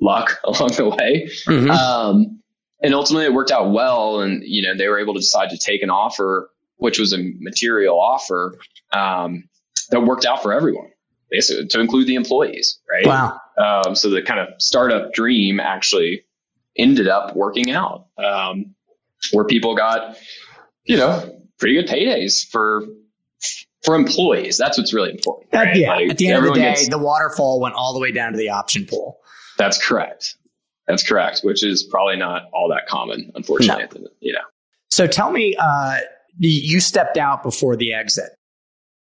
luck 0.00 0.40
along 0.44 0.70
the 0.72 0.88
way. 0.88 1.28
Mm-hmm. 1.46 1.70
Um, 1.70 2.42
and 2.82 2.94
ultimately 2.94 3.26
it 3.26 3.32
worked 3.32 3.50
out 3.50 3.72
well. 3.72 4.20
And, 4.20 4.42
you 4.44 4.62
know, 4.62 4.76
they 4.76 4.88
were 4.88 4.98
able 4.98 5.14
to 5.14 5.20
decide 5.20 5.50
to 5.50 5.58
take 5.58 5.82
an 5.82 5.90
offer, 5.90 6.50
which 6.76 6.98
was 6.98 7.12
a 7.12 7.18
material 7.18 7.98
offer, 7.98 8.58
um, 8.92 9.48
that 9.90 10.00
worked 10.00 10.24
out 10.24 10.42
for 10.42 10.52
everyone, 10.52 10.90
basically 11.30 11.66
to 11.68 11.80
include 11.80 12.06
the 12.06 12.16
employees. 12.16 12.80
Right. 12.90 13.06
Wow. 13.06 13.40
Um, 13.58 13.94
so 13.94 14.10
the 14.10 14.22
kind 14.22 14.40
of 14.40 14.48
startup 14.60 15.12
dream 15.12 15.60
actually 15.60 16.24
ended 16.76 17.08
up 17.08 17.34
working 17.34 17.70
out, 17.70 18.06
um, 18.18 18.74
where 19.32 19.44
people 19.44 19.74
got, 19.74 20.16
you 20.84 20.98
know, 20.98 21.45
pretty 21.58 21.74
good 21.74 21.88
paydays 21.88 22.46
for, 22.46 22.84
for 23.82 23.94
employees. 23.94 24.58
That's 24.58 24.78
what's 24.78 24.92
really 24.92 25.10
important. 25.10 25.52
Right? 25.52 25.76
yeah. 25.76 25.94
Like, 25.94 26.10
At 26.10 26.18
the 26.18 26.28
end 26.28 26.46
of 26.46 26.54
the 26.54 26.60
day, 26.60 26.74
gets, 26.74 26.88
the 26.88 26.98
waterfall 26.98 27.60
went 27.60 27.74
all 27.74 27.94
the 27.94 28.00
way 28.00 28.12
down 28.12 28.32
to 28.32 28.38
the 28.38 28.50
option 28.50 28.86
pool. 28.86 29.18
That's 29.58 29.84
correct. 29.84 30.36
That's 30.86 31.02
correct, 31.02 31.40
which 31.42 31.64
is 31.64 31.82
probably 31.82 32.16
not 32.16 32.42
all 32.52 32.68
that 32.68 32.86
common, 32.86 33.32
unfortunately. 33.34 34.02
No. 34.02 34.08
You 34.20 34.32
know. 34.34 34.44
So 34.90 35.06
tell 35.06 35.30
me, 35.30 35.56
uh, 35.58 35.96
you 36.38 36.80
stepped 36.80 37.16
out 37.16 37.42
before 37.42 37.76
the 37.76 37.94
exit. 37.94 38.30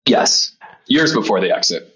Yes, 0.06 0.56
years 0.86 1.14
before 1.14 1.40
the 1.40 1.54
exit. 1.54 1.88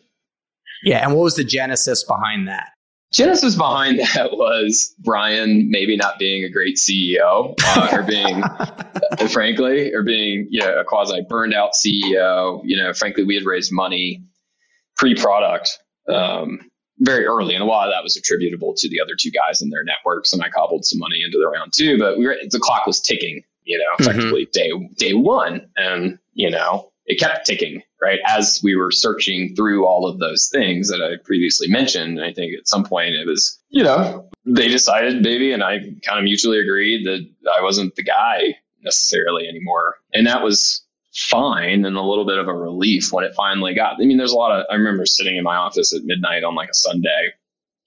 Yeah, 0.85 1.05
and 1.05 1.15
what 1.15 1.25
was 1.25 1.37
the 1.37 1.45
genesis 1.45 2.05
behind 2.05 2.49
that? 2.49 2.71
Genesis 3.13 3.55
behind 3.55 4.01
that 4.01 4.33
was 4.33 4.95
Brian 4.99 5.71
maybe 5.71 5.97
not 5.97 6.19
being 6.19 6.45
a 6.45 6.51
great 6.51 6.77
CEO, 6.77 7.55
uh, 7.65 7.89
or 7.93 8.03
being, 8.03 8.43
frankly, 9.31 9.95
or 9.95 10.03
being 10.03 10.49
you 10.51 10.61
know 10.61 10.81
a 10.81 10.85
quasi 10.85 11.23
burned 11.29 11.55
out 11.55 11.71
CEO. 11.73 12.61
You 12.65 12.77
know, 12.77 12.93
frankly, 12.93 13.25
we 13.25 13.35
had 13.35 13.45
raised 13.45 13.73
money 13.73 14.25
pre-product. 14.97 15.79
Um, 16.09 16.71
very 16.99 17.27
early, 17.27 17.55
and 17.55 17.63
a 17.63 17.67
lot 17.67 17.89
of 17.89 17.93
that 17.93 18.03
was 18.03 18.17
attributable 18.17 18.73
to 18.75 18.89
the 18.89 19.03
other 19.03 19.13
two 19.21 19.31
guys 19.31 19.61
in 19.61 19.69
their 19.69 19.85
networks. 19.85 20.33
And 20.33 20.43
I 20.43 20.49
cobbled 20.49 20.87
some 20.87 20.99
money 20.99 21.23
into 21.23 21.37
the 21.39 21.47
round 21.47 21.73
two, 21.77 21.99
but 21.99 22.17
we 22.17 22.27
were 22.27 22.37
the 22.49 22.59
clock 22.59 22.87
was 22.87 23.01
ticking. 23.01 23.43
You 23.65 23.79
know, 23.79 23.85
mm-hmm. 23.85 24.11
effectively 24.11 24.47
mm-hmm. 24.47 24.95
day 24.95 25.11
day 25.11 25.15
one, 25.15 25.69
and 25.77 26.19
you 26.33 26.51
know 26.51 26.91
it 27.07 27.21
kept 27.21 27.47
ticking, 27.47 27.83
right? 28.03 28.19
As 28.27 28.61
we 28.63 28.77
were 28.77 28.91
searching 28.91 29.55
through 29.55 29.87
all 29.87 30.09
of 30.09 30.19
those 30.19 30.49
things 30.53 30.91
that 30.91 31.01
I 31.01 31.23
previously 31.25 31.69
mentioned. 31.69 32.23
I 32.23 32.33
think 32.33 32.59
at 32.59 32.69
some 32.69 32.85
point 32.85 33.15
it 33.15 33.27
was, 33.27 33.59
you 33.69 33.85
know, 33.85 34.29
they 34.45 34.69
decided 34.69 35.23
maybe, 35.23 35.53
and 35.53 35.63
I 35.63 35.79
kind 35.79 36.19
of 36.19 36.25
mutually 36.25 36.59
agreed 36.59 37.07
that 37.07 37.27
I 37.57 37.63
wasn't 37.63 37.95
the 37.95 38.03
guy 38.03 38.57
necessarily 38.83 39.49
anymore. 39.49 39.97
And 40.13 40.27
that 40.27 40.43
was 40.43 40.85
fine 41.15 41.85
and 41.85 41.97
a 41.97 42.03
little 42.03 42.27
bit 42.27 42.39
of 42.39 42.49
a 42.49 42.55
relief 42.55 43.13
when 43.13 43.25
it 43.25 43.35
finally 43.35 43.75
got. 43.75 43.95
I 44.01 44.05
mean, 44.05 44.19
there's 44.19 44.33
a 44.33 44.37
lot 44.37 44.53
of, 44.53 44.67
I 44.71 44.75
remember 44.75 45.07
sitting 45.07 45.37
in 45.37 45.45
my 45.45 45.57
office 45.57 45.95
at 45.95 46.03
midnight 46.05 46.45
on 46.45 46.55
like 46.55 46.71
a 46.71 46.75
Sunday 46.75 47.33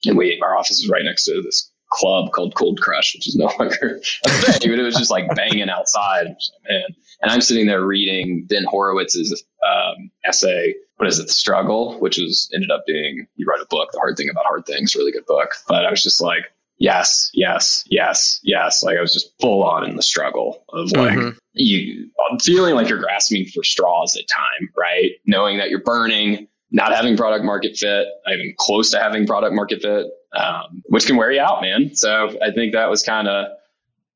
and 0.06 0.18
we, 0.18 0.40
our 0.42 0.58
office 0.58 0.80
is 0.80 0.90
right 0.90 1.04
next 1.04 1.26
to 1.26 1.42
this 1.42 1.72
club 1.92 2.32
called 2.32 2.56
Cold 2.56 2.80
Crush, 2.82 3.16
which 3.16 3.28
is 3.28 3.36
no 3.36 3.46
longer 3.60 4.02
a 4.26 4.30
thing, 4.30 4.72
but 4.72 4.80
it 4.80 4.84
was 4.84 4.96
just 4.96 5.12
like 5.12 5.34
banging 5.36 5.70
outside. 5.70 6.28
Man. 6.70 6.96
And 7.22 7.32
I'm 7.32 7.42
sitting 7.42 7.68
there 7.68 7.84
reading 7.84 8.46
Ben 8.48 8.66
Horowitz's 8.66 9.44
um, 9.66 10.12
essay, 10.24 10.76
what 10.98 11.08
is 11.08 11.20
it, 11.20 11.28
The 11.28 11.34
Struggle, 11.34 12.00
which 12.00 12.18
was 12.18 12.50
ended 12.54 12.72
up 12.72 12.84
being, 12.88 13.28
he 13.36 13.44
wrote 13.46 13.62
a 13.62 13.68
book, 13.70 13.90
The 13.92 14.00
Hard 14.00 14.16
Thing 14.18 14.30
About 14.30 14.46
Hard 14.46 14.66
Things, 14.66 14.96
really 14.96 15.12
good 15.12 15.26
book. 15.26 15.56
But 15.68 15.86
I 15.86 15.92
was 15.92 16.02
just 16.02 16.22
like, 16.22 16.44
yes, 16.78 17.30
yes, 17.34 17.84
yes, 17.88 18.40
yes. 18.42 18.84
Like 18.84 18.98
I 18.98 19.02
was 19.02 19.14
just 19.14 19.34
full 19.40 19.64
on 19.64 19.88
in 19.88 19.96
the 19.96 20.02
struggle 20.02 20.64
of 20.70 20.92
like 20.94 21.18
mm-hmm. 21.18 21.38
you 21.54 22.10
feeling 22.42 22.76
like 22.76 22.90
you're 22.90 23.00
grasping 23.00 23.46
for 23.46 23.64
straws 23.64 24.16
at 24.16 24.24
time, 24.28 24.70
right? 24.78 25.12
Knowing 25.26 25.58
that 25.58 25.70
you're 25.70 25.84
burning, 25.84 26.48
not 26.72 26.96
having 26.96 27.18
product 27.18 27.44
market 27.44 27.78
fit, 27.78 28.08
even 28.32 28.54
close 28.58 28.92
to 28.92 29.00
having 29.00 29.28
product 29.28 29.54
market 29.54 29.82
fit, 29.82 30.08
um, 30.34 30.84
which 30.86 31.06
can 31.06 31.18
wear 31.18 31.32
you 31.32 31.42
out, 31.42 31.62
man. 31.62 31.96
So 31.96 32.38
I 32.42 32.52
think 32.52 32.74
that 32.74 32.90
was 32.90 33.04
kind 33.04 33.28
of 33.28 33.48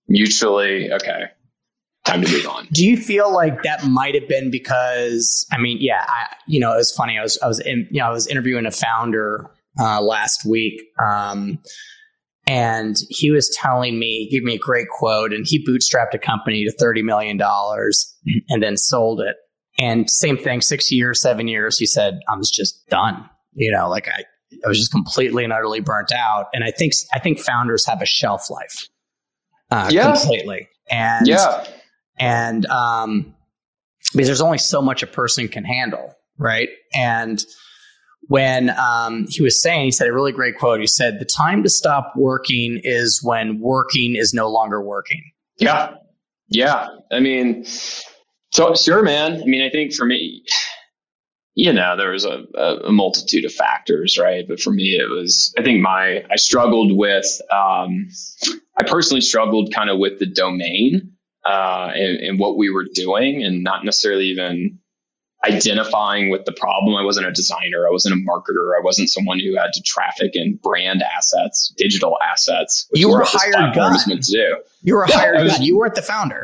mutually 0.08 0.91
okay. 0.91 1.26
Time 2.06 2.22
to 2.22 2.30
move 2.30 2.45
on. 2.47 2.68
Do 2.74 2.86
you 2.86 2.97
feel 2.97 3.32
like 3.34 3.64
that 3.64 3.86
might 3.86 4.14
have 4.14 4.28
been 4.28 4.51
because 4.51 5.47
I 5.51 5.58
mean, 5.58 5.78
yeah, 5.80 6.06
I, 6.06 6.36
you 6.47 6.60
know, 6.60 6.74
it 6.74 6.78
was 6.78 6.91
funny. 6.91 7.18
I 7.18 7.22
was 7.22 7.39
I 7.41 7.47
was 7.47 7.60
in, 7.62 7.88
you 7.91 7.99
know 7.99 8.08
I 8.08 8.12
was 8.12 8.28
interviewing 8.28 8.66
a 8.66 8.72
founder 8.72 9.49
uh, 9.80 10.01
last 10.01 10.45
week, 10.45 10.82
um, 11.01 11.60
and 12.45 12.97
he 13.10 13.32
was 13.32 13.49
telling 13.49 13.99
me, 13.99 14.28
he 14.30 14.38
gave 14.38 14.43
me 14.43 14.56
a 14.56 14.60
great 14.60 14.89
quote, 14.89 15.32
and 15.32 15.45
he 15.47 15.66
bootstrapped 15.66 16.14
a 16.14 16.18
company 16.18 16.66
to 16.66 16.74
thirty 16.74 17.01
million 17.01 17.38
dollars 17.38 18.14
and 18.49 18.62
then 18.62 18.76
sold 18.76 19.22
it. 19.22 19.38
And 19.80 20.10
same 20.10 20.38
thing, 20.38 20.60
six 20.60 20.91
years, 20.91 21.22
seven 21.22 21.47
years. 21.47 21.80
He 21.80 21.86
said, 21.86 22.20
"I 22.28 22.36
was 22.36 22.51
just 22.51 22.86
done." 22.89 23.30
You 23.54 23.72
know, 23.72 23.88
like 23.88 24.10
I, 24.10 24.26
I 24.66 24.68
was 24.68 24.78
just 24.78 24.91
completely 24.91 25.43
and 25.43 25.54
utterly 25.54 25.80
burnt 25.80 26.12
out. 26.12 26.47
And 26.54 26.64
I 26.64 26.72
think 26.72 26.93
I 27.14 27.20
think 27.20 27.39
founders 27.39 27.86
have 27.88 28.01
a 28.01 28.06
shelf 28.06 28.49
life, 28.49 28.88
uh, 29.72 29.89
yeah. 29.91 30.12
completely. 30.12 30.68
And 30.89 31.28
yeah, 31.28 31.66
and 32.20 32.66
um, 32.68 33.36
because 34.14 34.28
there's 34.28 34.41
only 34.41 34.57
so 34.57 34.82
much 34.82 35.03
a 35.03 35.07
person 35.07 35.47
can 35.47 35.64
handle, 35.64 36.14
right? 36.38 36.70
And 36.93 37.43
when 38.28 38.70
um, 38.72 39.26
he 39.30 39.41
was 39.41 39.61
saying, 39.61 39.86
he 39.86 39.91
said 39.91 40.07
a 40.07 40.14
really 40.14 40.32
great 40.32 40.57
quote. 40.57 40.80
He 40.80 40.88
said, 40.88 41.20
"The 41.20 41.26
time 41.26 41.64
to 41.64 41.70
stop 41.70 42.14
working 42.16 42.80
is 42.84 43.22
when 43.24 43.59
working 43.59 44.16
is 44.16 44.34
no 44.34 44.49
longer 44.49 44.82
working." 44.82 45.24
Yeah, 45.57 45.95
yeah. 46.47 46.88
I 47.11 47.20
mean, 47.20 47.66
so 48.51 48.76
sure, 48.76 49.03
man. 49.03 49.41
I 49.41 49.45
mean, 49.45 49.64
I 49.64 49.70
think 49.70 49.93
for 49.93 50.05
me, 50.05 50.43
you 51.55 51.72
know, 51.74 51.95
there 51.97 52.11
was 52.11 52.26
a, 52.26 52.45
a, 52.55 52.91
multitude 52.91 53.45
of 53.45 53.53
factors, 53.53 54.18
right? 54.18 54.45
But 54.47 54.59
for 54.59 54.72
me, 54.72 54.95
it 54.95 55.09
was, 55.09 55.53
I 55.57 55.64
think 55.64 55.82
my, 55.82 56.24
I 56.32 56.36
struggled 56.36 56.97
with, 56.97 57.41
um, 57.51 58.07
I 58.78 58.84
personally 58.88 59.22
struggled 59.22 59.72
kind 59.74 59.89
of 59.89 59.99
with 59.99 60.18
the 60.18 60.26
domain 60.26 61.12
uh, 61.46 61.91
and, 61.94 62.18
and 62.20 62.39
what 62.39 62.58
we 62.58 62.70
were 62.70 62.86
doing, 62.94 63.44
and 63.44 63.64
not 63.64 63.86
necessarily 63.86 64.26
even 64.28 64.80
identifying 65.46 66.30
with 66.30 66.46
the 66.46 66.54
problem. 66.54 66.96
I 66.96 67.04
wasn't 67.04 67.28
a 67.28 67.32
designer. 67.32 67.88
I 67.88 67.91
wasn't 67.91 68.16
a 68.16 68.18
marketer. 68.18 68.78
I 68.78 68.82
wasn't 68.82 69.10
someone 69.10 69.39
who 69.39 69.58
had 69.58 69.74
to 69.74 69.82
traffic 69.82 70.36
in 70.36 70.58
brand 70.62 71.04
assets, 71.04 71.74
digital 71.78 72.18
assets. 72.24 72.88
You 72.94 73.10
were 73.10 73.22
a 73.22 73.26
hired 73.26 73.76
gun. 73.76 73.98
Meant 74.08 74.24
to 74.24 74.32
do. 74.32 74.58
You 74.84 74.96
were 74.96 75.04
a 75.04 75.10
yeah, 75.10 75.18
hired 75.18 75.44
was, 75.44 75.54
gun. 75.54 75.64
You 75.64 75.78
weren't 75.78 75.96
the 75.96 76.02
founder. 76.02 76.44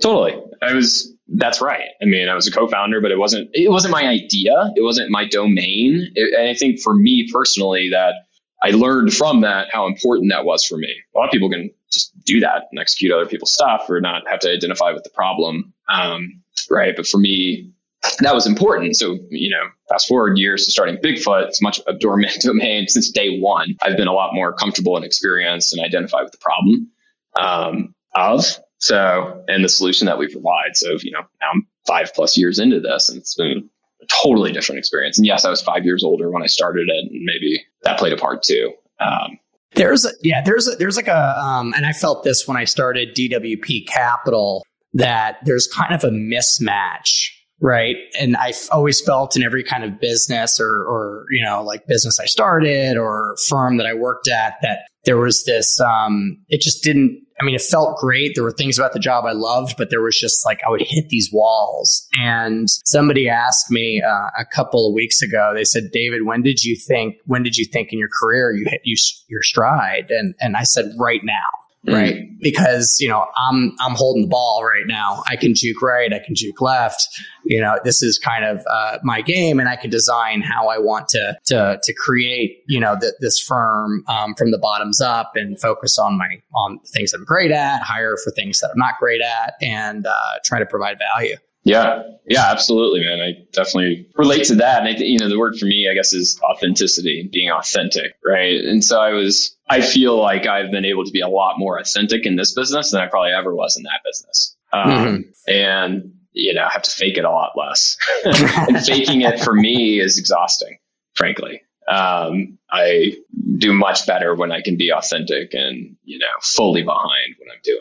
Totally. 0.00 0.40
I 0.62 0.74
was. 0.74 1.12
That's 1.30 1.60
right. 1.60 1.88
I 2.00 2.06
mean, 2.06 2.30
I 2.30 2.34
was 2.34 2.46
a 2.46 2.50
co-founder, 2.50 3.02
but 3.02 3.10
it 3.10 3.18
wasn't. 3.18 3.50
It 3.52 3.70
wasn't 3.70 3.92
my 3.92 4.04
idea. 4.04 4.72
It 4.76 4.82
wasn't 4.82 5.10
my 5.10 5.28
domain. 5.28 6.10
It, 6.14 6.34
and 6.38 6.48
I 6.48 6.54
think 6.54 6.80
for 6.80 6.94
me 6.94 7.28
personally, 7.30 7.90
that 7.90 8.14
I 8.62 8.70
learned 8.70 9.12
from 9.12 9.42
that 9.42 9.68
how 9.70 9.86
important 9.86 10.30
that 10.30 10.46
was 10.46 10.64
for 10.64 10.78
me. 10.78 10.94
A 11.14 11.18
lot 11.18 11.26
of 11.26 11.32
people 11.32 11.50
can 11.50 11.70
just 11.90 12.12
do 12.24 12.40
that 12.40 12.64
and 12.70 12.80
execute 12.80 13.12
other 13.12 13.26
people's 13.26 13.52
stuff 13.52 13.86
or 13.88 14.00
not 14.00 14.28
have 14.28 14.40
to 14.40 14.52
identify 14.52 14.92
with 14.92 15.04
the 15.04 15.10
problem. 15.10 15.72
Um, 15.88 16.42
right. 16.70 16.94
But 16.94 17.06
for 17.06 17.18
me, 17.18 17.72
that 18.20 18.34
was 18.34 18.46
important. 18.46 18.96
So, 18.96 19.18
you 19.30 19.50
know, 19.50 19.64
fast 19.88 20.08
forward 20.08 20.38
years 20.38 20.64
to 20.66 20.70
starting 20.70 20.96
Bigfoot, 20.96 21.48
it's 21.48 21.62
much 21.62 21.80
a 21.86 21.92
dormant 21.92 22.32
domain 22.40 22.88
since 22.88 23.10
day 23.10 23.38
one. 23.38 23.76
I've 23.82 23.96
been 23.96 24.08
a 24.08 24.12
lot 24.12 24.34
more 24.34 24.52
comfortable 24.52 24.96
and 24.96 25.04
experienced 25.04 25.72
and 25.72 25.84
identify 25.84 26.22
with 26.22 26.32
the 26.32 26.38
problem 26.38 26.90
um, 27.38 27.94
of. 28.14 28.44
So, 28.78 29.44
and 29.48 29.64
the 29.64 29.68
solution 29.68 30.06
that 30.06 30.18
we 30.18 30.30
provide. 30.30 30.76
So, 30.76 30.96
you 31.00 31.10
know, 31.10 31.22
now 31.40 31.50
I'm 31.52 31.66
five 31.86 32.14
plus 32.14 32.36
years 32.36 32.58
into 32.60 32.80
this 32.80 33.08
and 33.08 33.18
it's 33.18 33.34
been 33.34 33.68
a 34.00 34.06
totally 34.06 34.52
different 34.52 34.78
experience. 34.78 35.18
And 35.18 35.26
yes, 35.26 35.44
I 35.44 35.50
was 35.50 35.62
five 35.62 35.84
years 35.84 36.04
older 36.04 36.30
when 36.30 36.42
I 36.42 36.46
started 36.46 36.88
it 36.88 37.10
and 37.10 37.24
maybe 37.24 37.64
that 37.82 37.98
played 37.98 38.12
a 38.12 38.16
part 38.16 38.44
too. 38.44 38.72
Um, 39.00 39.38
there's 39.74 40.04
a, 40.04 40.10
yeah, 40.22 40.42
there's 40.44 40.68
a, 40.68 40.76
there's 40.76 40.96
like 40.96 41.08
a, 41.08 41.38
um, 41.38 41.72
and 41.74 41.86
I 41.86 41.92
felt 41.92 42.24
this 42.24 42.46
when 42.48 42.56
I 42.56 42.64
started 42.64 43.14
DWP 43.14 43.86
Capital 43.86 44.64
that 44.94 45.38
there's 45.44 45.66
kind 45.66 45.94
of 45.94 46.04
a 46.04 46.10
mismatch 46.10 47.30
right? 47.60 47.96
And 48.18 48.36
i've 48.36 48.68
always 48.70 49.00
felt 49.00 49.36
in 49.36 49.42
every 49.42 49.64
kind 49.64 49.84
of 49.84 50.00
business 50.00 50.60
or 50.60 50.84
or 50.84 51.24
you 51.30 51.44
know 51.44 51.62
like 51.62 51.86
business 51.86 52.20
i 52.20 52.24
started 52.24 52.96
or 52.96 53.34
firm 53.48 53.76
that 53.78 53.86
i 53.86 53.94
worked 53.94 54.28
at 54.28 54.54
that 54.62 54.80
there 55.08 55.16
was 55.16 55.44
this 55.44 55.80
um 55.80 56.36
it 56.48 56.60
just 56.60 56.84
didn't 56.84 57.18
i 57.40 57.44
mean 57.44 57.54
it 57.54 57.62
felt 57.62 57.98
great. 57.98 58.32
There 58.34 58.44
were 58.44 58.52
things 58.52 58.78
about 58.78 58.92
the 58.92 58.98
job 59.00 59.24
i 59.24 59.32
loved 59.32 59.76
but 59.78 59.88
there 59.88 60.02
was 60.02 60.20
just 60.20 60.44
like 60.44 60.60
i 60.66 60.70
would 60.70 60.82
hit 60.82 61.08
these 61.08 61.30
walls. 61.32 62.06
And 62.20 62.68
somebody 62.84 63.26
asked 63.28 63.70
me 63.70 64.02
uh, 64.02 64.30
a 64.38 64.44
couple 64.44 64.86
of 64.86 64.92
weeks 64.92 65.22
ago 65.22 65.52
they 65.54 65.64
said 65.64 65.84
david 65.92 66.26
when 66.26 66.42
did 66.42 66.62
you 66.62 66.76
think 66.76 67.16
when 67.24 67.42
did 67.42 67.56
you 67.56 67.64
think 67.64 67.90
in 67.90 67.98
your 67.98 68.10
career 68.20 68.52
you 68.52 68.66
hit 68.68 68.82
you, 68.84 68.96
your 69.28 69.42
stride? 69.42 70.10
And 70.10 70.34
and 70.40 70.56
i 70.56 70.62
said 70.62 70.92
right 70.98 71.22
now 71.24 71.48
right? 71.92 72.14
Mm. 72.14 72.28
Because 72.40 72.98
you 73.00 73.08
know 73.08 73.26
I'm 73.36 73.74
I'm 73.80 73.94
holding 73.94 74.22
the 74.22 74.28
ball 74.28 74.62
right 74.64 74.86
now. 74.86 75.22
I 75.26 75.36
can 75.36 75.54
juke 75.54 75.82
right, 75.82 76.12
I 76.12 76.20
can 76.24 76.34
juke 76.34 76.60
left. 76.60 77.06
You 77.44 77.60
know, 77.60 77.78
this 77.84 78.02
is 78.02 78.18
kind 78.18 78.44
of 78.44 78.64
uh, 78.70 78.98
my 79.02 79.22
game, 79.22 79.58
and 79.58 79.68
I 79.68 79.76
can 79.76 79.90
design 79.90 80.42
how 80.42 80.68
I 80.68 80.78
want 80.78 81.08
to 81.08 81.36
to 81.46 81.80
to 81.82 81.94
create 81.94 82.62
you 82.66 82.80
know 82.80 82.96
th- 82.98 83.14
this 83.20 83.40
firm 83.40 84.04
um, 84.08 84.34
from 84.34 84.50
the 84.50 84.58
bottoms 84.58 85.00
up 85.00 85.32
and 85.34 85.60
focus 85.60 85.98
on 85.98 86.16
my 86.16 86.40
on 86.54 86.78
things 86.94 87.12
I'm 87.12 87.24
great 87.24 87.50
at, 87.50 87.82
hire 87.82 88.16
for 88.22 88.30
things 88.30 88.60
that 88.60 88.70
I'm 88.70 88.78
not 88.78 88.94
great 89.00 89.20
at, 89.20 89.54
and 89.60 90.06
uh, 90.06 90.12
try 90.44 90.58
to 90.58 90.66
provide 90.66 90.98
value. 90.98 91.36
Yeah, 91.68 92.02
yeah, 92.26 92.50
absolutely, 92.50 93.00
man. 93.00 93.20
I 93.20 93.44
definitely 93.52 94.08
relate 94.16 94.44
to 94.44 94.56
that. 94.56 94.86
And 94.86 94.88
I 94.88 94.98
you 94.98 95.18
know, 95.18 95.28
the 95.28 95.38
word 95.38 95.58
for 95.58 95.66
me, 95.66 95.88
I 95.90 95.94
guess, 95.94 96.14
is 96.14 96.40
authenticity, 96.42 97.28
being 97.30 97.50
authentic, 97.50 98.14
right? 98.24 98.58
And 98.64 98.82
so 98.82 98.98
I 98.98 99.12
was, 99.12 99.54
I 99.68 99.82
feel 99.82 100.20
like 100.20 100.46
I've 100.46 100.70
been 100.70 100.84
able 100.84 101.04
to 101.04 101.10
be 101.10 101.20
a 101.20 101.28
lot 101.28 101.58
more 101.58 101.78
authentic 101.78 102.24
in 102.26 102.36
this 102.36 102.54
business 102.54 102.90
than 102.90 103.00
I 103.00 103.06
probably 103.06 103.32
ever 103.32 103.54
was 103.54 103.76
in 103.76 103.82
that 103.84 104.00
business. 104.04 104.56
Um, 104.72 104.90
mm-hmm. 104.90 105.20
And, 105.46 106.12
you 106.32 106.54
know, 106.54 106.64
I 106.64 106.70
have 106.70 106.82
to 106.82 106.90
fake 106.90 107.18
it 107.18 107.24
a 107.24 107.30
lot 107.30 107.52
less. 107.56 107.96
and 108.24 108.80
faking 108.84 109.22
it 109.22 109.40
for 109.40 109.52
me 109.52 110.00
is 110.00 110.18
exhausting, 110.18 110.78
frankly. 111.14 111.62
Um, 111.86 112.58
I 112.70 113.14
do 113.56 113.72
much 113.72 114.06
better 114.06 114.34
when 114.34 114.52
I 114.52 114.60
can 114.60 114.76
be 114.76 114.90
authentic 114.90 115.54
and, 115.54 115.96
you 116.04 116.18
know, 116.18 116.26
fully 116.42 116.82
behind 116.82 117.36
what 117.38 117.52
I'm 117.52 117.60
doing. 117.62 117.78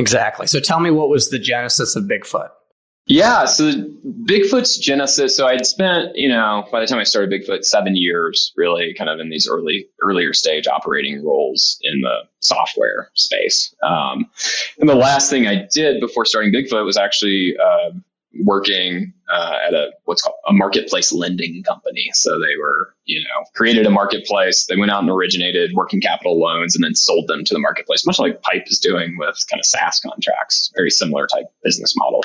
Exactly. 0.00 0.46
So 0.46 0.60
tell 0.60 0.80
me 0.80 0.90
what 0.90 1.08
was 1.08 1.30
the 1.30 1.38
genesis 1.38 1.96
of 1.96 2.04
Bigfoot? 2.04 2.50
Yeah, 3.08 3.44
so 3.44 3.72
Bigfoot's 3.72 4.78
genesis. 4.78 5.36
So 5.36 5.46
I'd 5.46 5.64
spent, 5.64 6.16
you 6.16 6.28
know, 6.28 6.66
by 6.72 6.80
the 6.80 6.86
time 6.86 6.98
I 6.98 7.04
started 7.04 7.30
Bigfoot, 7.30 7.64
seven 7.64 7.94
years 7.94 8.52
really 8.56 8.94
kind 8.94 9.08
of 9.08 9.20
in 9.20 9.30
these 9.30 9.48
early, 9.48 9.88
earlier 10.02 10.32
stage 10.32 10.66
operating 10.66 11.24
roles 11.24 11.78
in 11.82 12.00
the 12.00 12.22
software 12.40 13.10
space. 13.14 13.72
Um, 13.80 14.28
and 14.80 14.88
the 14.88 14.96
last 14.96 15.30
thing 15.30 15.46
I 15.46 15.68
did 15.72 16.00
before 16.00 16.24
starting 16.24 16.52
Bigfoot 16.52 16.84
was 16.84 16.96
actually 16.96 17.54
uh, 17.56 17.90
working 18.44 19.12
uh, 19.28 19.58
at 19.66 19.74
a 19.74 19.90
what's 20.04 20.22
called 20.22 20.36
a 20.48 20.52
marketplace 20.52 21.12
lending 21.12 21.62
company. 21.62 22.10
So 22.12 22.38
they 22.38 22.56
were, 22.58 22.94
you 23.04 23.20
know, 23.20 23.44
created 23.54 23.86
a 23.86 23.90
marketplace. 23.90 24.66
They 24.66 24.76
went 24.76 24.90
out 24.90 25.02
and 25.02 25.10
originated 25.10 25.72
working 25.74 26.00
capital 26.00 26.38
loans 26.38 26.74
and 26.74 26.84
then 26.84 26.94
sold 26.94 27.28
them 27.28 27.44
to 27.44 27.54
the 27.54 27.60
marketplace, 27.60 28.06
much 28.06 28.18
like 28.18 28.42
Pipe 28.42 28.64
is 28.66 28.78
doing 28.78 29.16
with 29.18 29.36
kind 29.50 29.60
of 29.60 29.66
SaaS 29.66 30.00
contracts. 30.00 30.70
Very 30.76 30.90
similar 30.90 31.26
type 31.26 31.46
business 31.62 31.94
model, 31.96 32.24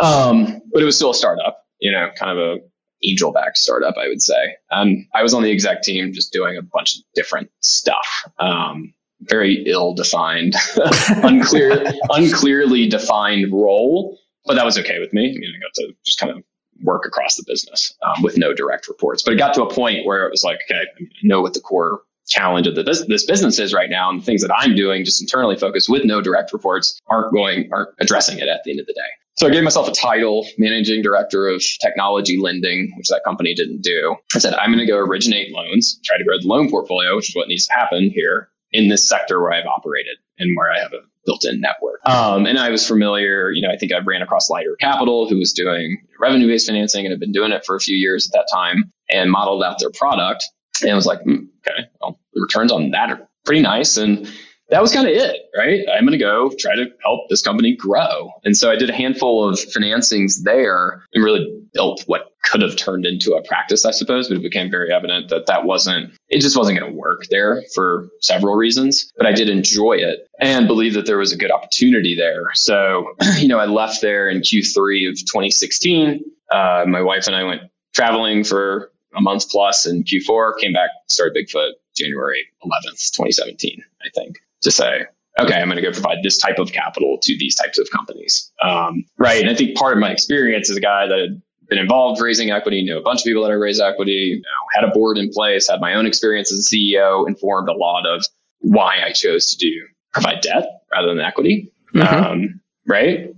um, 0.00 0.62
but 0.72 0.82
it 0.82 0.86
was 0.86 0.96
still 0.96 1.10
a 1.10 1.14
startup. 1.14 1.64
You 1.80 1.92
know, 1.92 2.10
kind 2.16 2.38
of 2.38 2.38
a 2.38 2.58
angel 3.04 3.32
backed 3.32 3.58
startup, 3.58 3.96
I 3.96 4.08
would 4.08 4.22
say. 4.22 4.56
Um, 4.70 5.08
I 5.14 5.22
was 5.22 5.34
on 5.34 5.42
the 5.42 5.50
exec 5.50 5.82
team, 5.82 6.12
just 6.12 6.32
doing 6.32 6.56
a 6.56 6.62
bunch 6.62 6.96
of 6.96 7.02
different 7.14 7.50
stuff. 7.60 8.06
Um, 8.38 8.94
very 9.22 9.64
ill 9.66 9.94
defined, 9.94 10.54
unclear, 11.08 11.84
unclearly 12.10 12.88
defined 12.88 13.52
role 13.52 14.18
but 14.44 14.54
that 14.54 14.64
was 14.64 14.78
okay 14.78 14.98
with 14.98 15.12
me. 15.12 15.30
I 15.30 15.38
mean, 15.38 15.52
I 15.56 15.60
got 15.60 15.74
to 15.74 15.94
just 16.04 16.18
kind 16.18 16.32
of 16.32 16.42
work 16.82 17.06
across 17.06 17.36
the 17.36 17.44
business 17.46 17.94
um, 18.02 18.22
with 18.22 18.36
no 18.36 18.52
direct 18.54 18.88
reports. 18.88 19.22
But 19.22 19.34
it 19.34 19.36
got 19.36 19.54
to 19.54 19.62
a 19.62 19.72
point 19.72 20.06
where 20.06 20.26
it 20.26 20.30
was 20.30 20.42
like, 20.42 20.60
okay, 20.68 20.80
I 20.80 21.04
know 21.22 21.42
what 21.42 21.54
the 21.54 21.60
core 21.60 22.02
challenge 22.28 22.66
of 22.66 22.74
the, 22.74 22.82
this, 22.82 23.04
this 23.06 23.24
business 23.24 23.58
is 23.58 23.74
right 23.74 23.90
now, 23.90 24.10
and 24.10 24.20
the 24.20 24.24
things 24.24 24.42
that 24.42 24.54
I'm 24.54 24.74
doing 24.74 25.04
just 25.04 25.20
internally 25.20 25.56
focused 25.56 25.88
with 25.88 26.04
no 26.04 26.20
direct 26.20 26.52
reports 26.52 27.00
aren't 27.08 27.32
going 27.32 27.68
aren't 27.72 27.90
addressing 27.98 28.38
it 28.38 28.48
at 28.48 28.62
the 28.64 28.70
end 28.70 28.80
of 28.80 28.86
the 28.86 28.94
day. 28.94 29.00
So 29.36 29.46
I 29.46 29.50
gave 29.50 29.64
myself 29.64 29.88
a 29.88 29.92
title, 29.92 30.46
managing 30.58 31.02
director 31.02 31.48
of 31.48 31.62
technology 31.80 32.38
lending, 32.38 32.92
which 32.96 33.08
that 33.08 33.22
company 33.24 33.54
didn't 33.54 33.80
do. 33.80 34.14
I 34.34 34.38
said, 34.38 34.54
I'm 34.54 34.70
going 34.70 34.84
to 34.84 34.86
go 34.86 34.98
originate 34.98 35.52
loans, 35.52 35.98
try 36.04 36.18
to 36.18 36.24
grow 36.24 36.38
the 36.38 36.46
loan 36.46 36.70
portfolio, 36.70 37.16
which 37.16 37.30
is 37.30 37.36
what 37.36 37.48
needs 37.48 37.66
to 37.66 37.72
happen 37.72 38.10
here 38.10 38.50
in 38.72 38.88
this 38.88 39.08
sector 39.08 39.40
where 39.40 39.52
I've 39.52 39.66
operated 39.66 40.16
and 40.42 40.56
where 40.56 40.70
I 40.70 40.80
have 40.80 40.92
a 40.92 41.00
built-in 41.24 41.60
network. 41.60 42.00
Um, 42.04 42.46
and 42.46 42.58
I 42.58 42.70
was 42.70 42.86
familiar, 42.86 43.50
you 43.50 43.62
know, 43.62 43.72
I 43.72 43.76
think 43.76 43.92
I 43.92 43.98
ran 43.98 44.22
across 44.22 44.50
Lighter 44.50 44.76
Capital, 44.80 45.28
who 45.28 45.38
was 45.38 45.52
doing 45.52 46.02
revenue-based 46.18 46.66
financing 46.66 47.06
and 47.06 47.12
had 47.12 47.20
been 47.20 47.32
doing 47.32 47.52
it 47.52 47.64
for 47.64 47.76
a 47.76 47.80
few 47.80 47.96
years 47.96 48.28
at 48.28 48.32
that 48.32 48.48
time, 48.52 48.92
and 49.08 49.30
modeled 49.30 49.62
out 49.62 49.78
their 49.78 49.92
product. 49.96 50.44
And 50.82 50.90
I 50.90 50.94
was 50.94 51.06
like, 51.06 51.20
mm, 51.20 51.46
okay, 51.66 51.88
well, 52.00 52.18
the 52.34 52.42
returns 52.42 52.72
on 52.72 52.90
that 52.90 53.10
are 53.10 53.28
pretty 53.44 53.62
nice. 53.62 53.96
And 53.96 54.28
that 54.72 54.80
was 54.80 54.90
kind 54.90 55.06
of 55.06 55.12
it, 55.12 55.50
right? 55.54 55.80
I'm 55.94 56.06
going 56.06 56.12
to 56.12 56.18
go 56.18 56.50
try 56.58 56.74
to 56.74 56.86
help 57.04 57.28
this 57.28 57.42
company 57.42 57.76
grow. 57.76 58.30
And 58.42 58.56
so 58.56 58.70
I 58.70 58.76
did 58.76 58.88
a 58.88 58.94
handful 58.94 59.46
of 59.46 59.56
financings 59.56 60.42
there 60.44 61.04
and 61.12 61.22
really 61.22 61.46
built 61.74 62.04
what 62.06 62.32
could 62.42 62.62
have 62.62 62.74
turned 62.76 63.04
into 63.04 63.34
a 63.34 63.42
practice, 63.42 63.84
I 63.84 63.90
suppose, 63.90 64.28
but 64.28 64.38
it 64.38 64.42
became 64.42 64.70
very 64.70 64.90
evident 64.90 65.28
that 65.28 65.44
that 65.46 65.66
wasn't, 65.66 66.14
it 66.30 66.40
just 66.40 66.56
wasn't 66.56 66.78
going 66.78 66.90
to 66.90 66.98
work 66.98 67.26
there 67.28 67.62
for 67.74 68.08
several 68.22 68.56
reasons. 68.56 69.12
But 69.14 69.26
I 69.26 69.32
did 69.32 69.50
enjoy 69.50 69.98
it 69.98 70.26
and 70.40 70.66
believe 70.66 70.94
that 70.94 71.04
there 71.04 71.18
was 71.18 71.32
a 71.32 71.36
good 71.36 71.50
opportunity 71.50 72.16
there. 72.16 72.46
So, 72.54 73.12
you 73.36 73.48
know, 73.48 73.58
I 73.58 73.66
left 73.66 74.00
there 74.00 74.30
in 74.30 74.38
Q3 74.38 75.10
of 75.10 75.18
2016. 75.18 76.24
Uh, 76.50 76.84
my 76.88 77.02
wife 77.02 77.26
and 77.26 77.36
I 77.36 77.44
went 77.44 77.60
traveling 77.92 78.42
for 78.42 78.90
a 79.14 79.20
month 79.20 79.50
plus 79.50 79.84
in 79.84 80.04
Q4, 80.04 80.58
came 80.58 80.72
back, 80.72 80.88
started 81.08 81.36
Bigfoot 81.36 81.72
January 81.94 82.46
11th, 82.64 83.12
2017, 83.12 83.84
I 84.02 84.08
think 84.14 84.38
to 84.62 84.70
say, 84.70 85.06
okay, 85.38 85.54
I'm 85.54 85.68
going 85.68 85.76
to 85.76 85.82
go 85.82 85.92
provide 85.92 86.18
this 86.22 86.38
type 86.38 86.58
of 86.58 86.72
capital 86.72 87.18
to 87.22 87.36
these 87.38 87.54
types 87.54 87.78
of 87.78 87.88
companies. 87.90 88.52
Um, 88.62 89.04
right. 89.18 89.40
And 89.40 89.50
I 89.50 89.54
think 89.54 89.76
part 89.76 89.94
of 89.94 89.98
my 89.98 90.10
experience 90.10 90.70
as 90.70 90.76
a 90.76 90.80
guy 90.80 91.06
that 91.06 91.18
had 91.18 91.42
been 91.68 91.78
involved 91.78 92.20
raising 92.20 92.50
equity, 92.50 92.82
knew 92.82 92.98
a 92.98 93.02
bunch 93.02 93.20
of 93.20 93.24
people 93.24 93.42
that 93.42 93.50
had 93.50 93.58
raised 93.58 93.80
equity, 93.80 94.12
you 94.12 94.36
know, 94.36 94.42
had 94.74 94.84
a 94.84 94.92
board 94.92 95.16
in 95.18 95.30
place, 95.30 95.68
had 95.70 95.80
my 95.80 95.94
own 95.94 96.06
experience 96.06 96.52
as 96.52 96.70
a 96.70 96.76
CEO, 96.76 97.26
informed 97.26 97.68
a 97.68 97.72
lot 97.72 98.06
of 98.06 98.24
why 98.58 98.98
I 99.04 99.12
chose 99.12 99.50
to 99.50 99.56
do 99.56 99.72
provide 100.12 100.42
debt 100.42 100.64
rather 100.92 101.08
than 101.08 101.20
equity. 101.20 101.72
Mm-hmm. 101.94 102.24
Um, 102.24 102.60
right. 102.86 103.34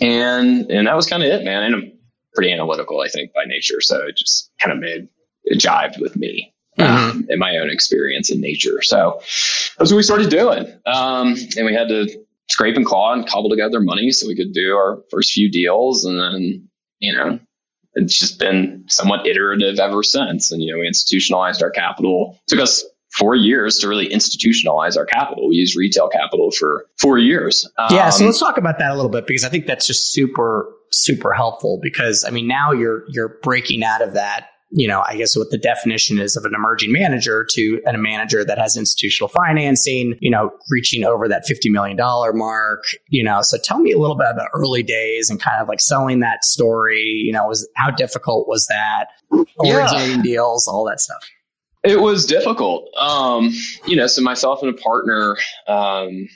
And, 0.00 0.70
and 0.70 0.86
that 0.88 0.96
was 0.96 1.06
kind 1.06 1.22
of 1.22 1.28
it, 1.28 1.44
man. 1.44 1.62
And 1.62 1.74
I'm 1.76 1.92
pretty 2.34 2.52
analytical, 2.52 3.00
I 3.00 3.08
think, 3.08 3.32
by 3.32 3.44
nature. 3.46 3.80
So 3.80 4.06
it 4.08 4.16
just 4.16 4.50
kind 4.60 4.72
of 4.72 4.78
made 4.78 5.08
it 5.44 5.60
jived 5.60 6.00
with 6.00 6.16
me 6.16 6.52
mm-hmm. 6.78 7.10
um, 7.10 7.26
in 7.28 7.38
my 7.38 7.56
own 7.58 7.70
experience 7.70 8.30
in 8.30 8.40
nature. 8.40 8.82
So 8.82 9.20
that's 9.78 9.90
what 9.90 9.96
we 9.96 10.02
started 10.02 10.30
doing. 10.30 10.66
Um, 10.86 11.34
and 11.56 11.66
we 11.66 11.74
had 11.74 11.88
to 11.88 12.08
scrape 12.48 12.76
and 12.76 12.86
claw 12.86 13.12
and 13.12 13.26
cobble 13.26 13.50
together 13.50 13.80
money 13.80 14.10
so 14.12 14.26
we 14.26 14.36
could 14.36 14.52
do 14.52 14.74
our 14.76 15.02
first 15.10 15.32
few 15.32 15.50
deals. 15.50 16.04
And 16.04 16.18
then, 16.18 16.68
you 16.98 17.12
know, 17.14 17.40
it's 17.94 18.18
just 18.18 18.38
been 18.38 18.84
somewhat 18.88 19.26
iterative 19.26 19.78
ever 19.78 20.02
since. 20.02 20.52
And, 20.52 20.62
you 20.62 20.72
know, 20.72 20.80
we 20.80 20.86
institutionalized 20.86 21.62
our 21.62 21.70
capital. 21.70 22.38
It 22.46 22.50
took 22.50 22.60
us 22.60 22.84
four 23.10 23.34
years 23.34 23.78
to 23.78 23.88
really 23.88 24.08
institutionalize 24.10 24.96
our 24.96 25.06
capital. 25.06 25.48
We 25.48 25.56
used 25.56 25.76
retail 25.76 26.08
capital 26.08 26.50
for 26.50 26.86
four 26.98 27.18
years. 27.18 27.68
Um, 27.78 27.88
yeah. 27.90 28.10
So 28.10 28.24
um, 28.24 28.26
let's 28.26 28.38
talk 28.38 28.58
about 28.58 28.78
that 28.78 28.90
a 28.90 28.94
little 28.94 29.10
bit 29.10 29.26
because 29.26 29.44
I 29.44 29.48
think 29.48 29.66
that's 29.66 29.86
just 29.86 30.12
super, 30.12 30.70
super 30.92 31.32
helpful 31.32 31.80
because 31.82 32.24
I 32.24 32.30
mean, 32.30 32.46
now 32.46 32.72
you're, 32.72 33.04
you're 33.08 33.38
breaking 33.42 33.82
out 33.82 34.02
of 34.02 34.14
that 34.14 34.50
you 34.70 34.88
know, 34.88 35.02
I 35.06 35.16
guess 35.16 35.36
what 35.36 35.50
the 35.50 35.58
definition 35.58 36.18
is 36.18 36.36
of 36.36 36.44
an 36.44 36.52
emerging 36.54 36.92
manager 36.92 37.46
to 37.50 37.80
a 37.86 37.96
manager 37.96 38.44
that 38.44 38.58
has 38.58 38.76
institutional 38.76 39.28
financing, 39.28 40.18
you 40.20 40.30
know, 40.30 40.50
reaching 40.70 41.04
over 41.04 41.28
that 41.28 41.44
$50 41.48 41.70
million 41.70 41.96
mark, 42.36 42.82
you 43.08 43.22
know. 43.22 43.42
So 43.42 43.58
tell 43.62 43.78
me 43.78 43.92
a 43.92 43.98
little 43.98 44.16
bit 44.16 44.26
about 44.30 44.48
early 44.54 44.82
days 44.82 45.30
and 45.30 45.40
kind 45.40 45.62
of 45.62 45.68
like 45.68 45.80
selling 45.80 46.20
that 46.20 46.44
story, 46.44 47.22
you 47.24 47.32
know, 47.32 47.46
was 47.46 47.68
how 47.76 47.90
difficult 47.90 48.48
was 48.48 48.66
that? 48.66 49.06
Originating 49.32 50.16
yeah. 50.16 50.22
deals, 50.22 50.66
all 50.66 50.84
that 50.86 51.00
stuff. 51.00 51.22
It 51.84 52.00
was 52.00 52.26
difficult. 52.26 52.88
Um, 52.96 53.54
you 53.86 53.94
know, 53.94 54.08
so 54.08 54.20
myself 54.20 54.60
and 54.62 54.76
a 54.76 54.80
partner, 54.82 55.36
um, 55.68 56.26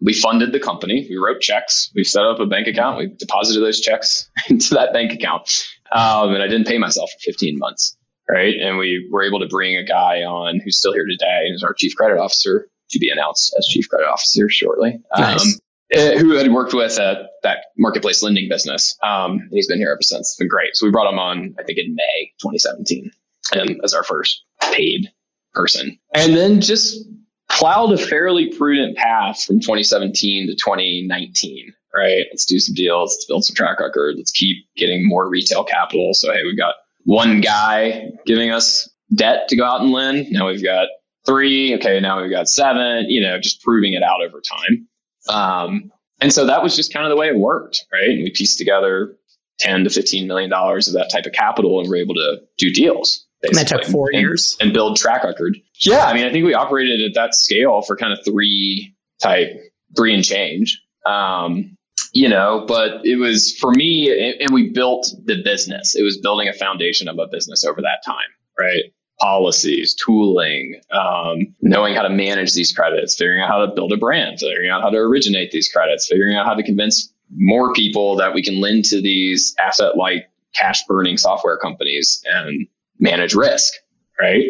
we 0.00 0.12
funded 0.12 0.52
the 0.52 0.60
company. 0.60 1.06
We 1.08 1.16
wrote 1.16 1.40
checks. 1.40 1.90
We 1.94 2.04
set 2.04 2.24
up 2.24 2.38
a 2.40 2.46
bank 2.46 2.68
account. 2.68 2.98
We 2.98 3.06
deposited 3.08 3.60
those 3.60 3.80
checks 3.80 4.30
into 4.48 4.74
that 4.74 4.92
bank 4.92 5.12
account. 5.12 5.50
Um, 5.92 6.34
and 6.34 6.42
I 6.42 6.48
didn't 6.48 6.66
pay 6.66 6.78
myself 6.78 7.10
for 7.10 7.18
15 7.20 7.58
months. 7.58 7.96
Right. 8.28 8.56
And 8.60 8.76
we 8.76 9.08
were 9.10 9.22
able 9.22 9.40
to 9.40 9.48
bring 9.48 9.76
a 9.76 9.84
guy 9.84 10.22
on 10.22 10.60
who's 10.60 10.76
still 10.76 10.92
here 10.92 11.06
today 11.06 11.46
and 11.46 11.54
is 11.54 11.62
our 11.62 11.72
chief 11.72 11.94
credit 11.96 12.18
officer 12.18 12.68
to 12.90 12.98
be 12.98 13.08
announced 13.08 13.54
as 13.58 13.66
chief 13.66 13.88
credit 13.88 14.06
officer 14.06 14.50
shortly. 14.50 15.00
Nice. 15.16 15.42
Um, 15.42 15.60
eh, 15.92 16.18
who 16.18 16.32
had 16.32 16.52
worked 16.52 16.74
with 16.74 16.98
uh, 16.98 17.22
that 17.42 17.66
marketplace 17.78 18.22
lending 18.22 18.48
business. 18.50 18.98
Um, 19.02 19.48
he's 19.50 19.66
been 19.66 19.78
here 19.78 19.90
ever 19.90 20.02
since. 20.02 20.28
It's 20.28 20.36
been 20.36 20.48
great. 20.48 20.76
So 20.76 20.84
we 20.84 20.92
brought 20.92 21.10
him 21.10 21.18
on, 21.18 21.54
I 21.58 21.62
think 21.62 21.78
in 21.78 21.94
May 21.94 22.32
2017 22.42 23.10
and 23.54 23.80
as 23.82 23.94
our 23.94 24.04
first 24.04 24.44
paid 24.60 25.10
person. 25.54 25.98
And 26.14 26.36
then 26.36 26.60
just 26.60 27.06
plowed 27.48 27.92
a 27.92 27.98
fairly 27.98 28.54
prudent 28.54 28.96
path 28.96 29.42
from 29.42 29.60
2017 29.60 30.48
to 30.48 30.54
2019 30.54 31.72
right? 31.94 32.26
Let's 32.30 32.44
do 32.44 32.58
some 32.58 32.74
deals. 32.74 33.14
Let's 33.14 33.26
build 33.26 33.44
some 33.44 33.54
track 33.54 33.80
record. 33.80 34.16
Let's 34.16 34.30
keep 34.30 34.66
getting 34.76 35.06
more 35.06 35.28
retail 35.28 35.64
capital. 35.64 36.14
So, 36.14 36.32
hey, 36.32 36.44
we've 36.44 36.58
got 36.58 36.74
one 37.04 37.40
guy 37.40 38.10
giving 38.26 38.50
us 38.50 38.88
debt 39.14 39.48
to 39.48 39.56
go 39.56 39.64
out 39.64 39.80
and 39.80 39.90
lend. 39.90 40.30
Now 40.30 40.46
we've 40.48 40.62
got 40.62 40.88
three. 41.26 41.74
Okay, 41.76 42.00
now 42.00 42.20
we've 42.20 42.30
got 42.30 42.48
seven, 42.48 43.06
you 43.08 43.20
know, 43.20 43.38
just 43.38 43.62
proving 43.62 43.92
it 43.92 44.02
out 44.02 44.22
over 44.22 44.40
time. 44.40 44.88
Um, 45.28 45.92
and 46.20 46.32
so 46.32 46.46
that 46.46 46.62
was 46.62 46.74
just 46.76 46.92
kind 46.92 47.06
of 47.06 47.10
the 47.10 47.16
way 47.16 47.28
it 47.28 47.36
worked, 47.36 47.84
right? 47.92 48.10
And 48.10 48.22
we 48.22 48.30
pieced 48.30 48.58
together 48.58 49.16
10 49.60 49.84
to 49.84 49.90
15 49.90 50.26
million 50.26 50.50
dollars 50.50 50.88
of 50.88 50.94
that 50.94 51.10
type 51.10 51.26
of 51.26 51.32
capital 51.32 51.80
and 51.80 51.88
we're 51.88 51.96
able 51.96 52.14
to 52.14 52.38
do 52.58 52.72
deals. 52.72 53.26
And 53.42 53.56
that 53.56 53.68
took 53.68 53.84
four 53.84 54.08
and, 54.12 54.20
years 54.20 54.56
and 54.60 54.72
build 54.72 54.96
track 54.96 55.22
record. 55.22 55.56
Yeah. 55.80 56.06
I 56.06 56.14
mean, 56.14 56.26
I 56.26 56.32
think 56.32 56.44
we 56.44 56.54
operated 56.54 57.00
at 57.02 57.14
that 57.14 57.34
scale 57.34 57.82
for 57.82 57.96
kind 57.96 58.12
of 58.12 58.18
three 58.24 58.94
type, 59.22 59.50
three 59.96 60.12
and 60.12 60.24
change. 60.24 60.82
Um, 61.06 61.76
you 62.18 62.28
know, 62.28 62.64
but 62.66 63.06
it 63.06 63.14
was 63.14 63.56
for 63.60 63.70
me, 63.70 64.34
and 64.40 64.52
we 64.52 64.70
built 64.70 65.08
the 65.24 65.40
business. 65.40 65.94
It 65.94 66.02
was 66.02 66.18
building 66.18 66.48
a 66.48 66.52
foundation 66.52 67.06
of 67.06 67.16
a 67.20 67.28
business 67.28 67.64
over 67.64 67.80
that 67.82 68.02
time, 68.04 68.26
right? 68.58 68.92
Policies, 69.20 69.94
tooling, 69.94 70.80
um, 70.90 71.54
knowing 71.60 71.94
how 71.94 72.02
to 72.02 72.10
manage 72.10 72.54
these 72.54 72.72
credits, 72.72 73.14
figuring 73.14 73.40
out 73.40 73.48
how 73.48 73.64
to 73.64 73.72
build 73.72 73.92
a 73.92 73.96
brand, 73.96 74.40
figuring 74.40 74.68
out 74.68 74.82
how 74.82 74.90
to 74.90 74.96
originate 74.96 75.52
these 75.52 75.70
credits, 75.72 76.08
figuring 76.08 76.36
out 76.36 76.44
how 76.44 76.54
to 76.54 76.64
convince 76.64 77.14
more 77.36 77.72
people 77.72 78.16
that 78.16 78.34
we 78.34 78.42
can 78.42 78.60
lend 78.60 78.86
to 78.86 79.00
these 79.00 79.54
asset 79.64 79.96
like 79.96 80.28
cash 80.52 80.84
burning 80.88 81.18
software 81.18 81.56
companies 81.56 82.20
and 82.26 82.66
manage 82.98 83.36
risk, 83.36 83.74
right? 84.20 84.42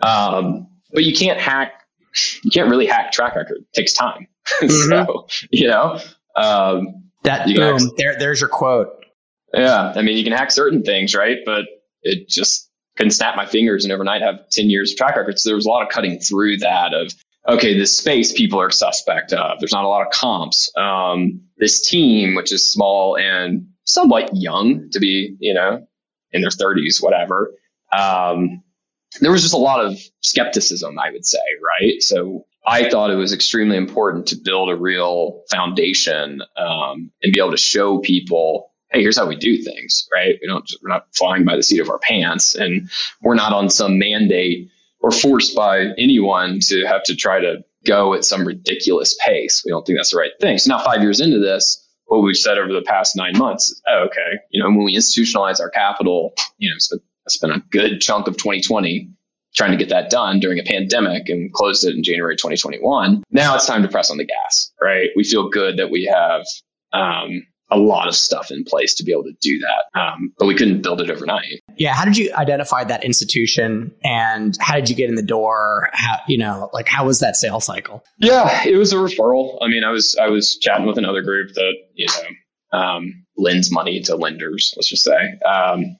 Um, 0.00 0.68
but 0.92 1.02
you 1.02 1.12
can't 1.12 1.40
hack, 1.40 1.72
you 2.44 2.52
can't 2.52 2.70
really 2.70 2.86
hack 2.86 3.10
track 3.10 3.34
record. 3.34 3.56
It 3.62 3.72
takes 3.74 3.94
time. 3.94 4.28
Mm-hmm. 4.60 4.90
so, 4.90 5.28
you 5.52 5.68
know, 5.68 6.00
um, 6.36 7.10
that 7.24 7.46
boom, 7.46 7.78
hack, 7.78 7.90
there, 7.96 8.18
there's 8.18 8.40
your 8.40 8.48
quote. 8.48 8.88
Yeah, 9.52 9.92
I 9.94 10.02
mean, 10.02 10.16
you 10.16 10.24
can 10.24 10.32
hack 10.32 10.50
certain 10.50 10.82
things, 10.82 11.14
right? 11.14 11.38
But 11.44 11.66
it 12.02 12.28
just 12.28 12.70
can 12.96 13.10
snap 13.10 13.36
my 13.36 13.46
fingers 13.46 13.84
and 13.84 13.92
overnight 13.92 14.22
have 14.22 14.48
10 14.50 14.70
years 14.70 14.92
of 14.92 14.98
track 14.98 15.16
record. 15.16 15.38
So 15.38 15.48
there 15.48 15.56
was 15.56 15.66
a 15.66 15.68
lot 15.68 15.82
of 15.82 15.88
cutting 15.88 16.18
through 16.18 16.58
that 16.58 16.94
of, 16.94 17.12
okay, 17.48 17.76
this 17.76 17.96
space 17.96 18.32
people 18.32 18.60
are 18.60 18.70
suspect 18.70 19.32
of. 19.32 19.58
There's 19.58 19.72
not 19.72 19.84
a 19.84 19.88
lot 19.88 20.06
of 20.06 20.12
comps. 20.12 20.70
Um, 20.76 21.42
this 21.56 21.86
team, 21.86 22.34
which 22.34 22.52
is 22.52 22.70
small 22.70 23.16
and 23.16 23.68
somewhat 23.84 24.30
young 24.34 24.90
to 24.90 25.00
be, 25.00 25.36
you 25.40 25.54
know, 25.54 25.86
in 26.32 26.42
their 26.42 26.50
30s, 26.50 27.02
whatever. 27.02 27.52
Um, 27.92 28.62
there 29.20 29.32
was 29.32 29.42
just 29.42 29.54
a 29.54 29.58
lot 29.58 29.84
of 29.84 29.98
skepticism, 30.20 30.98
I 30.98 31.10
would 31.10 31.26
say, 31.26 31.38
right? 31.80 32.02
So 32.02 32.46
I 32.66 32.90
thought 32.90 33.10
it 33.10 33.16
was 33.16 33.32
extremely 33.32 33.76
important 33.76 34.28
to 34.28 34.36
build 34.36 34.70
a 34.70 34.76
real 34.76 35.42
foundation 35.50 36.42
um, 36.56 37.10
and 37.22 37.32
be 37.32 37.40
able 37.40 37.52
to 37.52 37.56
show 37.56 37.98
people, 37.98 38.72
hey, 38.90 39.00
here's 39.00 39.16
how 39.16 39.26
we 39.26 39.36
do 39.36 39.62
things, 39.62 40.08
right? 40.12 40.36
We 40.40 40.46
don't, 40.46 40.66
just 40.66 40.82
we're 40.82 40.90
not 40.90 41.06
flying 41.14 41.44
by 41.44 41.56
the 41.56 41.62
seat 41.62 41.80
of 41.80 41.88
our 41.88 41.98
pants, 41.98 42.54
and 42.54 42.90
we're 43.22 43.34
not 43.34 43.52
on 43.52 43.70
some 43.70 43.98
mandate 43.98 44.70
or 45.00 45.10
forced 45.10 45.56
by 45.56 45.86
anyone 45.96 46.60
to 46.60 46.84
have 46.86 47.02
to 47.04 47.16
try 47.16 47.40
to 47.40 47.64
go 47.86 48.12
at 48.14 48.24
some 48.24 48.46
ridiculous 48.46 49.16
pace. 49.24 49.62
We 49.64 49.70
don't 49.70 49.86
think 49.86 49.98
that's 49.98 50.10
the 50.10 50.18
right 50.18 50.32
thing. 50.40 50.58
So 50.58 50.76
now, 50.76 50.84
five 50.84 51.00
years 51.02 51.20
into 51.20 51.38
this, 51.38 51.86
what 52.04 52.22
we've 52.22 52.36
said 52.36 52.58
over 52.58 52.72
the 52.72 52.82
past 52.82 53.16
nine 53.16 53.38
months 53.38 53.80
oh, 53.88 54.06
okay, 54.06 54.40
you 54.50 54.62
know, 54.62 54.68
when 54.68 54.84
we 54.84 54.96
institutionalize 54.96 55.60
our 55.60 55.70
capital, 55.70 56.34
you 56.58 56.68
know, 56.68 56.98
it's 57.24 57.38
been 57.38 57.52
a 57.52 57.62
good 57.70 58.00
chunk 58.00 58.26
of 58.26 58.36
2020 58.36 59.10
trying 59.54 59.72
to 59.72 59.76
get 59.76 59.88
that 59.88 60.10
done 60.10 60.40
during 60.40 60.58
a 60.58 60.62
pandemic 60.62 61.28
and 61.28 61.52
closed 61.52 61.84
it 61.84 61.94
in 61.94 62.02
January 62.02 62.36
2021. 62.36 63.22
Now 63.30 63.54
it's 63.54 63.66
time 63.66 63.82
to 63.82 63.88
press 63.88 64.10
on 64.10 64.16
the 64.16 64.26
gas, 64.26 64.72
right? 64.80 65.10
We 65.16 65.24
feel 65.24 65.48
good 65.48 65.78
that 65.78 65.90
we 65.90 66.04
have 66.04 66.44
um, 66.92 67.42
a 67.70 67.78
lot 67.78 68.08
of 68.08 68.14
stuff 68.14 68.50
in 68.50 68.64
place 68.64 68.94
to 68.94 69.04
be 69.04 69.12
able 69.12 69.24
to 69.24 69.34
do 69.40 69.58
that. 69.60 70.00
Um, 70.00 70.32
but 70.38 70.46
we 70.46 70.54
couldn't 70.54 70.82
build 70.82 71.00
it 71.00 71.10
overnight. 71.10 71.60
Yeah. 71.76 71.94
How 71.94 72.04
did 72.04 72.16
you 72.16 72.32
identify 72.34 72.84
that 72.84 73.04
institution 73.04 73.92
and 74.04 74.56
how 74.60 74.74
did 74.74 74.88
you 74.88 74.96
get 74.96 75.08
in 75.08 75.14
the 75.14 75.22
door? 75.22 75.90
How, 75.92 76.18
you 76.26 76.38
know, 76.38 76.70
like 76.72 76.88
how 76.88 77.06
was 77.06 77.20
that 77.20 77.36
sales 77.36 77.64
cycle? 77.64 78.04
Yeah, 78.18 78.66
it 78.66 78.76
was 78.76 78.92
a 78.92 78.96
referral. 78.96 79.58
I 79.62 79.68
mean, 79.68 79.84
I 79.84 79.90
was, 79.90 80.16
I 80.20 80.28
was 80.28 80.56
chatting 80.58 80.86
with 80.86 80.98
another 80.98 81.22
group 81.22 81.54
that, 81.54 81.74
you 81.94 82.06
know, 82.06 82.78
um, 82.78 83.24
lends 83.36 83.72
money 83.72 84.00
to 84.02 84.16
lenders, 84.16 84.72
let's 84.76 84.88
just 84.88 85.02
say. 85.02 85.38
Um, 85.46 85.96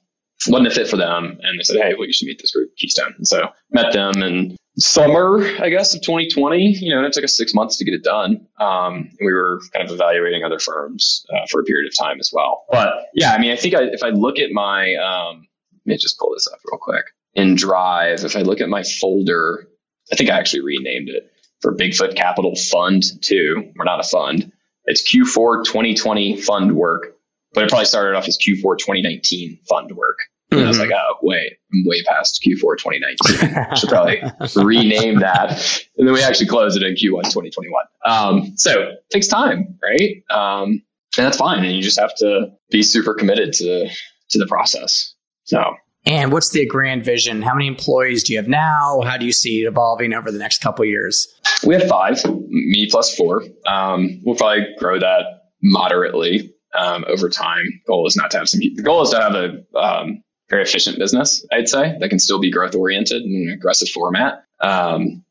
wasn't 0.48 0.68
a 0.68 0.70
fit 0.70 0.88
for 0.88 0.96
them. 0.96 1.38
And 1.42 1.58
they 1.58 1.62
said, 1.62 1.76
Hey, 1.76 1.94
well, 1.94 2.06
you 2.06 2.12
should 2.12 2.26
meet 2.26 2.40
this 2.40 2.52
group, 2.52 2.74
Keystone. 2.76 3.14
And 3.16 3.26
so 3.26 3.48
met 3.70 3.92
them 3.92 4.22
and 4.22 4.56
summer, 4.78 5.44
I 5.60 5.68
guess, 5.68 5.94
of 5.94 6.02
2020. 6.02 6.78
You 6.80 6.90
know, 6.90 6.98
and 6.98 7.06
it 7.06 7.12
took 7.12 7.24
us 7.24 7.36
six 7.36 7.54
months 7.54 7.76
to 7.78 7.84
get 7.84 7.94
it 7.94 8.02
done. 8.02 8.46
Um, 8.58 9.10
we 9.20 9.32
were 9.32 9.60
kind 9.72 9.86
of 9.86 9.94
evaluating 9.94 10.44
other 10.44 10.58
firms 10.58 11.24
uh, 11.30 11.46
for 11.50 11.60
a 11.60 11.64
period 11.64 11.88
of 11.88 11.96
time 11.98 12.18
as 12.20 12.30
well. 12.32 12.64
But 12.70 12.94
yeah, 13.14 13.32
I 13.32 13.38
mean, 13.38 13.52
I 13.52 13.56
think 13.56 13.74
I, 13.74 13.82
if 13.84 14.02
I 14.02 14.10
look 14.10 14.38
at 14.38 14.50
my, 14.50 14.94
um, 14.94 15.46
let 15.86 15.94
me 15.94 15.96
just 15.96 16.18
pull 16.18 16.32
this 16.34 16.46
up 16.46 16.58
real 16.70 16.78
quick 16.78 17.06
in 17.34 17.54
Drive. 17.54 18.24
If 18.24 18.36
I 18.36 18.40
look 18.40 18.60
at 18.60 18.68
my 18.68 18.82
folder, 18.82 19.66
I 20.12 20.16
think 20.16 20.30
I 20.30 20.38
actually 20.38 20.62
renamed 20.62 21.08
it 21.08 21.30
for 21.60 21.74
Bigfoot 21.76 22.16
Capital 22.16 22.54
Fund 22.56 23.04
2. 23.22 23.72
We're 23.76 23.84
not 23.84 24.00
a 24.00 24.08
fund. 24.08 24.52
It's 24.84 25.02
Q4 25.02 25.64
2020 25.64 26.40
fund 26.40 26.74
work, 26.74 27.16
but 27.52 27.64
it 27.64 27.70
probably 27.70 27.84
started 27.84 28.16
off 28.16 28.26
as 28.26 28.38
Q4 28.38 28.78
2019 28.78 29.60
fund 29.68 29.92
work. 29.92 30.18
And 30.50 30.58
mm-hmm. 30.58 30.66
I 30.66 30.68
was 30.68 30.78
like, 30.80 30.90
oh, 30.90 31.14
wait, 31.22 31.52
I'm 31.72 31.84
way 31.86 32.02
past 32.04 32.44
Q4 32.44 32.76
2019. 32.78 33.56
I 33.56 33.74
should 33.76 33.88
probably 33.88 34.20
rename 34.56 35.20
that. 35.20 35.50
And 35.96 36.08
then 36.08 36.14
we 36.14 36.22
actually 36.22 36.48
closed 36.48 36.76
it 36.76 36.82
in 36.82 36.94
Q1 36.94 37.22
2021. 37.24 37.84
Um, 38.04 38.56
so 38.56 38.80
it 38.80 39.04
takes 39.10 39.28
time, 39.28 39.78
right? 39.82 40.24
Um, 40.30 40.82
and 41.16 41.26
that's 41.26 41.36
fine. 41.36 41.64
And 41.64 41.72
you 41.72 41.82
just 41.82 42.00
have 42.00 42.14
to 42.16 42.50
be 42.70 42.82
super 42.82 43.14
committed 43.14 43.52
to, 43.54 43.88
to 44.30 44.38
the 44.38 44.46
process. 44.46 45.14
So. 45.44 45.62
And 46.06 46.32
what's 46.32 46.50
the 46.50 46.66
grand 46.66 47.04
vision? 47.04 47.42
How 47.42 47.54
many 47.54 47.68
employees 47.68 48.24
do 48.24 48.32
you 48.32 48.38
have 48.38 48.48
now? 48.48 49.02
How 49.04 49.16
do 49.16 49.26
you 49.26 49.32
see 49.32 49.62
it 49.62 49.68
evolving 49.68 50.14
over 50.14 50.32
the 50.32 50.38
next 50.38 50.62
couple 50.62 50.84
years? 50.84 51.28
We 51.64 51.74
have 51.74 51.88
five, 51.88 52.24
me 52.48 52.88
plus 52.90 53.14
four. 53.14 53.44
Um, 53.66 54.20
we'll 54.24 54.36
probably 54.36 54.66
grow 54.78 54.98
that 54.98 55.24
moderately 55.62 56.52
um, 56.74 57.04
over 57.06 57.28
time. 57.28 57.66
Goal 57.86 58.06
is 58.06 58.16
not 58.16 58.30
to 58.32 58.38
have 58.38 58.48
some. 58.48 58.60
The 58.60 58.82
goal 58.82 59.02
is 59.02 59.10
to 59.10 59.20
have 59.20 59.34
a 59.34 59.78
um, 59.78 60.22
very 60.50 60.62
efficient 60.62 60.98
business, 60.98 61.46
I'd 61.50 61.68
say, 61.68 61.96
that 61.98 62.08
can 62.10 62.18
still 62.18 62.40
be 62.40 62.50
growth 62.50 62.74
oriented 62.74 63.22
in 63.22 63.48
an 63.48 63.52
aggressive 63.54 63.88
format, 63.88 64.44
um, 64.60 65.24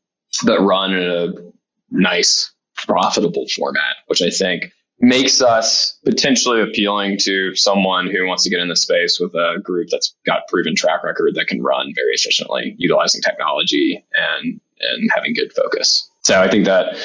but 0.44 0.60
run 0.60 0.94
in 0.94 1.10
a 1.10 1.32
nice, 1.90 2.52
profitable 2.76 3.46
format, 3.54 3.96
which 4.06 4.22
I 4.22 4.30
think 4.30 4.72
makes 4.98 5.40
us 5.40 5.98
potentially 6.04 6.60
appealing 6.60 7.18
to 7.18 7.54
someone 7.54 8.10
who 8.10 8.26
wants 8.26 8.44
to 8.44 8.50
get 8.50 8.60
in 8.60 8.68
the 8.68 8.76
space 8.76 9.18
with 9.20 9.34
a 9.34 9.58
group 9.62 9.88
that's 9.90 10.14
got 10.26 10.48
proven 10.48 10.74
track 10.74 11.04
record 11.04 11.34
that 11.34 11.46
can 11.46 11.62
run 11.62 11.92
very 11.94 12.12
efficiently, 12.12 12.74
utilizing 12.78 13.22
technology 13.22 14.04
and 14.14 14.60
and 14.80 15.10
having 15.14 15.34
good 15.34 15.52
focus. 15.52 16.10
So 16.22 16.40
I 16.40 16.48
think 16.48 16.64
that 16.66 16.96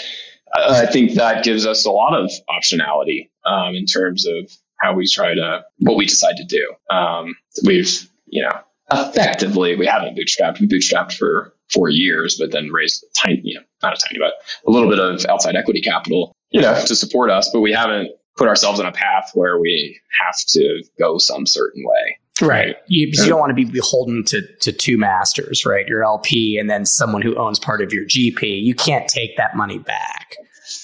I 0.56 0.86
think 0.86 1.14
that 1.14 1.44
gives 1.44 1.66
us 1.66 1.86
a 1.86 1.92
lot 1.92 2.14
of 2.14 2.32
optionality 2.50 3.30
um, 3.46 3.76
in 3.76 3.86
terms 3.86 4.26
of 4.26 4.50
how 4.80 4.94
we 4.94 5.08
try 5.08 5.34
to 5.34 5.64
what 5.80 5.98
we 5.98 6.06
decide 6.06 6.38
to 6.38 6.46
do. 6.46 6.74
Um, 6.96 7.36
we've 7.64 8.10
you 8.28 8.44
know 8.44 8.60
effectively 8.92 9.76
we 9.76 9.86
haven't 9.86 10.18
bootstrapped. 10.18 10.60
We 10.60 10.68
bootstrapped 10.68 11.14
for 11.14 11.54
four 11.72 11.90
years, 11.90 12.38
but 12.40 12.52
then 12.52 12.70
raised 12.70 13.04
a 13.04 13.08
tiny, 13.28 13.42
you 13.44 13.56
know, 13.56 13.66
not 13.82 13.94
a 13.94 14.08
tiny, 14.08 14.20
but 14.20 14.34
a 14.68 14.72
little 14.72 14.90
bit 14.90 15.00
of 15.00 15.26
outside 15.26 15.56
equity 15.56 15.82
capital, 15.82 16.36
you 16.52 16.62
know, 16.62 16.74
to 16.86 16.96
support 16.96 17.30
us. 17.32 17.50
But 17.52 17.62
we 17.62 17.74
haven't 17.74 18.12
put 18.38 18.48
ourselves 18.48 18.80
on 18.80 18.86
a 18.86 18.92
path 18.92 19.32
where 19.34 19.60
we 19.60 20.00
have 20.22 20.36
to 20.50 20.84
go 21.00 21.18
some 21.18 21.46
certain 21.46 21.84
way. 21.86 22.20
Right. 22.42 22.76
You, 22.88 23.08
you 23.08 23.30
don't 23.30 23.40
want 23.40 23.52
to 23.52 23.56
be 23.56 23.64
beholden 23.64 24.26
to, 24.26 24.42
to 24.58 24.74
two 24.74 24.98
masters, 24.98 25.66
right? 25.66 25.88
Your 25.88 26.04
LP 26.04 26.58
and 26.58 26.70
then 26.70 26.86
someone 26.86 27.22
who 27.22 27.36
owns 27.38 27.60
part 27.60 27.82
of 27.82 27.94
your 27.94 28.04
GP. 28.04 28.62
You 28.62 28.76
can't 28.76 29.08
take 29.08 29.38
that 29.38 29.56
money 29.56 29.80
back. 29.80 30.36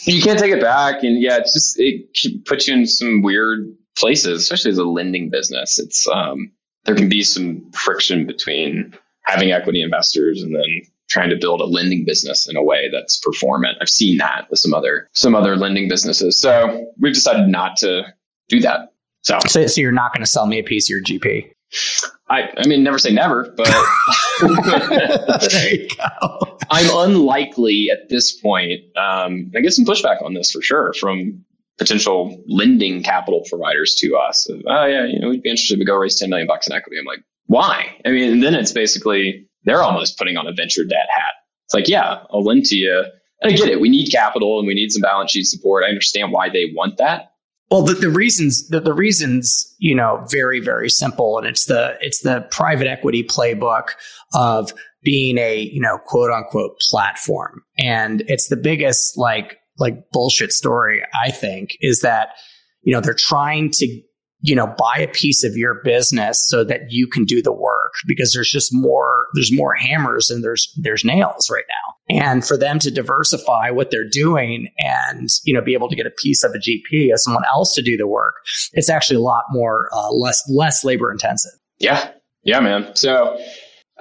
You 0.05 0.21
can't 0.21 0.39
take 0.39 0.53
it 0.53 0.61
back. 0.61 1.03
And 1.03 1.21
yeah, 1.21 1.37
it's 1.37 1.53
just, 1.53 1.75
it 1.77 2.45
puts 2.45 2.67
you 2.69 2.75
in 2.75 2.85
some 2.85 3.21
weird 3.21 3.75
places, 3.97 4.41
especially 4.41 4.71
as 4.71 4.77
a 4.77 4.83
lending 4.83 5.29
business. 5.29 5.79
It's, 5.79 6.07
um, 6.07 6.51
there 6.85 6.95
can 6.95 7.09
be 7.09 7.23
some 7.23 7.71
friction 7.71 8.25
between 8.25 8.93
having 9.25 9.51
equity 9.51 9.81
investors 9.81 10.41
and 10.41 10.55
then 10.55 10.81
trying 11.09 11.29
to 11.29 11.35
build 11.35 11.61
a 11.61 11.65
lending 11.65 12.05
business 12.05 12.47
in 12.47 12.55
a 12.55 12.63
way 12.63 12.89
that's 12.91 13.19
performant. 13.19 13.77
I've 13.81 13.89
seen 13.89 14.17
that 14.17 14.47
with 14.49 14.59
some 14.59 14.73
other 14.73 15.09
some 15.13 15.35
other 15.35 15.57
lending 15.57 15.89
businesses. 15.89 16.39
So 16.39 16.87
we've 16.99 17.13
decided 17.13 17.47
not 17.47 17.77
to 17.77 18.03
do 18.47 18.61
that. 18.61 18.93
So, 19.23 19.37
so, 19.45 19.67
so 19.67 19.81
you're 19.81 19.91
not 19.91 20.13
going 20.13 20.23
to 20.23 20.29
sell 20.29 20.47
me 20.47 20.57
a 20.57 20.63
piece 20.63 20.89
of 20.89 20.95
your 20.95 21.03
GP. 21.03 21.51
I, 22.29 22.49
I 22.57 22.67
mean, 22.67 22.83
never 22.83 22.97
say 22.97 23.13
never, 23.13 23.53
but 23.55 23.67
there 24.41 25.73
you 25.73 25.87
go. 25.89 26.57
I'm 26.69 27.09
unlikely 27.09 27.89
at 27.91 28.09
this 28.09 28.31
point. 28.31 28.81
Um, 28.97 29.51
I 29.55 29.59
get 29.61 29.73
some 29.73 29.85
pushback 29.85 30.23
on 30.23 30.33
this 30.33 30.51
for 30.51 30.61
sure 30.61 30.93
from 30.99 31.45
potential 31.77 32.43
lending 32.47 33.03
capital 33.03 33.43
providers 33.49 33.95
to 33.99 34.15
us. 34.15 34.47
oh 34.49 34.85
yeah, 34.85 35.05
you 35.05 35.19
know, 35.19 35.29
we'd 35.29 35.41
be 35.41 35.49
interested 35.49 35.79
to 35.79 35.85
go 35.85 35.95
raise 35.95 36.19
10 36.19 36.29
million 36.29 36.47
bucks 36.47 36.67
in 36.67 36.73
equity. 36.73 36.97
I'm 36.99 37.05
like, 37.05 37.23
why? 37.47 37.99
I 38.05 38.11
mean, 38.11 38.39
then 38.39 38.53
it's 38.53 38.71
basically 38.71 39.47
they're 39.63 39.83
almost 39.83 40.17
putting 40.17 40.37
on 40.37 40.47
a 40.47 40.53
venture 40.53 40.83
debt 40.83 41.07
hat. 41.15 41.33
It's 41.65 41.73
like, 41.73 41.87
yeah, 41.87 42.23
I'll 42.31 42.43
lend 42.43 42.65
to 42.65 42.75
you. 42.75 43.03
And 43.41 43.53
I 43.53 43.55
get 43.55 43.69
it. 43.69 43.81
We 43.81 43.89
need 43.89 44.11
capital 44.11 44.59
and 44.59 44.67
we 44.67 44.73
need 44.73 44.91
some 44.91 45.01
balance 45.01 45.31
sheet 45.31 45.45
support. 45.45 45.83
I 45.83 45.87
understand 45.87 46.31
why 46.31 46.49
they 46.49 46.71
want 46.75 46.97
that. 46.97 47.31
Well, 47.71 47.83
the, 47.83 47.93
the 47.93 48.09
reasons, 48.09 48.67
the, 48.67 48.81
the 48.81 48.93
reasons, 48.93 49.73
you 49.79 49.95
know, 49.95 50.25
very, 50.29 50.59
very 50.59 50.89
simple. 50.89 51.37
And 51.37 51.47
it's 51.47 51.65
the, 51.65 51.97
it's 52.01 52.21
the 52.21 52.45
private 52.51 52.87
equity 52.87 53.23
playbook 53.23 53.91
of 54.33 54.73
being 55.03 55.37
a, 55.37 55.61
you 55.61 55.79
know, 55.79 55.97
quote 56.05 56.31
unquote 56.31 56.77
platform. 56.81 57.63
And 57.79 58.23
it's 58.27 58.49
the 58.49 58.57
biggest 58.57 59.17
like 59.17 59.57
like 59.77 60.11
bullshit 60.11 60.51
story, 60.51 61.03
I 61.13 61.31
think, 61.31 61.71
is 61.81 62.01
that, 62.01 62.29
you 62.81 62.93
know, 62.93 63.01
they're 63.01 63.13
trying 63.17 63.71
to, 63.71 64.01
you 64.43 64.55
know, 64.55 64.67
buy 64.67 64.97
a 64.97 65.07
piece 65.07 65.43
of 65.43 65.55
your 65.55 65.81
business 65.83 66.47
so 66.47 66.63
that 66.63 66.81
you 66.89 67.07
can 67.07 67.25
do 67.25 67.41
the 67.41 67.53
work 67.53 67.93
because 68.07 68.33
there's 68.33 68.51
just 68.51 68.73
more, 68.73 69.27
there's 69.35 69.51
more 69.53 69.75
hammers 69.75 70.29
and 70.29 70.43
there's, 70.43 70.73
there's 70.81 71.05
nails 71.05 71.49
right 71.51 71.65
now. 71.69 72.17
And 72.23 72.45
for 72.45 72.57
them 72.57 72.79
to 72.79 72.91
diversify 72.91 73.69
what 73.69 73.91
they're 73.91 74.09
doing 74.09 74.69
and, 74.79 75.29
you 75.43 75.53
know, 75.53 75.61
be 75.61 75.73
able 75.73 75.89
to 75.89 75.95
get 75.95 76.07
a 76.07 76.11
piece 76.11 76.43
of 76.43 76.53
a 76.53 76.57
GP 76.57 77.13
as 77.13 77.23
someone 77.23 77.43
else 77.53 77.73
to 77.75 77.81
do 77.81 77.97
the 77.97 78.07
work, 78.07 78.33
it's 78.73 78.89
actually 78.89 79.17
a 79.17 79.21
lot 79.21 79.43
more, 79.51 79.89
uh, 79.93 80.11
less, 80.11 80.43
less 80.49 80.83
labor 80.83 81.11
intensive. 81.11 81.53
Yeah. 81.79 82.11
Yeah, 82.43 82.59
man. 82.59 82.95
So, 82.95 83.39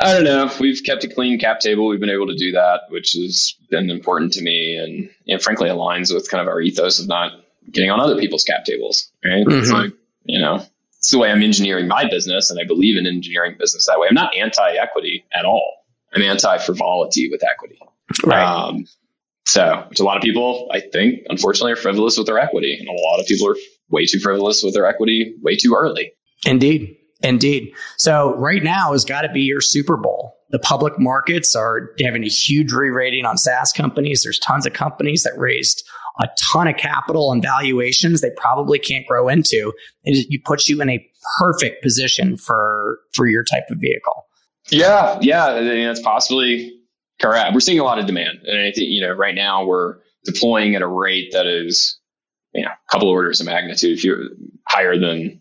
I 0.00 0.14
don't 0.14 0.24
know. 0.24 0.50
We've 0.58 0.82
kept 0.82 1.04
a 1.04 1.08
clean 1.08 1.38
cap 1.38 1.60
table. 1.60 1.86
We've 1.86 2.00
been 2.00 2.10
able 2.10 2.28
to 2.28 2.36
do 2.36 2.52
that, 2.52 2.82
which 2.88 3.12
has 3.12 3.54
been 3.68 3.90
important 3.90 4.32
to 4.34 4.42
me 4.42 4.76
and, 4.76 5.10
and 5.28 5.42
frankly 5.42 5.68
aligns 5.68 6.12
with 6.12 6.30
kind 6.30 6.40
of 6.40 6.48
our 6.48 6.60
ethos 6.60 7.00
of 7.00 7.06
not 7.08 7.32
getting 7.70 7.90
on 7.90 8.00
other 8.00 8.18
people's 8.18 8.44
cap 8.44 8.64
tables. 8.64 9.12
Right. 9.22 9.44
Mm-hmm. 9.44 9.58
It's 9.58 9.70
like, 9.70 9.92
you 10.24 10.38
know, 10.38 10.64
it's 10.96 11.10
the 11.10 11.18
way 11.18 11.30
I'm 11.30 11.42
engineering 11.42 11.86
my 11.86 12.08
business 12.08 12.50
and 12.50 12.58
I 12.58 12.64
believe 12.64 12.96
in 12.96 13.06
engineering 13.06 13.56
business 13.58 13.86
that 13.86 14.00
way. 14.00 14.06
I'm 14.08 14.14
not 14.14 14.34
anti 14.34 14.72
equity 14.76 15.24
at 15.34 15.44
all. 15.44 15.84
I'm 16.14 16.22
anti 16.22 16.58
frivolity 16.58 17.28
with 17.30 17.42
equity. 17.44 17.78
Right. 18.24 18.42
Um, 18.42 18.86
so, 19.44 19.84
which 19.88 20.00
a 20.00 20.04
lot 20.04 20.16
of 20.16 20.22
people, 20.22 20.70
I 20.72 20.80
think, 20.80 21.22
unfortunately, 21.28 21.72
are 21.72 21.76
frivolous 21.76 22.16
with 22.16 22.26
their 22.26 22.38
equity. 22.38 22.76
And 22.78 22.88
a 22.88 22.92
lot 22.92 23.20
of 23.20 23.26
people 23.26 23.48
are 23.50 23.56
way 23.90 24.06
too 24.06 24.20
frivolous 24.20 24.62
with 24.62 24.74
their 24.74 24.86
equity 24.86 25.34
way 25.42 25.56
too 25.56 25.74
early. 25.74 26.12
Indeed. 26.46 26.96
Indeed. 27.22 27.72
So 27.98 28.34
right 28.36 28.62
now 28.62 28.92
has 28.92 29.04
got 29.04 29.22
to 29.22 29.32
be 29.32 29.42
your 29.42 29.60
Super 29.60 29.96
Bowl. 29.96 30.36
The 30.50 30.58
public 30.58 30.98
markets 30.98 31.54
are 31.54 31.90
having 32.00 32.24
a 32.24 32.28
huge 32.28 32.72
re-rating 32.72 33.24
on 33.24 33.36
SaaS 33.36 33.72
companies. 33.72 34.22
There's 34.22 34.38
tons 34.38 34.66
of 34.66 34.72
companies 34.72 35.22
that 35.22 35.38
raised 35.38 35.84
a 36.18 36.28
ton 36.38 36.66
of 36.66 36.76
capital 36.76 37.32
and 37.32 37.42
valuations 37.42 38.20
they 38.20 38.30
probably 38.36 38.78
can't 38.78 39.06
grow 39.06 39.28
into. 39.28 39.72
It, 40.04 40.44
puts 40.44 40.68
you 40.68 40.80
in 40.80 40.90
a 40.90 41.06
perfect 41.38 41.82
position 41.82 42.36
for 42.36 42.98
for 43.12 43.26
your 43.26 43.44
type 43.44 43.64
of 43.70 43.78
vehicle. 43.78 44.26
Yeah, 44.70 45.18
yeah, 45.20 45.46
I 45.46 45.60
mean, 45.60 45.86
that's 45.86 46.00
possibly 46.00 46.72
correct. 47.20 47.54
We're 47.54 47.60
seeing 47.60 47.78
a 47.78 47.84
lot 47.84 47.98
of 47.98 48.06
demand, 48.06 48.40
and 48.44 48.58
I 48.58 48.72
think 48.72 48.88
you 48.88 49.00
know 49.02 49.12
right 49.12 49.34
now 49.34 49.64
we're 49.64 49.98
deploying 50.24 50.74
at 50.74 50.82
a 50.82 50.86
rate 50.86 51.32
that 51.32 51.46
is 51.46 51.98
you 52.54 52.62
know 52.62 52.70
a 52.70 52.90
couple 52.90 53.08
orders 53.08 53.40
of 53.40 53.46
magnitude 53.46 54.00
higher 54.66 54.98
than 54.98 55.39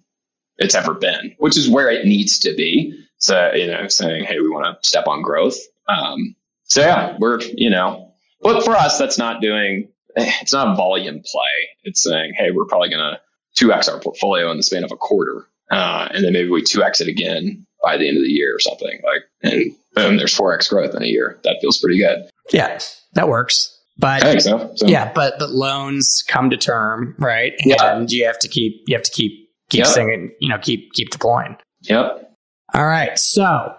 it's 0.59 0.75
ever 0.75 0.93
been, 0.93 1.35
which 1.39 1.57
is 1.57 1.69
where 1.69 1.89
it 1.89 2.05
needs 2.05 2.39
to 2.39 2.53
be. 2.55 3.05
So, 3.17 3.51
you 3.53 3.67
know, 3.67 3.87
saying, 3.87 4.25
hey, 4.25 4.39
we 4.39 4.49
want 4.49 4.65
to 4.65 4.87
step 4.87 5.07
on 5.07 5.21
growth. 5.21 5.57
Um, 5.87 6.35
so 6.63 6.81
yeah, 6.81 7.17
we're, 7.19 7.39
you 7.41 7.69
know, 7.69 8.13
but 8.41 8.63
for 8.63 8.75
us, 8.75 8.97
that's 8.97 9.17
not 9.17 9.41
doing, 9.41 9.89
it's 10.15 10.53
not 10.53 10.73
a 10.73 10.75
volume 10.75 11.21
play. 11.25 11.69
It's 11.83 12.03
saying, 12.03 12.33
hey, 12.37 12.51
we're 12.51 12.65
probably 12.65 12.89
going 12.89 13.15
to 13.15 13.65
2x 13.65 13.91
our 13.91 13.99
portfolio 13.99 14.51
in 14.51 14.57
the 14.57 14.63
span 14.63 14.83
of 14.83 14.91
a 14.91 14.97
quarter. 14.97 15.47
Uh, 15.71 16.07
and 16.11 16.23
then 16.23 16.33
maybe 16.33 16.49
we 16.49 16.61
2x 16.61 17.01
it 17.01 17.07
again 17.07 17.65
by 17.83 17.97
the 17.97 18.07
end 18.07 18.17
of 18.17 18.23
the 18.23 18.29
year 18.29 18.55
or 18.55 18.59
something 18.59 19.01
like, 19.03 19.23
and 19.41 19.75
boom, 19.95 20.17
there's 20.17 20.35
4x 20.35 20.69
growth 20.69 20.95
in 20.95 21.03
a 21.03 21.07
year. 21.07 21.39
That 21.43 21.57
feels 21.61 21.79
pretty 21.79 21.99
good. 21.99 22.29
Yeah, 22.51 22.79
that 23.13 23.27
works. 23.27 23.75
But 23.97 24.23
I 24.23 24.31
think 24.31 24.41
so. 24.41 24.71
so. 24.75 24.87
yeah, 24.87 25.11
but 25.11 25.37
but 25.39 25.49
loans 25.49 26.23
come 26.25 26.51
to 26.51 26.57
term, 26.57 27.15
right? 27.19 27.51
Yeah. 27.65 27.97
And 27.97 28.09
you 28.09 28.25
have 28.25 28.39
to 28.39 28.47
keep 28.47 28.83
you 28.87 28.95
have 28.95 29.03
to 29.03 29.11
keep 29.11 29.48
keep 29.69 29.79
Yep. 29.79 29.87
singing, 29.87 30.31
you 30.39 30.49
know, 30.49 30.57
keep 30.57 30.91
keep 30.93 31.09
deploying. 31.11 31.55
Yep. 31.83 32.31
All 32.73 32.85
right. 32.85 33.17
So 33.17 33.73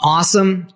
awesome 0.00 0.68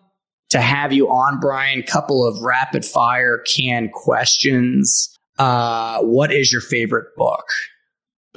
to 0.51 0.61
have 0.61 0.93
you 0.93 1.09
on, 1.09 1.39
Brian. 1.41 1.83
Couple 1.83 2.27
of 2.27 2.41
rapid 2.43 2.85
fire 2.85 3.39
can 3.39 3.89
questions. 3.93 5.17
Uh, 5.39 6.01
what 6.03 6.33
is 6.33 6.53
your 6.53 6.61
favorite 6.61 7.07
book? 7.17 7.45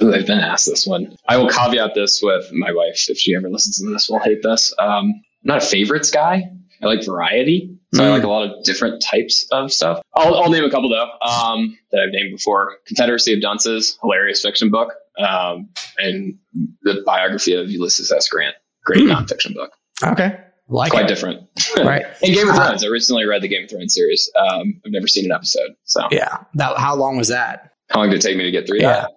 Ooh, 0.02 0.14
I've 0.14 0.26
been 0.26 0.40
asked 0.40 0.66
this 0.66 0.86
one. 0.86 1.16
I 1.28 1.38
will 1.38 1.48
caveat 1.48 1.94
this 1.94 2.20
with 2.22 2.52
my 2.52 2.72
wife. 2.72 3.06
If 3.08 3.18
she 3.18 3.34
ever 3.34 3.48
listens 3.48 3.78
to 3.78 3.90
this, 3.90 4.08
will 4.08 4.18
hate 4.18 4.42
this. 4.42 4.72
Um, 4.78 5.06
I'm 5.06 5.22
not 5.44 5.62
a 5.62 5.66
favorites 5.66 6.10
guy. 6.10 6.42
I 6.82 6.86
like 6.86 7.04
variety. 7.04 7.78
So 7.96 8.04
I 8.04 8.08
Mm. 8.08 8.10
like 8.10 8.22
a 8.24 8.28
lot 8.28 8.50
of 8.50 8.64
different 8.64 9.02
types 9.02 9.46
of 9.50 9.72
stuff. 9.72 10.00
I'll, 10.14 10.34
I'll 10.34 10.50
name 10.50 10.64
a 10.64 10.70
couple 10.70 10.88
though 10.90 11.10
um, 11.26 11.78
that 11.92 12.00
I've 12.02 12.10
named 12.12 12.32
before. 12.36 12.76
Confederacy 12.86 13.32
of 13.34 13.40
Dunces, 13.40 13.98
hilarious 14.02 14.42
fiction 14.42 14.70
book, 14.70 14.92
um, 15.18 15.68
and 15.98 16.38
the 16.82 17.02
biography 17.06 17.54
of 17.54 17.70
Ulysses 17.70 18.12
S. 18.12 18.28
Grant, 18.28 18.54
great 18.84 19.00
Mm. 19.04 19.12
nonfiction 19.14 19.54
book. 19.54 19.72
Okay. 20.04 20.38
Like 20.68 20.90
Quite 20.90 21.04
it. 21.04 21.08
different. 21.08 21.42
Right. 21.76 22.04
and 22.22 22.34
Game 22.34 22.48
of 22.48 22.56
Thrones. 22.56 22.82
I 22.84 22.88
recently 22.88 23.24
read 23.24 23.40
the 23.42 23.48
Game 23.48 23.64
of 23.64 23.70
Thrones 23.70 23.94
series. 23.94 24.30
Um, 24.36 24.80
I've 24.84 24.92
never 24.92 25.06
seen 25.06 25.24
an 25.26 25.32
episode. 25.32 25.70
So 25.84 26.08
Yeah. 26.10 26.38
That, 26.54 26.76
how 26.78 26.96
long 26.96 27.16
was 27.16 27.28
that? 27.28 27.70
how 27.90 28.00
long 28.00 28.10
did 28.10 28.16
it 28.18 28.22
take 28.26 28.36
me 28.36 28.42
to 28.44 28.50
get 28.50 28.66
through 28.66 28.80
Yeah. 28.80 28.92
that? 29.02 29.10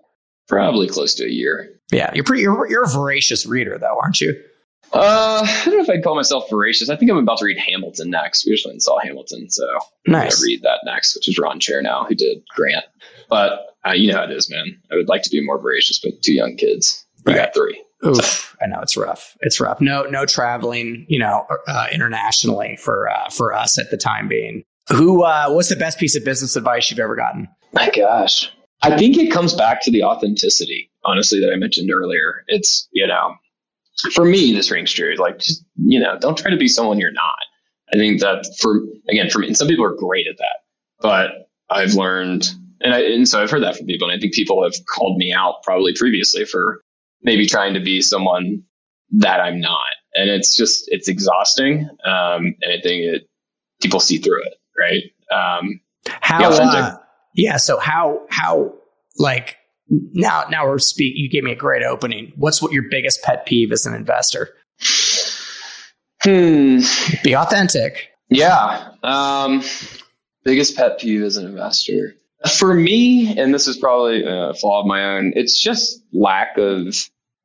Probably 0.47 0.88
close 0.88 1.15
to 1.15 1.25
a 1.25 1.30
year. 1.30 1.80
Yeah. 1.91 2.11
You're 2.13 2.23
pretty, 2.23 2.43
you're, 2.43 2.69
you're 2.69 2.84
a 2.84 2.88
voracious 2.89 3.45
reader 3.47 3.77
though, 3.80 3.97
aren't 4.01 4.21
you? 4.21 4.39
Uh, 4.92 5.42
I 5.46 5.62
don't 5.66 5.78
know 5.78 5.84
if 5.84 5.90
I'd 5.90 6.04
call 6.04 6.16
myself 6.16 6.50
voracious. 6.50 6.90
I 6.90 6.96
think 6.96 7.12
I'm 7.12 7.18
about 7.18 7.38
to 7.40 7.46
read 7.46 7.58
Hamilton 7.60 8.10
next. 8.10 8.46
We 8.46 8.54
just 8.54 8.66
went 8.66 8.74
and 8.74 8.82
saw 8.84 9.00
Hamilton, 9.00 9.50
so 9.50 9.64
I'm 10.08 10.14
Nice. 10.14 10.36
gonna 10.38 10.46
read 10.46 10.62
that 10.64 10.80
next, 10.86 11.16
which 11.16 11.28
is 11.30 11.38
Ron 11.38 11.60
Chernow, 11.60 12.08
who 12.08 12.16
did 12.16 12.40
Grant. 12.56 12.86
But 13.30 13.68
uh, 13.88 13.92
you 13.92 14.12
know 14.12 14.18
how 14.18 14.24
it 14.24 14.32
is, 14.32 14.50
man. 14.50 14.80
I 14.92 14.96
would 14.96 15.08
like 15.08 15.22
to 15.24 15.30
be 15.30 15.44
more 15.46 15.60
voracious, 15.60 16.00
but 16.00 16.14
two 16.24 16.34
young 16.34 16.56
kids. 16.56 17.06
We 17.26 17.34
Right. 17.34 17.46
got 17.46 17.54
three. 17.54 17.82
Oof, 18.06 18.56
I 18.62 18.66
know 18.66 18.80
it's 18.82 18.96
rough. 18.96 19.36
It's 19.42 19.60
rough. 19.60 19.82
No, 19.82 20.04
no 20.04 20.26
traveling, 20.26 21.06
you 21.10 21.20
know, 21.20 21.46
uh, 21.68 21.88
internationally 21.92 22.78
for 22.78 23.10
uh, 23.10 23.30
for 23.30 23.54
us 23.54 23.78
at 23.78 23.92
the 23.92 23.98
time 23.98 24.28
being. 24.28 24.64
Who? 24.90 25.24
Uh, 25.24 25.50
what's 25.50 25.70
the 25.70 25.76
best 25.76 26.00
piece 26.00 26.16
of 26.16 26.24
business 26.26 26.56
advice 26.56 26.90
you've 26.90 27.00
ever 27.00 27.16
gotten? 27.16 27.48
My 27.74 27.90
gosh. 27.92 28.50
I 28.82 28.98
think 28.98 29.18
it 29.18 29.30
comes 29.32 29.54
back 29.54 29.82
to 29.84 29.92
the 29.92 30.04
authenticity, 30.04 30.90
honestly, 31.04 31.42
that 31.42 31.52
I 31.52 31.58
mentioned 31.58 31.92
earlier. 31.92 32.46
It's, 32.48 32.88
you 32.94 33.06
know, 33.06 33.36
for 34.14 34.26
me, 34.26 34.54
this 34.54 34.72
rings 34.72 34.92
true. 34.92 35.16
Like, 35.18 35.40
just, 35.40 35.66
you 35.76 36.00
know, 36.00 36.18
don't 36.20 36.38
try 36.38 36.52
to 36.52 36.58
be 36.58 36.68
someone 36.68 37.00
you're 37.00 37.12
not. 37.12 37.40
I 37.94 37.98
think 37.98 38.22
that 38.22 38.46
for, 38.60 38.82
again, 39.10 39.30
for 39.30 39.40
me, 39.40 39.48
and 39.48 39.58
some 39.58 39.68
people 39.68 39.86
are 39.86 39.96
great 39.96 40.28
at 40.28 40.38
that, 40.38 40.58
but 41.00 41.50
I've 41.70 41.94
learned, 41.94 42.50
and, 42.82 42.94
I, 42.94 43.02
and 43.02 43.28
so 43.28 43.42
I've 43.42 43.52
heard 43.52 43.64
that 43.64 43.76
from 43.76 43.88
people, 43.88 44.10
and 44.10 44.18
I 44.18 44.20
think 44.20 44.34
people 44.34 44.64
have 44.64 44.76
called 44.86 45.18
me 45.18 45.34
out 45.34 45.64
probably 45.64 45.94
previously 45.98 46.46
for 46.46 46.82
maybe 47.24 47.46
trying 47.46 47.74
to 47.74 47.80
be 47.80 48.02
someone 48.02 48.64
that 49.12 49.40
I'm 49.42 49.60
not. 49.60 49.82
And 50.14 50.30
it's 50.30 50.56
just, 50.56 50.86
it's 50.88 51.08
exhausting. 51.08 51.90
Um, 52.06 52.56
and 52.62 52.72
I 52.72 52.82
think 52.82 53.04
it, 53.04 53.30
people 53.82 54.00
see 54.00 54.18
through 54.18 54.44
it, 54.44 54.54
right? 54.78 55.04
Um, 55.32 55.82
How? 56.08 56.52
Authentic. 56.52 56.80
uh, 56.80 56.98
yeah. 57.36 57.58
So 57.58 57.78
how? 57.78 58.22
How? 58.30 58.74
Like 59.18 59.58
now? 59.90 60.46
Now 60.50 60.66
we're 60.68 60.80
speak. 60.80 61.14
You 61.16 61.30
gave 61.30 61.44
me 61.44 61.52
a 61.52 61.56
great 61.56 61.84
opening. 61.84 62.34
What's 62.36 62.62
what 62.62 62.72
your 62.72 62.84
biggest 62.90 63.22
pet 63.24 63.46
peeve 63.46 63.72
as 63.72 63.86
an 63.86 63.94
investor? 63.94 64.50
hmm. 66.24 66.80
Be 67.24 67.36
authentic. 67.36 68.10
Yeah. 68.30 68.92
Um, 69.04 69.64
biggest 70.44 70.76
pet 70.76 71.00
peeve 71.00 71.24
as 71.24 71.38
an 71.38 71.46
investor 71.46 72.16
for 72.58 72.74
me, 72.74 73.38
and 73.38 73.54
this 73.54 73.68
is 73.68 73.78
probably 73.78 74.24
a 74.26 74.54
flaw 74.54 74.82
of 74.82 74.86
my 74.86 75.16
own. 75.18 75.34
It's 75.36 75.62
just 75.62 76.04
lack 76.14 76.58
of 76.58 76.96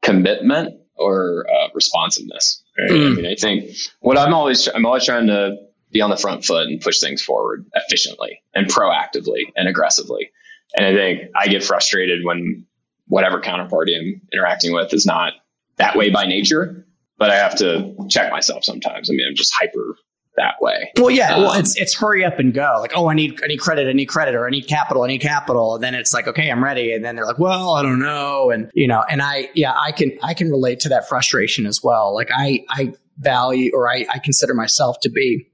commitment 0.02 0.74
or 0.96 1.46
uh, 1.52 1.68
responsiveness. 1.74 2.62
right? 2.78 2.90
I 2.90 2.94
Mm. 2.94 3.16
mean, 3.16 3.26
I 3.26 3.34
think 3.34 3.70
what 4.00 4.18
I'm 4.18 4.34
always 4.34 4.68
I'm 4.68 4.86
always 4.86 5.04
trying 5.04 5.26
to 5.28 5.56
be 5.90 6.00
on 6.00 6.10
the 6.10 6.16
front 6.16 6.44
foot 6.44 6.66
and 6.66 6.80
push 6.80 7.00
things 7.00 7.22
forward 7.22 7.66
efficiently 7.74 8.42
and 8.54 8.66
proactively 8.66 9.44
and 9.56 9.68
aggressively. 9.68 10.30
And 10.76 10.86
I 10.86 10.94
think 10.94 11.30
I 11.36 11.48
get 11.48 11.62
frustrated 11.62 12.24
when 12.24 12.66
whatever 13.06 13.40
counterparty 13.40 13.96
I'm 13.96 14.20
interacting 14.32 14.72
with 14.72 14.92
is 14.92 15.06
not 15.06 15.32
that 15.76 15.96
way 15.96 16.10
by 16.10 16.24
nature. 16.24 16.86
But 17.16 17.30
I 17.30 17.36
have 17.36 17.56
to 17.58 17.94
check 18.10 18.32
myself 18.32 18.64
sometimes. 18.64 19.08
I 19.08 19.14
mean, 19.14 19.26
I'm 19.28 19.36
just 19.36 19.52
hyper 19.54 19.96
that 20.36 20.54
way. 20.60 20.90
Well, 20.96 21.10
yeah. 21.10 21.38
well, 21.38 21.52
Um, 21.52 21.60
it's 21.60 21.76
it's 21.76 21.94
hurry 21.94 22.24
up 22.24 22.40
and 22.40 22.52
go. 22.52 22.78
Like, 22.80 22.90
oh, 22.96 23.08
I 23.08 23.14
need 23.14 23.40
I 23.42 23.46
need 23.46 23.58
credit, 23.58 23.88
I 23.88 23.92
need 23.92 24.06
credit, 24.06 24.34
or 24.34 24.46
I 24.46 24.50
need 24.50 24.66
capital, 24.66 25.04
I 25.04 25.06
need 25.06 25.20
capital. 25.20 25.76
And 25.76 25.84
then 25.84 25.94
it's 25.94 26.12
like, 26.12 26.26
okay, 26.26 26.50
I'm 26.50 26.62
ready. 26.62 26.92
And 26.92 27.04
then 27.04 27.14
they're 27.14 27.24
like, 27.24 27.38
well, 27.38 27.74
I 27.74 27.82
don't 27.82 28.00
know. 28.00 28.50
And 28.50 28.68
you 28.74 28.88
know, 28.88 29.04
and 29.08 29.22
I 29.22 29.48
yeah, 29.54 29.74
I 29.80 29.92
can 29.92 30.18
I 30.22 30.34
can 30.34 30.50
relate 30.50 30.80
to 30.80 30.88
that 30.88 31.08
frustration 31.08 31.66
as 31.66 31.80
well. 31.84 32.12
Like 32.14 32.30
I 32.34 32.64
I 32.68 32.94
value 33.18 33.70
or 33.74 33.88
I, 33.88 34.06
I 34.12 34.18
consider 34.18 34.54
myself 34.54 34.96
to 35.02 35.08
be 35.08 35.46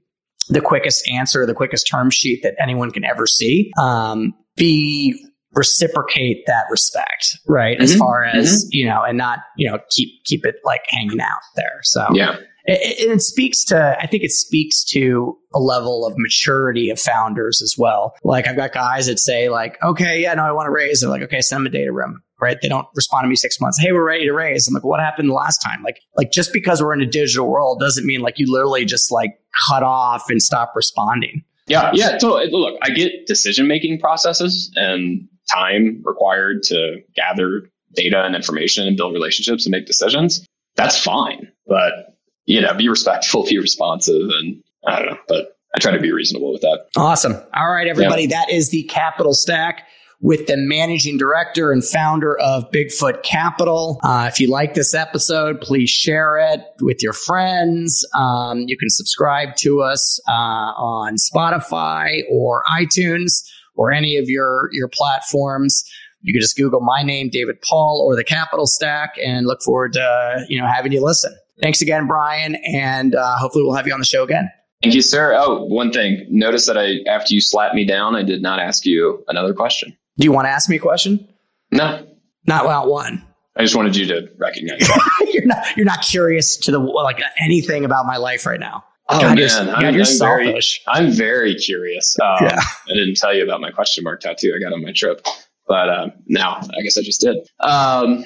the 0.49 0.61
quickest 0.61 1.07
answer, 1.07 1.45
the 1.45 1.53
quickest 1.53 1.87
term 1.87 2.09
sheet 2.09 2.41
that 2.41 2.55
anyone 2.59 2.89
can 2.89 3.05
ever 3.05 3.27
see. 3.27 3.71
Um, 3.79 4.33
be 4.55 5.25
reciprocate 5.53 6.43
that 6.47 6.63
respect, 6.69 7.37
right? 7.47 7.77
As 7.79 7.93
Mhm, 7.93 7.99
far 7.99 8.23
as 8.23 8.65
you 8.71 8.85
know, 8.87 9.01
and 9.03 9.17
not 9.17 9.39
you 9.57 9.69
know 9.69 9.79
keep 9.89 10.23
keep 10.25 10.45
it 10.45 10.55
like 10.63 10.81
hanging 10.89 11.19
out 11.21 11.41
there. 11.55 11.79
So 11.83 12.07
Yeah. 12.13 12.37
it, 12.65 12.99
it, 12.99 13.09
it 13.11 13.21
speaks 13.21 13.63
to 13.65 13.97
i 13.99 14.05
think 14.07 14.23
it 14.23 14.31
speaks 14.31 14.83
to 14.85 15.35
a 15.53 15.59
level 15.59 16.05
of 16.05 16.13
maturity 16.17 16.89
of 16.89 16.99
founders 16.99 17.61
as 17.61 17.75
well. 17.77 18.13
Like 18.23 18.47
i've 18.47 18.55
got 18.55 18.71
guys 18.71 19.07
that 19.07 19.19
say 19.19 19.49
like 19.49 19.77
okay 19.83 20.21
yeah 20.21 20.33
no 20.35 20.43
i 20.43 20.51
want 20.51 20.67
to 20.67 20.71
raise. 20.71 21.01
They're 21.01 21.09
like 21.09 21.23
okay 21.23 21.41
send 21.41 21.65
them 21.65 21.67
a 21.67 21.69
data 21.69 21.91
room 21.91 22.21
right? 22.39 22.57
They 22.59 22.69
don't 22.69 22.87
respond 22.95 23.25
to 23.25 23.27
me 23.29 23.35
six 23.35 23.59
months 23.61 23.77
hey 23.79 23.91
we're 23.91 24.05
ready 24.07 24.25
to 24.25 24.31
raise. 24.33 24.67
I'm 24.67 24.73
like 24.73 24.83
what 24.85 24.99
happened 25.01 25.29
the 25.29 25.33
last 25.33 25.57
time? 25.59 25.83
Like 25.83 25.99
like 26.15 26.31
just 26.31 26.53
because 26.53 26.81
we're 26.81 26.93
in 26.93 27.01
a 27.01 27.05
digital 27.05 27.47
world 27.49 27.79
doesn't 27.79 28.05
mean 28.05 28.21
like 28.21 28.39
you 28.39 28.49
literally 28.51 28.85
just 28.85 29.11
like 29.11 29.31
cut 29.69 29.83
off 29.83 30.29
and 30.29 30.41
stop 30.41 30.71
responding 30.75 31.43
Yeah, 31.71 31.91
yeah, 31.93 32.17
totally. 32.17 32.49
Look, 32.51 32.77
I 32.81 32.89
get 32.89 33.25
decision 33.25 33.67
making 33.67 33.99
processes 33.99 34.71
and 34.75 35.27
time 35.53 36.01
required 36.05 36.63
to 36.63 37.01
gather 37.15 37.69
data 37.93 38.23
and 38.23 38.35
information 38.35 38.87
and 38.87 38.95
build 38.95 39.13
relationships 39.13 39.65
and 39.65 39.71
make 39.71 39.85
decisions. 39.85 40.45
That's 40.75 40.97
fine. 40.97 41.51
But, 41.67 42.15
you 42.45 42.61
know, 42.61 42.73
be 42.73 42.87
respectful, 42.89 43.45
be 43.45 43.57
responsive, 43.57 44.29
and 44.29 44.63
I 44.85 44.99
don't 44.99 45.05
know, 45.07 45.17
but 45.27 45.57
I 45.75 45.79
try 45.79 45.91
to 45.91 45.99
be 45.99 46.11
reasonable 46.11 46.53
with 46.53 46.61
that. 46.61 46.87
Awesome. 46.95 47.35
All 47.53 47.69
right, 47.69 47.87
everybody. 47.87 48.27
That 48.27 48.49
is 48.49 48.69
the 48.69 48.83
Capital 48.83 49.33
Stack 49.33 49.87
with 50.21 50.45
the 50.45 50.55
managing 50.55 51.17
director 51.17 51.71
and 51.71 51.83
founder 51.83 52.37
of 52.39 52.69
Bigfoot 52.71 53.23
Capital. 53.23 53.99
Uh, 54.03 54.29
if 54.31 54.39
you 54.39 54.47
like 54.47 54.75
this 54.75 54.93
episode, 54.93 55.59
please 55.59 55.89
share 55.89 56.37
it 56.37 56.61
with 56.79 57.01
your 57.01 57.13
friends. 57.13 58.05
Um, 58.15 58.59
you 58.67 58.77
can 58.77 58.89
subscribe 58.89 59.55
to 59.57 59.81
us 59.81 60.19
uh, 60.29 60.31
on 60.31 61.15
Spotify 61.15 62.21
or 62.29 62.63
iTunes 62.71 63.43
or 63.75 63.91
any 63.91 64.17
of 64.17 64.29
your 64.29 64.69
your 64.71 64.87
platforms. 64.87 65.83
You 66.21 66.33
can 66.33 66.41
just 66.41 66.55
Google 66.55 66.81
my 66.81 67.01
name, 67.01 67.29
David 67.31 67.59
Paul, 67.67 68.05
or 68.05 68.15
the 68.15 68.23
Capital 68.23 68.67
Stack, 68.67 69.15
and 69.23 69.47
look 69.47 69.61
forward 69.63 69.93
to 69.93 70.45
you 70.47 70.61
know 70.61 70.67
having 70.67 70.91
you 70.91 71.03
listen. 71.03 71.35
Thanks 71.61 71.81
again, 71.81 72.07
Brian, 72.07 72.55
and 72.65 73.15
uh, 73.15 73.37
hopefully 73.37 73.63
we'll 73.63 73.75
have 73.75 73.87
you 73.87 73.93
on 73.93 73.99
the 73.99 74.05
show 74.05 74.23
again. 74.23 74.49
Thank 74.83 74.95
you, 74.95 75.01
sir. 75.03 75.33
Oh, 75.35 75.63
one 75.65 75.91
thing. 75.91 76.25
Notice 76.29 76.65
that 76.65 76.75
I, 76.75 77.07
after 77.07 77.35
you 77.35 77.41
slapped 77.41 77.75
me 77.75 77.85
down, 77.85 78.15
I 78.15 78.23
did 78.23 78.41
not 78.41 78.59
ask 78.59 78.83
you 78.83 79.23
another 79.27 79.53
question. 79.53 79.95
Do 80.21 80.25
you 80.25 80.31
want 80.31 80.45
to 80.45 80.49
ask 80.51 80.69
me 80.69 80.75
a 80.75 80.79
question? 80.79 81.27
No, 81.71 82.05
Not 82.45 82.65
well, 82.65 82.87
one. 82.89 83.25
I 83.57 83.63
just 83.63 83.75
wanted 83.75 83.95
you 83.95 84.05
to 84.07 84.29
recognize 84.37 84.87
you're 85.33 85.45
not 85.45 85.65
you're 85.75 85.85
not 85.85 86.01
curious 86.03 86.55
to 86.57 86.71
the 86.71 86.79
like 86.79 87.19
anything 87.39 87.83
about 87.85 88.05
my 88.05 88.17
life 88.17 88.45
right 88.45 88.59
now. 88.59 88.83
Oh, 89.09 89.19
God, 89.19 89.37
you're, 89.39 89.47
man. 89.49 89.69
I'm- 89.69 89.81
you're 89.81 89.89
I'm 89.89 89.93
very- 89.93 90.05
selfish. 90.05 90.81
I'm 90.87 91.11
very 91.11 91.55
curious. 91.55 92.17
Um, 92.19 92.37
Yeah. 92.41 92.59
I 92.59 92.93
didn't 92.93 93.15
tell 93.17 93.35
you 93.35 93.43
about 93.43 93.59
my 93.61 93.71
question 93.71 94.03
mark 94.03 94.21
tattoo 94.21 94.53
I 94.55 94.59
got 94.63 94.73
on 94.73 94.83
my 94.83 94.91
trip, 94.93 95.25
but 95.67 95.89
um, 95.89 96.11
now 96.27 96.57
I 96.77 96.81
guess 96.83 96.97
I 96.97 97.01
just 97.01 97.19
did. 97.19 97.37
Um, 97.59 98.23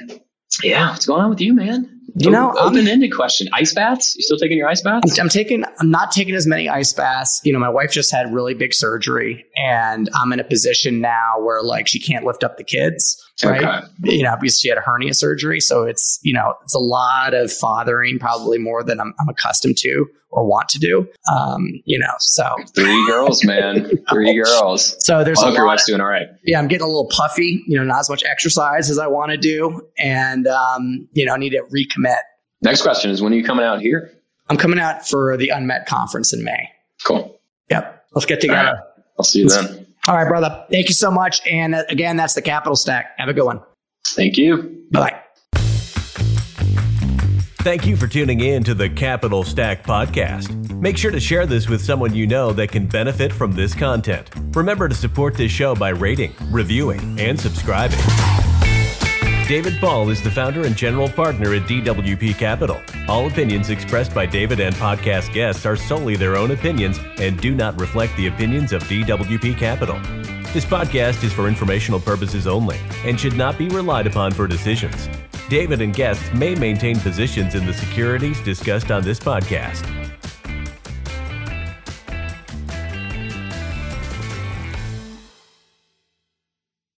yeah, 0.63 0.91
what's 0.91 1.05
going 1.05 1.21
on 1.23 1.29
with 1.29 1.41
you, 1.41 1.53
man? 1.53 1.94
You 2.13 2.29
oh, 2.29 2.33
know, 2.33 2.49
I'm- 2.51 2.67
open 2.67 2.87
ended 2.87 3.13
question. 3.13 3.47
Ice 3.53 3.73
baths? 3.73 4.15
You 4.15 4.21
still 4.21 4.37
taking 4.37 4.57
your 4.57 4.69
ice 4.69 4.81
baths? 4.81 5.17
I'm, 5.19 5.25
I'm 5.25 5.29
taking 5.29 5.63
I'm 5.79 5.89
not 5.89 6.11
taking 6.11 6.35
as 6.35 6.47
many 6.47 6.69
ice 6.69 6.93
baths. 6.93 7.41
You 7.43 7.51
know, 7.51 7.59
my 7.59 7.69
wife 7.69 7.91
just 7.91 8.11
had 8.11 8.33
really 8.33 8.53
big 8.53 8.73
surgery, 8.73 9.45
and 9.57 10.09
I'm 10.13 10.31
in 10.31 10.39
a 10.39 10.43
position 10.43 11.01
now 11.01 11.39
where 11.39 11.61
like 11.63 11.87
she 11.87 11.99
can't 11.99 12.25
lift 12.25 12.43
up 12.43 12.57
the 12.57 12.63
kids. 12.63 13.21
Right. 13.43 13.63
Okay. 13.63 13.87
You 14.03 14.23
know, 14.23 14.35
because 14.39 14.59
she 14.59 14.69
had 14.69 14.77
a 14.77 14.81
hernia 14.81 15.13
surgery. 15.13 15.59
So 15.59 15.83
it's, 15.83 16.19
you 16.23 16.33
know, 16.33 16.53
it's 16.63 16.73
a 16.73 16.79
lot 16.79 17.33
of 17.33 17.51
fathering, 17.51 18.17
probably 18.17 18.57
more 18.57 18.81
than 18.81 18.99
I'm, 18.99 19.13
I'm 19.19 19.27
accustomed 19.27 19.77
to 19.79 20.05
or 20.29 20.45
want 20.45 20.67
to 20.69 20.79
do. 20.79 21.07
Um, 21.33 21.67
you 21.85 21.97
know, 21.99 22.13
so 22.19 22.45
Three 22.75 23.05
girls, 23.07 23.43
man. 23.45 23.89
Three 24.11 24.33
girls. 24.43 24.95
so 24.99 25.23
there's 25.23 25.39
I 25.41 25.47
hope 25.47 25.55
your 25.55 25.65
wife's 25.65 25.85
doing 25.85 26.01
all 26.01 26.07
right. 26.07 26.27
yeah, 26.43 26.59
I'm 26.59 26.67
getting 26.67 26.83
a 26.83 26.87
little 26.87 27.07
puffy, 27.09 27.63
you 27.67 27.77
know, 27.77 27.83
not 27.83 27.99
as 27.99 28.09
much 28.09 28.23
exercise 28.25 28.89
as 28.89 28.99
I 28.99 29.07
want 29.07 29.31
to 29.31 29.37
do. 29.37 29.87
And, 29.97 30.47
um, 30.47 31.07
you 31.13 31.25
know, 31.25 31.33
I 31.33 31.37
need 31.37 31.51
to 31.51 31.61
recommit. 31.73 32.17
Next 32.61 32.81
question 32.81 33.11
is 33.11 33.21
when 33.21 33.31
are 33.33 33.35
you 33.37 33.43
coming 33.43 33.65
out 33.65 33.81
here? 33.81 34.11
I'm 34.49 34.57
coming 34.57 34.79
out 34.79 35.07
for 35.07 35.37
the 35.37 35.49
Unmet 35.49 35.85
conference 35.87 36.33
in 36.33 36.43
May. 36.43 36.69
Cool. 37.03 37.39
Yep. 37.69 38.05
Let's 38.13 38.25
get 38.25 38.43
All 38.43 38.49
right. 38.55 38.61
together. 38.63 38.83
I'll 39.17 39.25
see 39.25 39.39
you 39.39 39.49
then. 39.49 39.85
All 40.07 40.15
right, 40.15 40.27
brother. 40.27 40.65
Thank 40.69 40.87
you 40.87 40.93
so 40.93 41.09
much. 41.09 41.45
And 41.47 41.73
uh, 41.75 41.83
again, 41.89 42.15
that's 42.17 42.33
the 42.35 42.41
Capital 42.41 42.75
Stack. 42.75 43.15
Have 43.17 43.29
a 43.29 43.33
good 43.33 43.45
one. 43.45 43.59
Thank 44.09 44.37
you. 44.37 44.83
Bye. 44.91 45.14
Thank 47.65 47.87
you 47.87 47.97
for 47.97 48.05
tuning 48.05 48.41
in 48.41 48.63
to 48.65 48.75
the 48.75 48.87
Capital 48.87 49.43
Stack 49.43 49.81
Podcast. 49.81 50.79
Make 50.79 50.99
sure 50.99 51.09
to 51.09 51.19
share 51.19 51.47
this 51.47 51.67
with 51.67 51.83
someone 51.83 52.13
you 52.13 52.27
know 52.27 52.53
that 52.53 52.69
can 52.69 52.85
benefit 52.85 53.33
from 53.33 53.53
this 53.53 53.73
content. 53.73 54.29
Remember 54.55 54.87
to 54.87 54.93
support 54.93 55.33
this 55.33 55.51
show 55.51 55.73
by 55.73 55.89
rating, 55.89 56.35
reviewing, 56.51 57.19
and 57.19 57.39
subscribing. 57.39 57.97
David 59.47 59.79
Paul 59.79 60.11
is 60.11 60.21
the 60.21 60.29
founder 60.29 60.67
and 60.67 60.75
general 60.75 61.09
partner 61.09 61.55
at 61.55 61.63
DWP 61.63 62.37
Capital. 62.37 62.79
All 63.07 63.25
opinions 63.25 63.71
expressed 63.71 64.13
by 64.13 64.27
David 64.27 64.59
and 64.59 64.75
podcast 64.75 65.33
guests 65.33 65.65
are 65.65 65.75
solely 65.75 66.15
their 66.15 66.35
own 66.35 66.51
opinions 66.51 66.99
and 67.17 67.41
do 67.41 67.55
not 67.55 67.81
reflect 67.81 68.15
the 68.15 68.27
opinions 68.27 68.73
of 68.73 68.83
DWP 68.83 69.57
Capital. 69.57 69.99
This 70.53 70.65
podcast 70.65 71.23
is 71.23 71.33
for 71.33 71.47
informational 71.47 71.99
purposes 71.99 72.45
only 72.45 72.77
and 73.05 73.19
should 73.19 73.35
not 73.35 73.57
be 73.57 73.69
relied 73.69 74.05
upon 74.05 74.33
for 74.33 74.45
decisions. 74.45 75.09
David 75.55 75.79
and 75.79 75.93
guests 75.93 76.33
may 76.33 76.53
maintain 76.53 76.99
positions 76.99 77.55
in 77.55 77.65
the 77.65 77.71
securities 77.71 78.41
discussed 78.41 78.91
on 78.91 79.03
this 79.03 79.21
podcast. 79.21 80.04